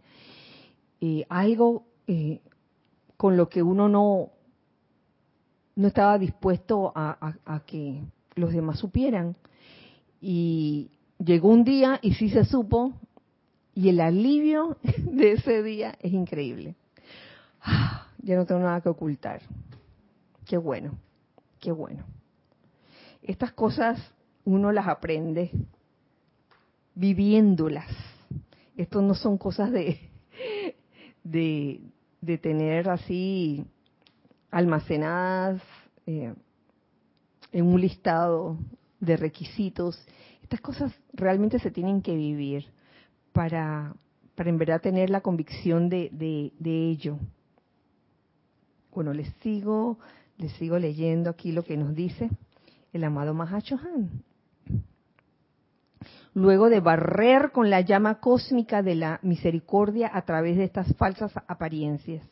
eh, 1.01 1.25
algo 1.27 1.83
eh, 2.07 2.39
con 3.17 3.35
lo 3.35 3.49
que 3.49 3.61
uno 3.61 3.89
no, 3.89 4.29
no 5.75 5.87
estaba 5.89 6.17
dispuesto 6.17 6.93
a, 6.95 7.33
que 7.65 8.01
los 8.35 8.53
demás 8.53 8.79
supieran. 8.79 9.35
Y 10.21 10.89
llegó 11.19 11.49
un 11.49 11.65
día 11.65 11.99
y 12.01 12.13
sí 12.13 12.29
se 12.29 12.45
supo, 12.45 12.93
y 13.75 13.89
el 13.89 13.99
alivio 13.99 14.77
de 15.03 15.33
ese 15.33 15.63
día 15.63 15.97
es 15.99 16.13
increíble. 16.13 16.77
Ah, 17.59 18.07
ya 18.19 18.37
no 18.37 18.45
tengo 18.45 18.61
nada 18.61 18.79
que 18.79 18.87
ocultar. 18.87 19.41
Qué 20.45 20.55
bueno, 20.55 20.93
qué 21.59 21.73
bueno. 21.73 22.05
Estas 23.27 23.51
cosas 23.51 23.99
uno 24.45 24.71
las 24.71 24.87
aprende 24.87 25.51
viviéndolas. 26.95 27.91
Esto 28.77 29.01
no 29.01 29.15
son 29.15 29.37
cosas 29.37 29.69
de, 29.69 29.99
de, 31.23 32.37
tener 32.37 32.89
así 32.89 33.65
almacenadas 34.49 35.61
eh, 36.05 36.33
en 37.51 37.65
un 37.65 37.81
listado 37.81 38.57
de 39.01 39.17
requisitos. 39.17 40.01
Estas 40.41 40.61
cosas 40.61 40.93
realmente 41.11 41.59
se 41.59 41.69
tienen 41.69 42.01
que 42.01 42.15
vivir 42.15 42.65
para, 43.33 43.93
para 44.35 44.49
en 44.49 44.57
verdad 44.57 44.79
tener 44.79 45.09
la 45.09 45.19
convicción 45.19 45.89
de, 45.89 46.09
de, 46.13 46.53
de 46.59 46.89
ello. 46.91 47.19
Bueno, 48.93 49.13
les 49.13 49.27
sigo, 49.43 49.99
les 50.37 50.53
sigo 50.53 50.79
leyendo 50.79 51.29
aquí 51.29 51.51
lo 51.51 51.65
que 51.65 51.75
nos 51.75 51.93
dice 51.93 52.29
el 52.97 53.03
amado 53.05 53.33
Mahachohan. 53.33 54.23
Luego 56.33 56.69
de 56.69 56.81
barrer 56.81 57.51
con 57.51 57.69
la 57.69 57.81
llama 57.81 58.19
cósmica 58.19 58.83
de 58.83 58.95
la 58.95 59.19
misericordia 59.23 60.11
a 60.13 60.23
través 60.23 60.57
de 60.57 60.65
estas 60.65 60.93
falsas 60.95 61.31
apariencias. 61.47 62.23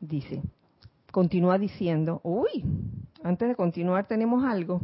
Dice, 0.00 0.42
continúa 1.10 1.56
diciendo, 1.56 2.20
uy, 2.24 2.64
antes 3.22 3.48
de 3.48 3.54
continuar 3.54 4.06
tenemos 4.06 4.44
algo. 4.44 4.82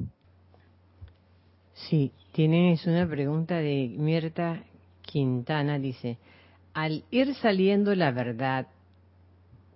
Sí, 1.74 2.12
tienes 2.32 2.86
una 2.86 3.06
pregunta 3.06 3.56
de 3.56 3.94
Mirta 3.98 4.62
Quintana, 5.02 5.78
dice, 5.78 6.16
al 6.72 7.04
ir 7.10 7.34
saliendo 7.34 7.94
la 7.94 8.12
verdad, 8.12 8.68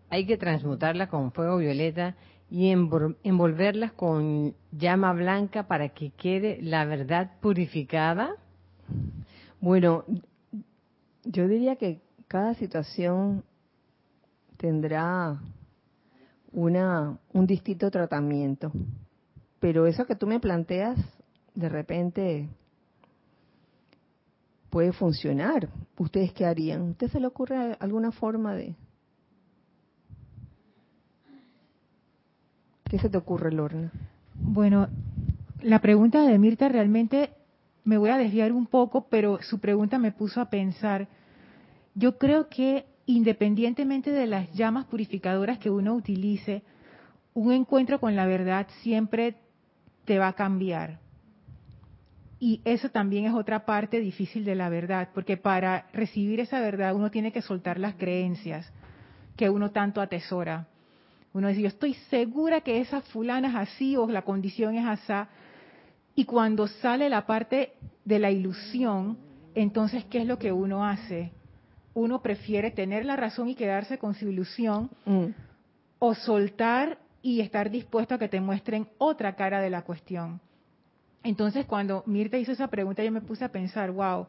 hay 0.09 0.25
que 0.25 0.39
transmutarla 0.39 1.09
con 1.09 1.33
fuego 1.33 1.59
violeta 1.59 2.15
y 2.51 2.69
envolverlas 2.71 3.93
con 3.93 4.55
llama 4.71 5.13
blanca 5.13 5.67
para 5.67 5.89
que 5.91 6.11
quede 6.11 6.59
la 6.63 6.85
verdad 6.85 7.33
purificada? 7.41 8.37
Bueno, 9.61 10.05
yo 11.25 11.49
diría 11.49 11.77
que 11.77 12.01
cada 12.29 12.55
situación 12.55 13.45
tendrá 14.57 15.41
una 16.53 17.19
un 17.33 17.47
distinto 17.47 17.91
tratamiento, 17.91 18.73
pero 19.61 19.87
eso 19.87 20.07
que 20.07 20.17
tú 20.17 20.27
me 20.27 20.41
planteas 20.41 20.99
de 21.55 21.69
repente 21.69 22.49
puede 24.71 24.93
funcionar. 24.93 25.69
¿Ustedes 25.99 26.33
qué 26.33 26.47
harían? 26.47 26.91
¿Usted 26.91 27.09
se 27.09 27.21
le 27.21 27.27
ocurre 27.27 27.77
alguna 27.81 28.13
forma 28.13 28.55
de 28.55 28.77
¿Qué 32.89 32.99
se 32.99 33.11
te 33.11 33.19
ocurre, 33.19 33.53
Lorna? 33.53 33.91
Bueno, 34.35 34.89
la 35.61 35.81
pregunta 35.81 36.23
de 36.23 36.39
Mirta 36.39 36.69
realmente 36.69 37.31
me 37.85 37.99
voy 37.99 38.11
a 38.11 38.19
desviar 38.19 38.53
un 38.53 38.67
poco, 38.67 39.09
pero 39.09 39.41
su 39.43 39.59
pregunta 39.59 39.99
me 39.99 40.13
puso 40.13 40.41
a 40.41 40.51
pensar. 40.51 41.09
Yo 41.95 42.19
creo 42.19 42.49
que 42.49 42.87
independientemente 43.07 44.11
de 44.13 44.27
las 44.27 44.53
llamas 44.53 44.87
purificadoras 44.87 45.59
que 45.59 45.71
uno 45.71 45.95
utilice, 45.95 46.63
un 47.35 47.53
encuentro 47.53 48.01
con 48.01 48.17
la 48.17 48.27
verdad 48.27 48.67
siempre 48.83 49.37
te 50.05 50.19
va 50.19 50.29
a 50.29 50.33
cambiar. 50.35 51.01
Y 52.39 52.61
eso 52.65 52.91
también 52.91 53.27
es 53.27 53.35
otra 53.35 53.65
parte 53.65 53.99
difícil 54.01 54.45
de 54.45 54.55
la 54.55 54.69
verdad, 54.69 55.09
porque 55.15 55.37
para 55.37 55.87
recibir 55.93 56.39
esa 56.41 56.61
verdad 56.61 56.95
uno 56.95 57.11
tiene 57.11 57.33
que 57.33 57.43
soltar 57.43 57.79
las 57.79 57.95
creencias 57.95 58.71
que 59.37 59.49
uno 59.51 59.71
tanto 59.71 60.01
atesora. 60.01 60.69
Uno 61.37 61.49
dice, 61.49 61.61
yo 61.61 61.69
estoy 61.69 61.93
segura 62.09 62.63
que 62.63 62.81
esa 62.81 63.03
fulana 63.03 63.49
es 63.49 63.55
así 63.55 63.95
o 63.95 64.07
la 64.09 64.23
condición 64.23 64.75
es 64.75 64.87
así. 64.87 65.29
Y 66.15 66.25
cuando 66.25 66.67
sale 66.67 67.11
la 67.11 67.27
parte 67.27 67.75
de 68.07 68.19
la 68.19 68.31
ilusión, 68.31 69.19
entonces, 69.55 70.07
¿qué 70.07 70.23
es 70.23 70.27
lo 70.27 70.39
que 70.39 70.51
uno 70.51 70.87
hace? 70.87 71.33
Uno 71.93 72.23
prefiere 72.23 72.71
tener 72.71 73.05
la 73.05 73.17
razón 73.17 73.51
y 73.51 73.55
quedarse 73.55 73.99
con 73.99 74.15
su 74.15 74.27
ilusión 74.31 74.89
mm. 75.05 75.27
o 75.99 76.15
soltar 76.15 76.97
y 77.21 77.43
estar 77.43 77.71
dispuesto 77.71 78.15
a 78.15 78.19
que 78.19 78.31
te 78.31 78.41
muestren 78.41 78.89
otra 78.97 79.37
cara 79.37 79.61
de 79.61 79.69
la 79.69 79.83
cuestión. 79.83 80.41
Entonces, 81.23 81.67
cuando 81.67 82.03
Mirta 82.07 82.39
hizo 82.39 82.53
esa 82.53 82.69
pregunta, 82.69 83.05
yo 83.05 83.13
me 83.13 83.21
puse 83.21 83.45
a 83.45 83.53
pensar, 83.53 83.91
wow, 83.91 84.27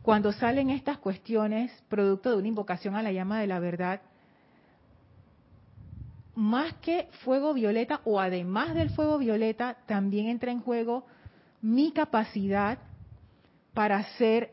cuando 0.00 0.32
salen 0.32 0.70
estas 0.70 0.96
cuestiones 0.96 1.70
producto 1.90 2.30
de 2.30 2.38
una 2.38 2.48
invocación 2.48 2.94
a 2.94 3.02
la 3.02 3.12
llama 3.12 3.38
de 3.38 3.48
la 3.48 3.58
verdad, 3.58 4.00
más 6.38 6.72
que 6.74 7.08
fuego 7.24 7.52
violeta 7.52 8.00
o 8.04 8.20
además 8.20 8.72
del 8.72 8.90
fuego 8.90 9.18
violeta, 9.18 9.76
también 9.86 10.28
entra 10.28 10.52
en 10.52 10.60
juego 10.60 11.04
mi 11.60 11.90
capacidad 11.90 12.78
para 13.74 13.96
hacer 13.96 14.52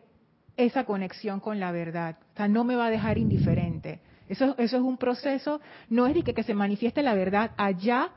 esa 0.57 0.86
conexión 0.86 1.39
con 1.39 1.59
la 1.59 1.71
verdad. 1.71 2.17
O 2.33 2.38
sea, 2.38 2.47
no 2.47 2.63
me 2.63 2.75
va 2.75 2.88
a 2.88 2.89
dejar 2.89 3.19
indiferente. 3.19 3.99
Eso, 4.27 4.55
eso 4.57 4.77
es 4.77 4.81
un 4.81 4.97
proceso, 4.97 5.61
no 5.88 6.07
es 6.07 6.15
de 6.15 6.23
que, 6.23 6.33
que 6.33 6.41
se 6.41 6.55
manifieste 6.55 7.03
la 7.03 7.13
verdad 7.13 7.51
allá, 7.55 8.09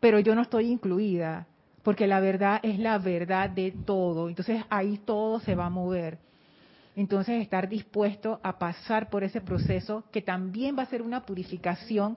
pero 0.00 0.18
yo 0.18 0.34
no 0.34 0.40
estoy 0.40 0.70
incluida, 0.70 1.46
porque 1.82 2.06
la 2.06 2.20
verdad 2.20 2.60
es 2.62 2.78
la 2.78 2.96
verdad 2.96 3.50
de 3.50 3.72
todo. 3.84 4.30
Entonces 4.30 4.64
ahí 4.70 4.96
todo 4.96 5.40
se 5.40 5.54
va 5.54 5.66
a 5.66 5.70
mover. 5.70 6.20
Entonces 6.96 7.42
estar 7.42 7.68
dispuesto 7.68 8.40
a 8.42 8.58
pasar 8.58 9.10
por 9.10 9.24
ese 9.24 9.42
proceso 9.42 10.04
que 10.10 10.22
también 10.22 10.74
va 10.78 10.84
a 10.84 10.86
ser 10.86 11.02
una 11.02 11.26
purificación 11.26 12.16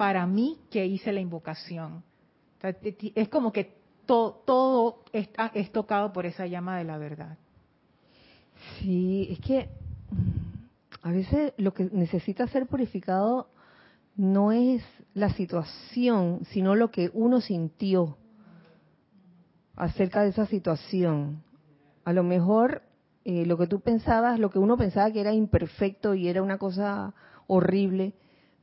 para 0.00 0.26
mí 0.26 0.56
que 0.70 0.86
hice 0.86 1.12
la 1.12 1.20
invocación. 1.20 2.02
es 2.62 3.28
como 3.28 3.52
que 3.52 3.76
todo 4.06 5.04
está, 5.12 5.50
es 5.52 5.70
tocado 5.72 6.14
por 6.14 6.24
esa 6.24 6.46
llama 6.46 6.78
de 6.78 6.84
la 6.84 6.96
verdad. 6.96 7.36
Sí, 8.78 9.28
es 9.30 9.40
que 9.40 9.68
mm, 10.10 11.06
a 11.06 11.12
veces 11.12 11.52
lo 11.58 11.74
que 11.74 11.84
necesita 11.92 12.48
ser 12.48 12.66
purificado 12.66 13.50
no 14.16 14.52
es 14.52 14.82
la 15.12 15.34
situación, 15.34 16.46
sino 16.46 16.74
lo 16.76 16.90
que 16.90 17.10
uno 17.12 17.42
sintió 17.42 18.16
acerca 19.76 20.22
de 20.22 20.30
esa 20.30 20.46
situación. 20.46 21.42
A 22.06 22.14
lo 22.14 22.22
mejor 22.22 22.80
eh, 23.26 23.44
lo 23.44 23.58
que 23.58 23.66
tú 23.66 23.80
pensabas, 23.80 24.40
lo 24.40 24.48
que 24.48 24.60
uno 24.60 24.78
pensaba 24.78 25.10
que 25.10 25.20
era 25.20 25.34
imperfecto 25.34 26.14
y 26.14 26.26
era 26.26 26.42
una 26.42 26.56
cosa 26.56 27.12
horrible, 27.46 28.14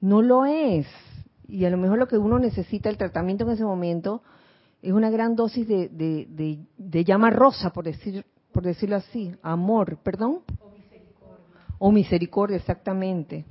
no 0.02 0.24
lo 0.24 0.44
es 0.44 0.88
y 1.48 1.66
a 1.66 1.70
lo 1.70 1.78
mejor 1.78 1.98
lo 1.98 2.08
que 2.08 2.18
uno 2.18 2.40
necesita, 2.40 2.90
el 2.90 2.98
tratamiento 2.98 3.46
en 3.46 3.52
ese 3.52 3.64
momento, 3.64 4.22
es 4.82 4.92
una 4.92 5.10
gran 5.10 5.36
dosis 5.36 5.68
de, 5.68 5.90
de, 6.78 7.04
llama 7.04 7.30
rosa, 7.30 7.72
por, 7.72 7.86
decir, 7.86 8.26
por 8.52 8.64
decirlo 8.64 8.98
así, 8.98 9.34
amor, 9.42 9.98
perdón. 10.04 10.42
O 10.60 10.70
misericordia. 10.72 11.46
O 11.80 11.92
misericordia, 11.92 12.58
exactamente. 12.58 13.46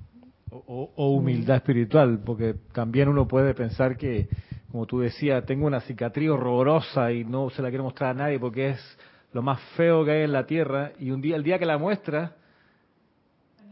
O, 0.51 1.11
humildad 1.11 1.57
espiritual, 1.57 2.21
porque 2.25 2.55
también 2.73 3.09
uno 3.09 3.27
puede 3.27 3.55
pensar 3.55 3.97
que, 3.97 4.29
como 4.71 4.87
tú 4.87 5.01
decías, 5.01 5.45
tengo 5.45 5.67
una 5.67 5.81
cicatriz 5.81 6.31
horrorosa 6.31 7.13
y 7.13 7.25
no 7.25 7.51
se 7.51 7.63
la 7.63 7.69
quiero 7.69 7.85
mostrar 7.85 8.11
a 8.11 8.15
nadie 8.15 8.39
porque 8.39 8.71
es 8.71 8.99
lo 9.33 9.43
más 9.43 9.61
feo 9.77 10.05
que 10.05 10.13
hay 10.13 10.23
en 10.23 10.33
la 10.33 10.47
tierra, 10.47 10.93
y 10.99 11.11
un 11.11 11.21
día, 11.21 11.37
el 11.37 11.43
día 11.43 11.59
que 11.59 11.67
la 11.67 11.77
muestra, 11.77 12.37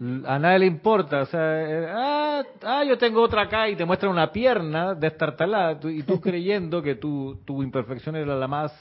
a 0.00 0.38
nadie 0.38 0.58
le 0.60 0.66
importa, 0.66 1.22
o 1.22 1.26
sea, 1.26 1.62
eh, 1.62 1.86
ah, 1.88 2.42
ah, 2.62 2.84
yo 2.84 2.98
tengo 2.98 3.22
otra 3.22 3.42
acá 3.42 3.68
y 3.68 3.76
te 3.76 3.84
muestra 3.84 4.08
una 4.08 4.32
pierna 4.32 4.94
destartalada 4.94 5.78
y 5.88 6.02
tú 6.02 6.20
creyendo 6.22 6.82
que 6.82 6.96
tu, 6.96 7.40
tu 7.44 7.62
imperfección 7.62 8.16
era 8.16 8.34
la 8.34 8.48
más, 8.48 8.72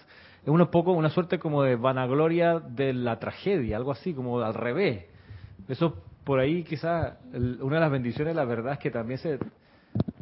es 0.41 0.49
un 0.49 0.65
poco 0.67 0.91
una 0.93 1.09
suerte 1.09 1.37
como 1.37 1.61
de 1.63 1.75
vanagloria 1.75 2.59
de 2.59 2.93
la 2.93 3.19
tragedia, 3.19 3.77
algo 3.77 3.91
así, 3.91 4.13
como 4.13 4.41
al 4.41 4.53
revés. 4.53 5.05
Eso 5.67 6.03
por 6.23 6.39
ahí 6.39 6.63
quizás 6.63 7.17
una 7.33 7.75
de 7.75 7.81
las 7.81 7.91
bendiciones, 7.91 8.35
la 8.35 8.45
verdad 8.45 8.73
es 8.73 8.79
que 8.79 8.89
también 8.89 9.19
se, 9.19 9.37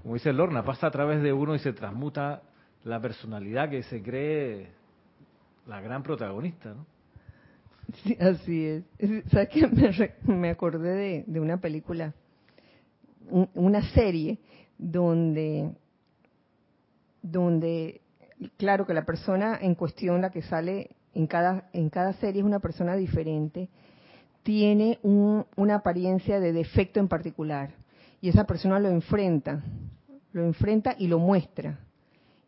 como 0.02 0.16
dice 0.16 0.34
Lorna, 0.34 0.64
pasa 0.64 0.88
a 0.88 0.92
través 0.92 1.22
de 1.22 1.32
uno 1.32 1.56
y 1.56 1.60
se 1.60 1.74
transmuta 1.74 2.42
la 2.84 3.00
personalidad 3.00 3.70
que 3.70 3.84
se 3.84 4.02
cree 4.02 4.72
la 5.68 5.80
gran 5.80 6.04
protagonista, 6.04 6.74
¿no? 6.74 6.86
Sí, 8.04 8.18
así 8.20 8.66
es. 8.66 8.84
¿Sabes 9.32 9.50
qué? 9.50 9.68
Me, 10.28 10.36
me 10.36 10.50
acordé 10.50 10.94
de, 10.94 11.24
de, 11.28 11.40
una 11.40 11.60
película, 11.60 12.14
una 13.54 13.82
serie 13.94 14.40
donde, 14.78 15.72
donde, 17.22 18.02
claro 18.58 18.86
que 18.86 18.94
la 18.94 19.06
persona 19.06 19.58
en 19.62 19.76
cuestión, 19.76 20.22
la 20.22 20.32
que 20.32 20.42
sale 20.42 20.92
en 21.14 21.28
cada, 21.28 21.70
en 21.74 21.90
cada 21.90 22.14
serie 22.14 22.42
es 22.42 22.46
una 22.46 22.60
persona 22.60 22.96
diferente, 22.96 23.70
tiene 24.44 25.00
un, 25.04 25.46
una 25.56 25.76
apariencia 25.76 26.40
de 26.40 26.54
defecto 26.54 27.00
en 27.00 27.08
particular. 27.08 27.72
Y 28.22 28.30
esa 28.30 28.46
persona 28.46 28.80
lo 28.80 28.90
enfrenta, 28.90 29.64
lo 30.32 30.44
enfrenta 30.44 30.96
y 30.98 31.08
lo 31.08 31.20
muestra. 31.20 31.80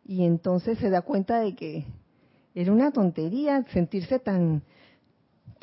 Y 0.06 0.24
entonces 0.24 0.78
se 0.78 0.90
da 0.90 1.02
cuenta 1.02 1.40
de 1.40 1.54
que 1.54 1.84
era 2.54 2.72
una 2.72 2.92
tontería 2.92 3.64
sentirse 3.72 4.18
tan 4.18 4.62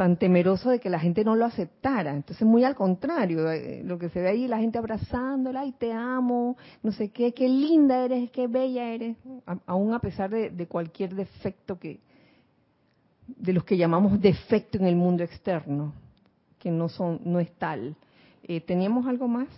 tan 0.01 0.17
temeroso 0.17 0.71
de 0.71 0.79
que 0.79 0.89
la 0.89 0.99
gente 0.99 1.23
no 1.23 1.35
lo 1.35 1.45
aceptara. 1.45 2.15
Entonces, 2.15 2.41
muy 2.41 2.63
al 2.63 2.73
contrario, 2.73 3.51
eh, 3.51 3.83
lo 3.85 3.99
que 3.99 4.09
se 4.09 4.19
ve 4.19 4.29
ahí, 4.29 4.47
la 4.47 4.57
gente 4.57 4.79
abrazándola, 4.79 5.63
y 5.63 5.73
te 5.73 5.93
amo, 5.93 6.57
no 6.81 6.91
sé 6.91 7.09
qué, 7.09 7.35
qué 7.35 7.47
linda 7.47 8.03
eres, 8.03 8.31
qué 8.31 8.47
bella 8.47 8.87
eres, 8.87 9.15
aún 9.67 9.93
a 9.93 9.99
pesar 9.99 10.31
de, 10.31 10.65
cualquier 10.65 11.13
defecto 11.13 11.77
que, 11.77 11.99
de 13.27 13.53
los 13.53 13.63
que 13.63 13.77
llamamos 13.77 14.19
defecto 14.19 14.79
en 14.79 14.87
el 14.87 14.95
mundo 14.95 15.23
externo, 15.23 15.93
que 16.57 16.71
no 16.71 16.89
son, 16.89 17.21
no 17.23 17.39
es 17.39 17.51
tal. 17.59 17.95
Eh, 18.41 18.59
¿Teníamos 18.59 19.05
algo 19.05 19.27
más? 19.27 19.49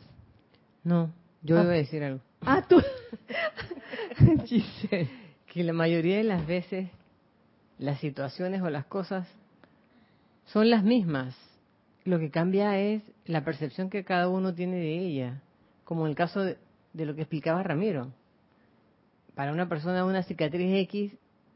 No, 0.84 1.10
yo 1.42 1.58
ah. 1.58 1.64
iba 1.64 1.72
a 1.72 1.76
decir 1.76 2.04
algo. 2.04 2.20
Ah, 2.42 2.66
tú. 2.68 2.82
que 5.48 5.64
la 5.64 5.72
mayoría 5.72 6.18
de 6.18 6.26
las 6.26 6.46
veces 6.46 6.90
las 7.80 8.02
situaciones 8.02 8.62
o 8.62 8.70
las 8.70 8.84
cosas 8.88 9.26
son 10.46 10.70
las 10.70 10.84
mismas. 10.84 11.36
Lo 12.06 12.20
que 12.20 12.32
cambia 12.32 12.78
es 12.78 13.02
la 13.26 13.44
percepción 13.46 13.90
que 13.90 14.04
cada 14.04 14.28
uno 14.28 14.54
tiene 14.54 14.78
de 14.78 15.00
ella, 15.00 15.42
como 15.86 16.06
en 16.06 16.12
el 16.12 16.16
caso 16.16 16.42
de, 16.42 16.58
lo 16.94 17.16
que 17.16 17.22
explicaba 17.22 17.64
Ramiro. 17.64 18.12
Para 19.36 19.52
una 19.52 19.70
persona 19.70 20.06
una 20.06 20.24
cicatriz 20.24 20.76
X 20.84 21.14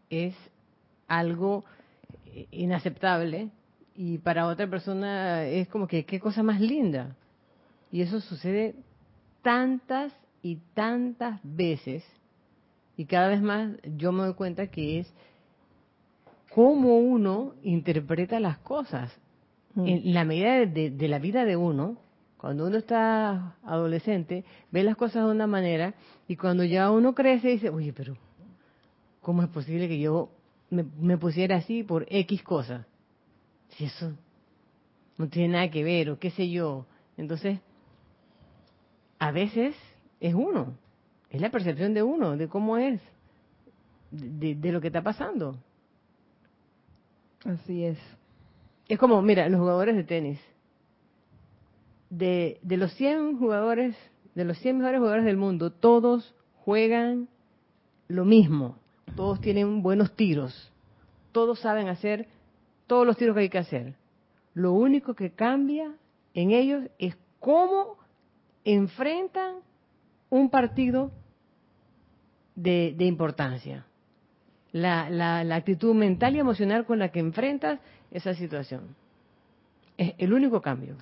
es 0.10 0.36
algo 1.08 1.64
inaceptable 2.52 3.50
y 3.96 4.20
para 4.20 4.48
otra 4.48 4.68
persona 4.68 5.44
es 5.46 5.68
como 5.68 5.88
que 5.88 6.06
qué 6.06 6.20
cosa 6.20 6.44
más 6.44 6.62
linda. 6.62 7.16
Y 7.92 8.02
eso 8.02 8.20
sucede 8.22 8.76
tantas 9.42 10.14
y 10.42 10.58
tantas 10.74 11.40
veces 11.44 12.04
y 12.98 13.06
cada 13.06 13.30
vez 13.30 13.42
más 13.42 13.72
yo 13.96 14.12
me 14.12 14.24
doy 14.24 14.34
cuenta 14.34 14.68
que 14.68 15.00
es 15.00 15.14
cómo 16.54 16.98
uno 16.98 17.54
interpreta 17.64 18.40
las 18.40 18.58
cosas. 18.60 19.12
Mm. 19.76 19.88
En 19.88 20.14
la 20.14 20.24
medida 20.24 20.66
de, 20.66 21.08
la 21.08 21.20
vida 21.20 21.46
de 21.46 21.56
uno, 21.56 21.98
cuando 22.38 22.68
uno 22.68 22.78
está 22.78 23.56
adolescente, 23.64 24.46
ve 24.72 24.84
las 24.84 24.96
cosas 24.96 25.26
de 25.26 25.32
una 25.32 25.48
manera 25.48 25.94
y 26.28 26.36
cuando 26.36 26.64
ya 26.64 26.92
uno 26.92 27.14
crece 27.14 27.50
dice, 27.50 27.70
oye, 27.70 27.94
pero 27.94 28.18
¿cómo 29.22 29.44
es 29.44 29.50
posible 29.50 29.88
que 29.88 30.00
yo 30.00 30.30
me, 30.70 31.18
pusiera 31.18 31.58
así 31.58 31.84
por 31.84 32.06
X 32.10 32.44
cosa? 32.44 32.88
Si 33.70 33.86
eso 33.86 34.14
no 35.18 35.28
tiene 35.28 35.54
nada 35.54 35.70
que 35.70 35.84
ver 35.84 36.10
o 36.10 36.20
qué 36.20 36.32
sé 36.32 36.50
yo. 36.50 36.86
Entonces, 37.18 37.60
a 39.20 39.32
veces 39.32 39.76
es 40.20 40.34
uno, 40.34 40.78
es 41.30 41.42
la 41.42 41.50
percepción 41.50 41.94
de 41.94 42.04
uno, 42.04 42.38
de 42.38 42.48
cómo 42.48 42.78
es, 42.78 43.02
de 44.12 44.72
lo 44.72 44.80
que 44.80 44.88
está 44.88 45.02
pasando. 45.02 45.58
Así 47.48 47.86
es. 47.86 47.98
Es 48.90 49.00
como, 49.00 49.22
mira, 49.22 49.48
los 49.48 49.60
jugadores 49.60 49.96
de 49.96 50.04
tenis. 50.04 50.40
De, 52.10 52.60
de 52.62 52.78
los 52.78 52.94
100 52.96 53.40
jugadores, 53.40 53.96
de 54.36 54.44
los 54.44 54.58
100 54.60 54.78
mejores 54.78 55.00
jugadores 55.00 55.26
del 55.26 55.38
mundo, 55.38 55.72
todos 55.72 56.36
juegan 56.66 57.30
lo 58.10 58.26
mismo. 58.26 58.78
Todos 59.16 59.40
tienen 59.40 59.82
buenos 59.82 60.14
tiros. 60.16 60.74
Todos 61.32 61.62
saben 61.62 61.88
hacer 61.88 62.28
todos 62.86 63.08
los 63.08 63.16
tiros 63.16 63.34
que 63.34 63.42
hay 63.44 63.50
que 63.50 63.58
hacer. 63.60 63.96
Lo 64.54 64.74
único 64.74 65.14
que 65.14 65.32
cambia 65.32 65.96
en 66.34 66.52
ellos 66.52 66.84
es 67.00 67.18
cómo 67.40 67.98
enfrentan 68.66 69.56
un 70.30 70.50
partido 70.50 71.12
de, 72.56 72.94
de 72.98 73.06
importancia 73.06 73.86
la, 74.82 75.10
la, 75.44 75.56
actitud 75.56 75.94
mental 75.94 76.36
y 76.36 76.40
emocional 76.40 76.86
con 76.86 77.00
la 77.00 77.10
que 77.10 77.20
enfrentas 77.20 77.80
esa 78.12 78.34
situación. 78.34 78.96
Es 79.98 80.14
el 80.18 80.34
único 80.34 80.62
cambio. 80.62 80.96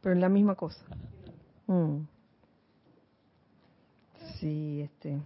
Pero 0.00 0.14
es 0.14 0.20
la 0.20 0.28
misma 0.28 0.54
cosa. 0.54 0.84
Mm. 1.66 2.00
Sí, 4.38 4.80
este. 4.82 5.20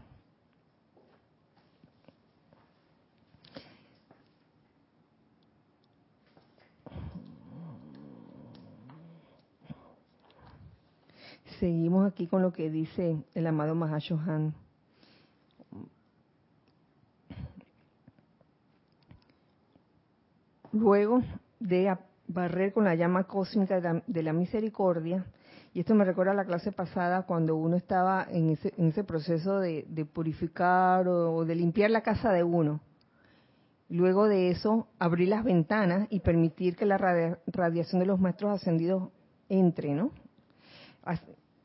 Seguimos 11.61 12.11
aquí 12.11 12.26
con 12.26 12.43
lo 12.43 12.53
que 12.53 12.68
dice 12.68 13.16
el 13.35 13.47
amado 13.47 13.74
Mahashohan. 13.74 14.55
Luego 20.75 21.22
de 21.61 21.97
barrer 22.27 22.72
con 22.72 22.83
la 22.83 22.97
llama 22.97 23.25
cósmica 23.29 23.81
de 23.81 24.22
la, 24.25 24.33
misericordia, 24.33 25.25
y 25.72 25.79
esto 25.79 25.95
me 25.95 26.05
recuerda 26.05 26.33
a 26.33 26.35
la 26.35 26.47
clase 26.47 26.72
pasada 26.72 27.22
cuando 27.22 27.55
uno 27.55 27.77
estaba 27.77 28.27
en 28.29 28.51
ese, 28.51 29.05
proceso 29.05 29.61
de, 29.61 29.85
purificar 30.12 31.07
o, 31.07 31.45
de 31.45 31.55
limpiar 31.55 31.93
la 31.93 32.01
casa 32.01 32.33
de 32.33 32.43
uno. 32.43 32.81
Luego 33.89 34.27
de 34.27 34.51
eso, 34.51 34.89
abrir 34.99 35.29
las 35.29 35.45
ventanas 35.45 36.09
y 36.11 36.18
permitir 36.18 36.75
que 36.75 36.87
la 36.87 36.99
radiación 36.99 38.01
de 38.01 38.07
los 38.07 38.18
maestros 38.18 38.51
ascendidos 38.51 39.11
entre, 39.49 39.95
¿no? 39.95 40.11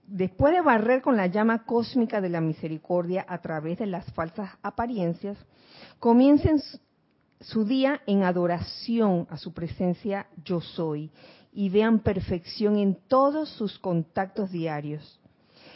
Después 0.05 0.53
de 0.53 0.62
barrer 0.62 1.01
con 1.01 1.18
la 1.18 1.26
llama 1.26 1.66
cósmica 1.66 2.22
de 2.22 2.30
la 2.30 2.41
misericordia 2.41 3.26
a 3.28 3.39
través 3.39 3.80
de 3.80 3.88
las 3.88 4.05
falsas 4.14 4.51
apariencias, 4.62 5.36
comiencen 5.97 6.60
su 7.40 7.64
día 7.64 8.02
en 8.06 8.24
adoración 8.24 9.28
a 9.30 9.38
su 9.38 9.54
presencia 9.54 10.28
yo 10.44 10.60
soy 10.62 11.10
y 11.54 11.70
vean 11.70 12.00
perfección 12.00 12.78
en 12.78 12.96
todos 13.08 13.50
sus 13.50 13.80
contactos 13.80 14.52
diarios 14.52 15.20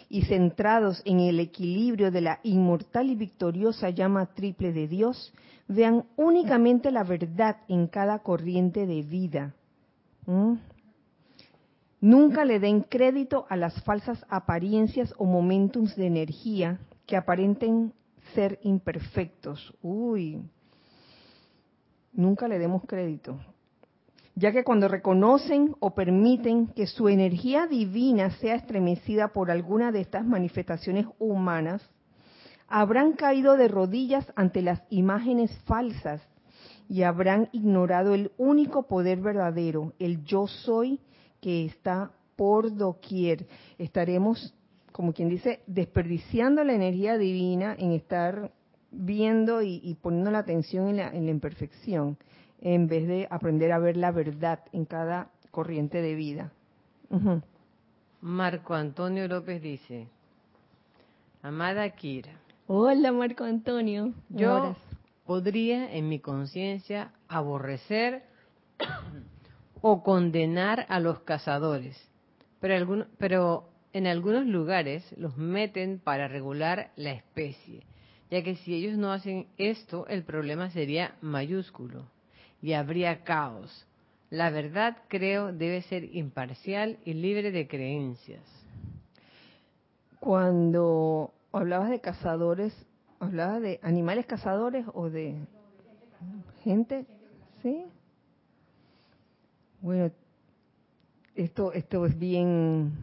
y 0.10 0.24
centrados 0.24 1.02
en 1.06 1.20
el 1.20 1.40
equilibrio 1.40 2.12
de 2.12 2.22
la 2.22 2.40
inmortal 2.44 3.10
y 3.10 3.16
victoriosa 3.16 3.90
llama 3.90 4.28
triple 4.28 4.72
de 4.72 4.88
Dios, 4.88 5.34
vean 5.68 6.06
únicamente 6.18 6.92
la 6.92 7.04
verdad 7.04 7.58
en 7.68 7.88
cada 7.88 8.20
corriente 8.20 8.86
de 8.86 9.02
vida. 9.02 9.56
¿Mm? 10.28 10.54
Nunca 12.02 12.46
le 12.46 12.60
den 12.60 12.82
crédito 12.82 13.46
a 13.50 13.56
las 13.56 13.82
falsas 13.84 14.24
apariencias 14.30 15.14
o 15.18 15.26
momentums 15.26 15.96
de 15.96 16.06
energía 16.06 16.80
que 17.08 17.16
aparenten 17.16 17.94
ser 18.36 18.60
imperfectos. 18.62 19.74
Uy, 19.82 20.44
nunca 22.14 22.48
le 22.48 22.60
demos 22.60 22.84
crédito, 22.86 23.40
ya 24.36 24.52
que 24.52 24.64
cuando 24.64 24.88
reconocen 24.88 25.76
o 25.80 25.94
permiten 25.94 26.68
que 26.68 26.88
su 26.88 27.10
energía 27.10 27.68
divina 27.68 28.32
sea 28.38 28.56
estremecida 28.56 29.30
por 29.30 29.52
alguna 29.52 29.92
de 29.92 30.02
estas 30.02 30.26
manifestaciones 30.26 31.06
humanas, 31.20 31.82
habrán 32.68 33.14
caído 33.14 33.58
de 33.58 33.68
rodillas 33.68 34.32
ante 34.36 34.62
las 34.62 34.82
imágenes 34.90 35.52
falsas 35.66 36.22
y 36.90 37.04
habrán 37.04 37.50
ignorado 37.52 38.14
el 38.14 38.32
único 38.38 38.88
poder 38.88 39.20
verdadero, 39.20 39.94
el 40.00 40.24
yo 40.24 40.48
soy 40.48 41.00
que 41.40 41.66
está 41.66 42.12
por 42.36 42.76
doquier. 42.76 43.48
Estaremos, 43.78 44.54
como 44.92 45.14
quien 45.14 45.30
dice, 45.30 45.62
desperdiciando 45.68 46.64
la 46.64 46.74
energía 46.74 47.18
divina 47.18 47.76
en 47.78 47.92
estar 47.92 48.52
viendo 48.94 49.62
y, 49.62 49.98
poniendo 50.02 50.32
la 50.32 50.40
atención 50.40 50.88
en 50.88 50.98
la, 50.98 51.32
imperfección. 51.32 52.18
en 52.62 52.88
vez 52.88 53.08
de 53.08 53.28
aprender 53.30 53.72
a 53.72 53.80
ver 53.80 53.98
la 53.98 54.12
verdad 54.12 54.60
en 54.72 54.86
cada 54.86 55.30
corriente 55.52 56.02
de 56.02 56.16
vida. 56.16 56.52
Marco 58.22 58.74
Antonio 58.74 59.28
López 59.28 59.62
dice, 59.62 60.08
Amada 61.42 61.90
Kira. 61.90 62.32
Hola 62.68 63.12
Marco 63.12 63.44
Antonio. 63.44 64.14
Yo 64.30 64.76
podría 65.26 65.94
en 65.94 66.08
mi 66.08 66.20
conciencia 66.20 67.12
aborrecer 67.28 68.24
o 69.82 70.02
condenar 70.04 70.86
a 70.88 71.02
los 71.02 71.20
cazadores, 71.20 71.98
pero, 72.62 73.06
pero 73.18 73.70
en 73.92 74.08
algunos 74.08 74.46
lugares 74.46 75.04
los 75.18 75.38
meten 75.38 76.00
para 76.00 76.30
regular 76.30 76.92
la 76.96 77.12
especie, 77.12 77.86
ya 78.30 78.44
que 78.44 78.56
si 78.58 78.74
ellos 78.74 78.98
no 78.98 79.12
hacen 79.12 79.48
esto, 79.58 80.08
el 80.08 80.24
problema 80.24 80.70
sería 80.70 81.16
mayúsculo 81.22 82.06
y 82.62 82.74
habría 82.74 83.24
caos. 83.24 83.86
La 84.30 84.50
verdad, 84.50 84.98
creo, 85.10 85.54
debe 85.54 85.82
ser 85.84 86.16
imparcial 86.16 86.98
y 87.06 87.14
libre 87.14 87.52
de 87.52 87.68
creencias. 87.68 88.44
Cuando 90.20 91.34
hablabas 91.52 91.90
de 91.90 92.00
cazadores, 92.00 92.74
¿hablabas 93.20 93.62
de 93.62 93.80
animales 93.84 94.26
cazadores 94.26 94.86
o 94.94 95.10
de 95.10 95.36
gente? 96.64 97.06
¿Sí? 97.62 97.86
Bueno, 99.82 100.12
esto, 101.36 101.74
esto 101.74 102.06
es 102.06 102.18
bien, 102.18 102.94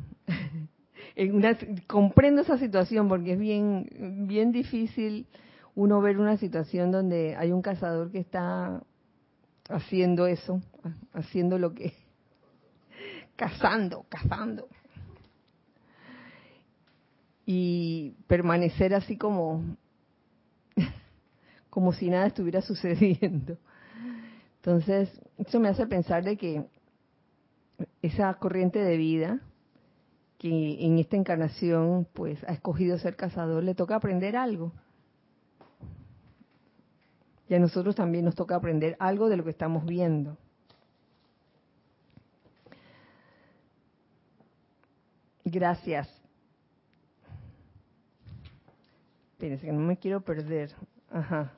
comprendo 1.86 2.42
esa 2.42 2.58
situación 2.58 3.08
porque 3.08 3.32
es 3.32 3.38
bien, 3.38 4.26
bien 4.26 4.52
difícil 4.52 5.26
uno 5.74 6.00
ver 6.00 6.18
una 6.18 6.36
situación 6.36 6.90
donde 6.90 7.36
hay 7.36 7.52
un 7.52 7.62
cazador 7.62 8.10
que 8.10 8.18
está 8.18 8.82
haciendo 9.68 10.26
eso, 10.26 10.60
haciendo 11.12 11.58
lo 11.58 11.74
que, 11.74 11.94
cazando, 13.36 14.04
cazando. 14.08 14.68
Y 17.46 18.14
permanecer 18.26 18.94
así 18.94 19.16
como, 19.16 19.76
como 21.70 21.92
si 21.92 22.10
nada 22.10 22.26
estuviera 22.26 22.62
sucediendo. 22.62 23.58
Entonces, 24.56 25.08
eso 25.38 25.58
me 25.60 25.68
hace 25.68 25.86
pensar 25.86 26.24
de 26.24 26.36
que 26.36 26.64
esa 28.02 28.34
corriente 28.34 28.78
de 28.78 28.96
vida 28.96 29.40
que 30.40 30.86
en 30.86 30.98
esta 30.98 31.16
encarnación 31.16 32.08
pues 32.14 32.42
ha 32.44 32.54
escogido 32.54 32.96
ser 32.96 33.14
cazador, 33.14 33.62
le 33.62 33.74
toca 33.74 33.94
aprender 33.94 34.36
algo. 34.36 34.72
Y 37.46 37.54
a 37.54 37.58
nosotros 37.58 37.94
también 37.94 38.24
nos 38.24 38.34
toca 38.36 38.56
aprender 38.56 38.96
algo 39.00 39.28
de 39.28 39.36
lo 39.36 39.44
que 39.44 39.50
estamos 39.50 39.84
viendo. 39.84 40.38
Gracias. 45.44 46.08
Espérense 49.32 49.66
que 49.66 49.72
no 49.72 49.80
me 49.80 49.98
quiero 49.98 50.22
perder. 50.22 50.70
Ajá. 51.10 51.52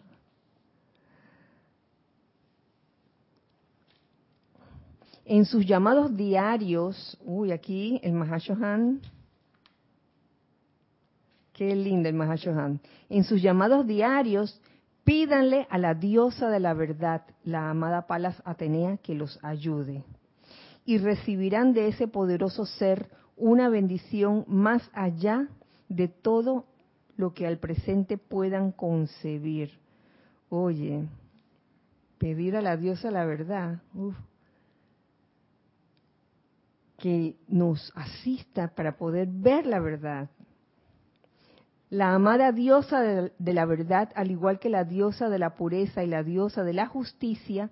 En 5.24 5.44
sus 5.44 5.64
llamados 5.66 6.16
diarios, 6.16 7.18
uy, 7.24 7.52
aquí 7.52 8.00
el 8.02 8.12
Mahashohan, 8.12 9.00
qué 11.52 11.76
lindo 11.76 12.08
el 12.08 12.14
Mahashohan. 12.14 12.80
En 13.08 13.24
sus 13.24 13.40
llamados 13.40 13.86
diarios 13.86 14.60
Pídanle 15.04 15.66
a 15.68 15.78
la 15.78 15.94
diosa 15.94 16.48
de 16.48 16.60
la 16.60 16.74
verdad, 16.74 17.22
la 17.42 17.70
amada 17.70 18.06
Palas 18.06 18.40
Atenea, 18.44 18.98
que 18.98 19.14
los 19.14 19.38
ayude. 19.42 20.04
Y 20.84 20.98
recibirán 20.98 21.72
de 21.72 21.88
ese 21.88 22.06
poderoso 22.06 22.66
ser 22.66 23.10
una 23.36 23.68
bendición 23.68 24.44
más 24.46 24.88
allá 24.92 25.48
de 25.88 26.06
todo 26.06 26.66
lo 27.16 27.34
que 27.34 27.46
al 27.46 27.58
presente 27.58 28.16
puedan 28.16 28.70
concebir. 28.70 29.72
Oye, 30.48 31.04
pedir 32.18 32.56
a 32.56 32.62
la 32.62 32.76
diosa 32.76 33.10
la 33.10 33.24
verdad, 33.24 33.82
que 37.02 37.34
nos 37.48 37.92
asista 37.96 38.68
para 38.76 38.96
poder 38.96 39.26
ver 39.28 39.66
la 39.66 39.80
verdad, 39.80 40.30
la 41.90 42.14
amada 42.14 42.52
diosa 42.52 43.00
de, 43.00 43.32
la 43.52 43.66
verdad, 43.66 44.12
al 44.14 44.30
igual 44.30 44.60
que 44.60 44.68
la 44.68 44.84
diosa 44.84 45.28
de 45.28 45.40
la 45.40 45.56
pureza 45.56 46.04
y 46.04 46.06
la 46.06 46.22
diosa 46.22 46.62
de 46.62 46.74
la 46.74 46.86
justicia, 46.86 47.70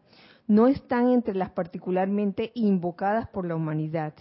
no 0.48 0.66
están 0.66 1.10
entre 1.10 1.36
las 1.36 1.50
particularmente 1.50 2.50
invocadas 2.56 3.28
por 3.28 3.46
la 3.46 3.54
humanidad, 3.54 4.14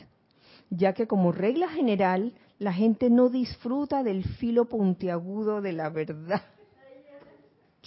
ya 0.69 0.93
que 0.93 1.07
como 1.07 1.31
regla 1.31 1.69
general 1.69 2.35
la 2.59 2.71
gente 2.71 3.09
no 3.09 3.29
disfruta 3.29 4.03
del 4.03 4.23
filo 4.23 4.65
puntiagudo 4.65 5.59
de 5.59 5.73
la 5.73 5.89
verdad. 5.89 6.43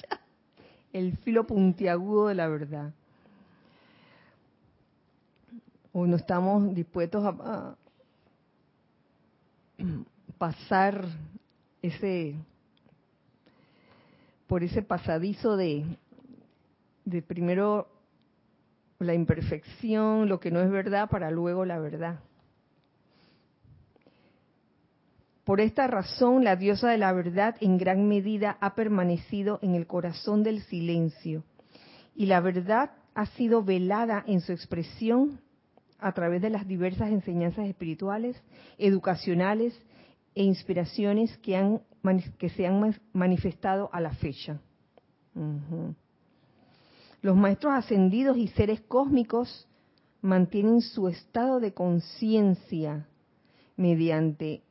El 0.92 1.16
filo 1.18 1.46
puntiagudo 1.46 2.26
de 2.26 2.34
la 2.34 2.48
verdad. 2.48 2.92
O 5.92 6.06
no 6.06 6.16
estamos 6.16 6.74
dispuestos 6.74 7.24
a 7.24 7.76
pasar 10.38 11.04
ese 11.82 12.36
por 14.46 14.62
ese 14.62 14.82
pasadizo 14.82 15.56
de, 15.56 15.84
de 17.04 17.22
primero 17.22 17.88
la 18.98 19.14
imperfección, 19.14 20.28
lo 20.28 20.40
que 20.40 20.50
no 20.50 20.60
es 20.60 20.70
verdad, 20.70 21.08
para 21.08 21.30
luego 21.30 21.64
la 21.64 21.78
verdad. 21.78 22.20
Por 25.44 25.60
esta 25.60 25.86
razón, 25.86 26.44
la 26.44 26.56
diosa 26.56 26.90
de 26.90 26.98
la 26.98 27.12
verdad 27.12 27.56
en 27.60 27.78
gran 27.78 28.06
medida 28.08 28.58
ha 28.60 28.74
permanecido 28.74 29.58
en 29.62 29.74
el 29.74 29.86
corazón 29.86 30.42
del 30.42 30.62
silencio 30.62 31.42
y 32.14 32.26
la 32.26 32.40
verdad 32.40 32.92
ha 33.14 33.26
sido 33.26 33.64
velada 33.64 34.22
en 34.26 34.40
su 34.40 34.52
expresión 34.52 35.40
a 36.02 36.12
través 36.12 36.42
de 36.42 36.50
las 36.50 36.66
diversas 36.66 37.10
enseñanzas 37.10 37.66
espirituales, 37.66 38.36
educacionales 38.76 39.74
e 40.34 40.42
inspiraciones 40.42 41.36
que, 41.38 42.48
se 42.50 42.66
han 42.66 42.96
manifestado 43.12 43.88
a 43.92 44.00
la 44.00 44.12
fecha. 44.14 44.60
Los 47.22 47.36
maestros 47.36 47.72
ascendidos 47.74 48.36
y 48.36 48.48
seres 48.48 48.80
cósmicos 48.82 49.68
mantienen 50.20 50.80
su 50.80 51.08
estado 51.08 51.60
de 51.60 51.72
conciencia 51.72 53.06
mediante 53.76 54.62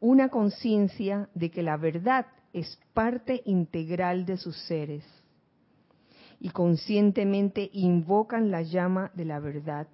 una 0.00 0.28
conciencia 0.28 1.28
de 1.34 1.50
que 1.50 1.62
la 1.62 1.76
verdad 1.76 2.26
es 2.52 2.78
parte 2.92 3.42
integral 3.44 4.26
de 4.26 4.36
sus 4.36 4.56
seres 4.66 5.04
y 6.40 6.50
conscientemente 6.50 7.70
invocan 7.72 8.50
la 8.50 8.62
llama 8.62 9.10
de 9.14 9.24
la 9.24 9.40
verdad 9.40 9.88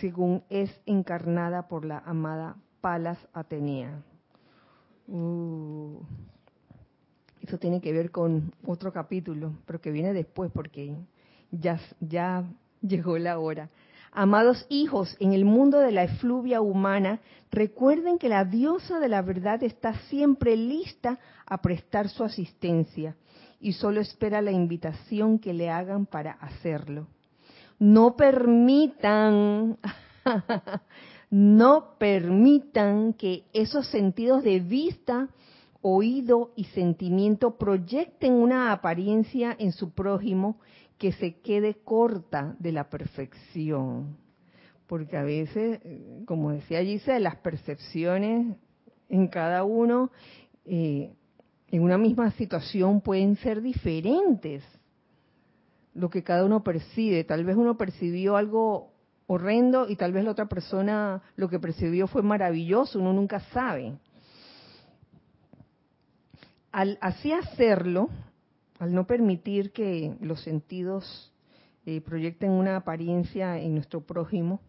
según 0.00 0.42
es 0.48 0.70
encarnada 0.86 1.68
por 1.68 1.84
la 1.84 1.98
amada 1.98 2.56
Palas 2.80 3.18
Atenea. 3.32 4.02
Uh, 5.08 6.00
eso 7.40 7.58
tiene 7.58 7.80
que 7.80 7.92
ver 7.92 8.10
con 8.10 8.52
otro 8.64 8.92
capítulo, 8.92 9.52
pero 9.66 9.80
que 9.80 9.90
viene 9.90 10.12
después 10.12 10.50
porque 10.52 10.94
ya, 11.50 11.80
ya 12.00 12.44
llegó 12.80 13.18
la 13.18 13.38
hora. 13.38 13.70
Amados 14.12 14.66
hijos, 14.68 15.16
en 15.20 15.32
el 15.32 15.44
mundo 15.44 15.78
de 15.78 15.90
la 15.90 16.04
efluvia 16.04 16.60
humana, 16.60 17.20
recuerden 17.50 18.18
que 18.18 18.28
la 18.28 18.44
diosa 18.44 19.00
de 19.00 19.08
la 19.08 19.22
verdad 19.22 19.62
está 19.62 19.94
siempre 20.08 20.56
lista 20.56 21.18
a 21.46 21.62
prestar 21.62 22.08
su 22.08 22.22
asistencia 22.22 23.16
y 23.58 23.72
solo 23.72 24.00
espera 24.00 24.42
la 24.42 24.50
invitación 24.50 25.38
que 25.38 25.54
le 25.54 25.70
hagan 25.70 26.04
para 26.04 26.32
hacerlo. 26.32 27.06
No 27.82 28.14
permitan 28.14 29.76
no 31.30 31.96
permitan 31.98 33.12
que 33.14 33.42
esos 33.52 33.88
sentidos 33.88 34.44
de 34.44 34.60
vista, 34.60 35.30
oído 35.80 36.52
y 36.54 36.62
sentimiento 36.66 37.58
proyecten 37.58 38.34
una 38.34 38.70
apariencia 38.70 39.56
en 39.58 39.72
su 39.72 39.90
prójimo 39.90 40.60
que 40.96 41.10
se 41.10 41.40
quede 41.40 41.74
corta 41.82 42.54
de 42.60 42.70
la 42.70 42.88
perfección. 42.88 44.16
Porque 44.86 45.16
a 45.16 45.24
veces, 45.24 45.80
eh, 45.82 46.22
como 46.24 46.52
decía 46.52 46.84
Giselle, 46.84 47.18
las 47.18 47.36
percepciones 47.38 48.58
en 49.08 49.26
cada 49.26 49.64
uno, 49.64 50.12
eh, 50.66 51.10
en 51.66 51.82
una 51.82 51.98
misma 51.98 52.30
situación, 52.30 53.00
pueden 53.00 53.34
ser 53.38 53.60
diferentes. 53.60 54.62
Lo 55.94 56.10
que 56.10 56.22
cada 56.22 56.44
uno 56.44 56.62
percibe. 56.62 57.24
Tal 57.24 57.44
vez 57.44 57.56
uno 57.56 57.76
percibió 57.76 58.36
algo 58.36 58.92
horrendo 59.26 59.88
y 59.88 59.96
tal 59.96 60.12
vez 60.12 60.24
la 60.24 60.32
otra 60.32 60.46
persona 60.46 61.22
lo 61.36 61.48
que 61.48 61.58
percibió 61.58 62.06
fue 62.06 62.22
maravilloso, 62.22 62.98
uno 62.98 63.12
nunca 63.12 63.40
sabe. 63.52 63.98
Al 66.70 66.98
así 67.00 67.32
hacerlo, 67.32 68.08
al 68.78 68.94
no 68.94 69.06
permitir 69.06 69.72
que 69.72 70.16
los 70.20 70.42
sentidos 70.42 71.32
eh, 71.86 72.00
proyecten 72.00 72.50
una 72.50 72.76
apariencia 72.76 73.58
en 73.58 73.74
nuestro 73.74 74.00
prójimo 74.02 74.60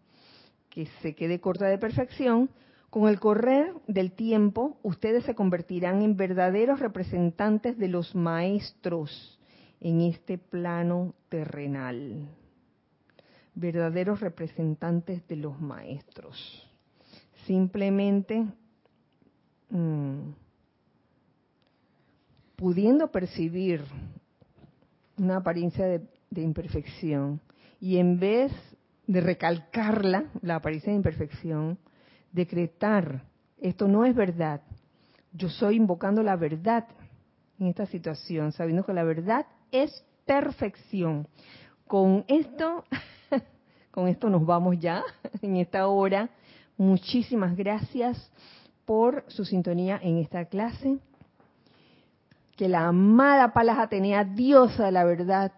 que 0.69 0.87
se 1.01 1.13
quede 1.13 1.39
corta 1.39 1.67
de 1.67 1.77
perfección, 1.77 2.49
con 2.89 3.07
el 3.07 3.19
correr 3.19 3.73
del 3.87 4.11
tiempo 4.11 4.77
ustedes 4.83 5.23
se 5.23 5.35
convertirán 5.35 6.01
en 6.01 6.17
verdaderos 6.17 6.79
representantes 6.79 7.77
de 7.77 7.87
los 7.87 8.15
maestros 8.15 9.39
en 9.83 10.01
este 10.01 10.37
plano 10.37 11.13
terrenal. 11.29 12.29
Verdaderos 13.53 14.21
representantes 14.21 15.27
de 15.27 15.35
los 15.35 15.59
maestros. 15.59 16.67
Simplemente 17.45 18.45
mm, 19.69 20.31
pudiendo 22.55 23.11
percibir 23.11 23.83
una 25.17 25.37
apariencia 25.37 25.85
de, 25.85 26.01
de 26.31 26.41
imperfección 26.41 27.41
y 27.79 27.97
en 27.97 28.17
vez 28.19 28.51
de 29.05 29.19
recalcarla, 29.19 30.31
la 30.41 30.55
apariencia 30.55 30.91
de 30.91 30.97
imperfección, 30.97 31.77
decretar, 32.31 33.25
esto 33.59 33.89
no 33.89 34.05
es 34.05 34.15
verdad, 34.15 34.61
yo 35.33 35.49
estoy 35.49 35.75
invocando 35.75 36.23
la 36.23 36.37
verdad 36.37 36.87
en 37.59 37.67
esta 37.67 37.85
situación, 37.85 38.53
sabiendo 38.53 38.85
que 38.85 38.93
la 38.93 39.03
verdad 39.03 39.45
es 39.73 40.05
perfección. 40.25 41.27
Con 41.87 42.23
esto, 42.29 42.85
con 43.91 44.07
esto 44.07 44.29
nos 44.29 44.45
vamos 44.45 44.79
ya 44.79 45.03
en 45.41 45.57
esta 45.57 45.87
hora. 45.87 46.29
Muchísimas 46.77 47.57
gracias 47.57 48.31
por 48.85 49.25
su 49.27 49.43
sintonía 49.43 49.99
en 50.01 50.19
esta 50.19 50.45
clase. 50.45 50.99
Que 52.55 52.69
la 52.69 52.87
amada 52.87 53.51
Palas 53.51 53.79
Atenea, 53.79 54.23
diosa 54.23 54.85
de 54.85 54.91
la 54.91 55.03
verdad, 55.03 55.51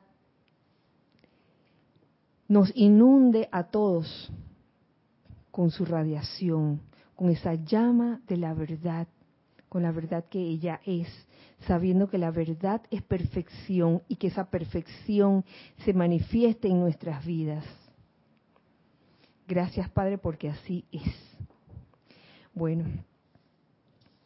nos 2.47 2.71
inunde 2.75 3.49
a 3.51 3.63
todos 3.65 4.31
con 5.51 5.71
su 5.71 5.83
radiación, 5.85 6.81
con 7.15 7.29
esa 7.29 7.55
llama 7.55 8.21
de 8.27 8.37
la 8.37 8.53
verdad, 8.53 9.07
con 9.67 9.83
la 9.83 9.91
verdad 9.91 10.25
que 10.29 10.39
ella 10.39 10.79
es, 10.85 11.07
sabiendo 11.67 12.09
que 12.09 12.17
la 12.17 12.31
verdad 12.31 12.81
es 12.91 13.01
perfección 13.01 14.01
y 14.07 14.15
que 14.15 14.27
esa 14.27 14.49
perfección 14.49 15.43
se 15.83 15.93
manifieste 15.93 16.67
en 16.67 16.79
nuestras 16.79 17.25
vidas. 17.25 17.65
Gracias 19.47 19.89
Padre 19.89 20.17
porque 20.17 20.49
así 20.49 20.85
es. 20.91 21.03
Bueno, 22.53 22.85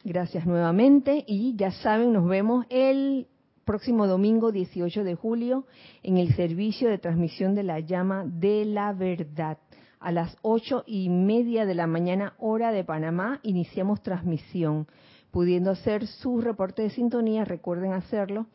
gracias 0.04 0.46
nuevamente 0.46 1.24
y 1.26 1.56
ya 1.56 1.72
saben, 1.72 2.12
nos 2.12 2.26
vemos 2.26 2.64
el 2.70 3.26
próximo 3.64 4.06
domingo 4.06 4.50
18 4.50 5.04
de 5.04 5.14
julio 5.14 5.66
en 6.02 6.16
el 6.16 6.34
servicio 6.34 6.88
de 6.88 6.98
transmisión 6.98 7.54
de 7.54 7.62
la 7.62 7.80
llama 7.80 8.24
de 8.26 8.64
la 8.64 8.92
verdad. 8.92 9.58
A 10.00 10.12
las 10.12 10.36
ocho 10.42 10.82
y 10.86 11.08
media 11.08 11.66
de 11.66 11.74
la 11.74 11.86
mañana, 11.86 12.34
hora 12.38 12.72
de 12.72 12.84
Panamá, 12.84 13.38
iniciamos 13.42 14.02
transmisión. 14.02 14.86
Pudiendo 15.30 15.70
hacer 15.70 16.06
su 16.06 16.40
reporte 16.40 16.82
de 16.82 16.90
sintonía, 16.90 17.44
recuerden 17.44 17.92
hacerlo, 17.92 18.46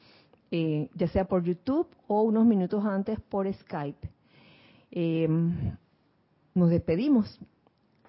eh, 0.52 0.90
ya 0.94 1.08
sea 1.08 1.26
por 1.26 1.44
YouTube 1.44 1.88
o 2.08 2.22
unos 2.22 2.46
minutos 2.46 2.86
antes 2.86 3.20
por 3.20 3.52
Skype. 3.52 4.10
Eh, 4.92 5.28
nos 6.54 6.70
despedimos, 6.70 7.40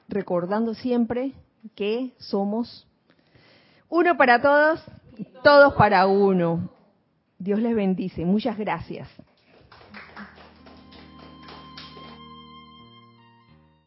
recordando 0.08 0.74
siempre 0.74 1.32
que 1.74 2.12
somos 2.18 2.86
uno 3.88 4.16
para 4.16 4.40
todos, 4.40 4.84
todos 5.42 5.74
para 5.74 6.06
uno. 6.06 6.70
Dios 7.38 7.60
les 7.60 7.74
bendice. 7.74 8.24
Muchas 8.24 8.56
gracias. 8.58 9.08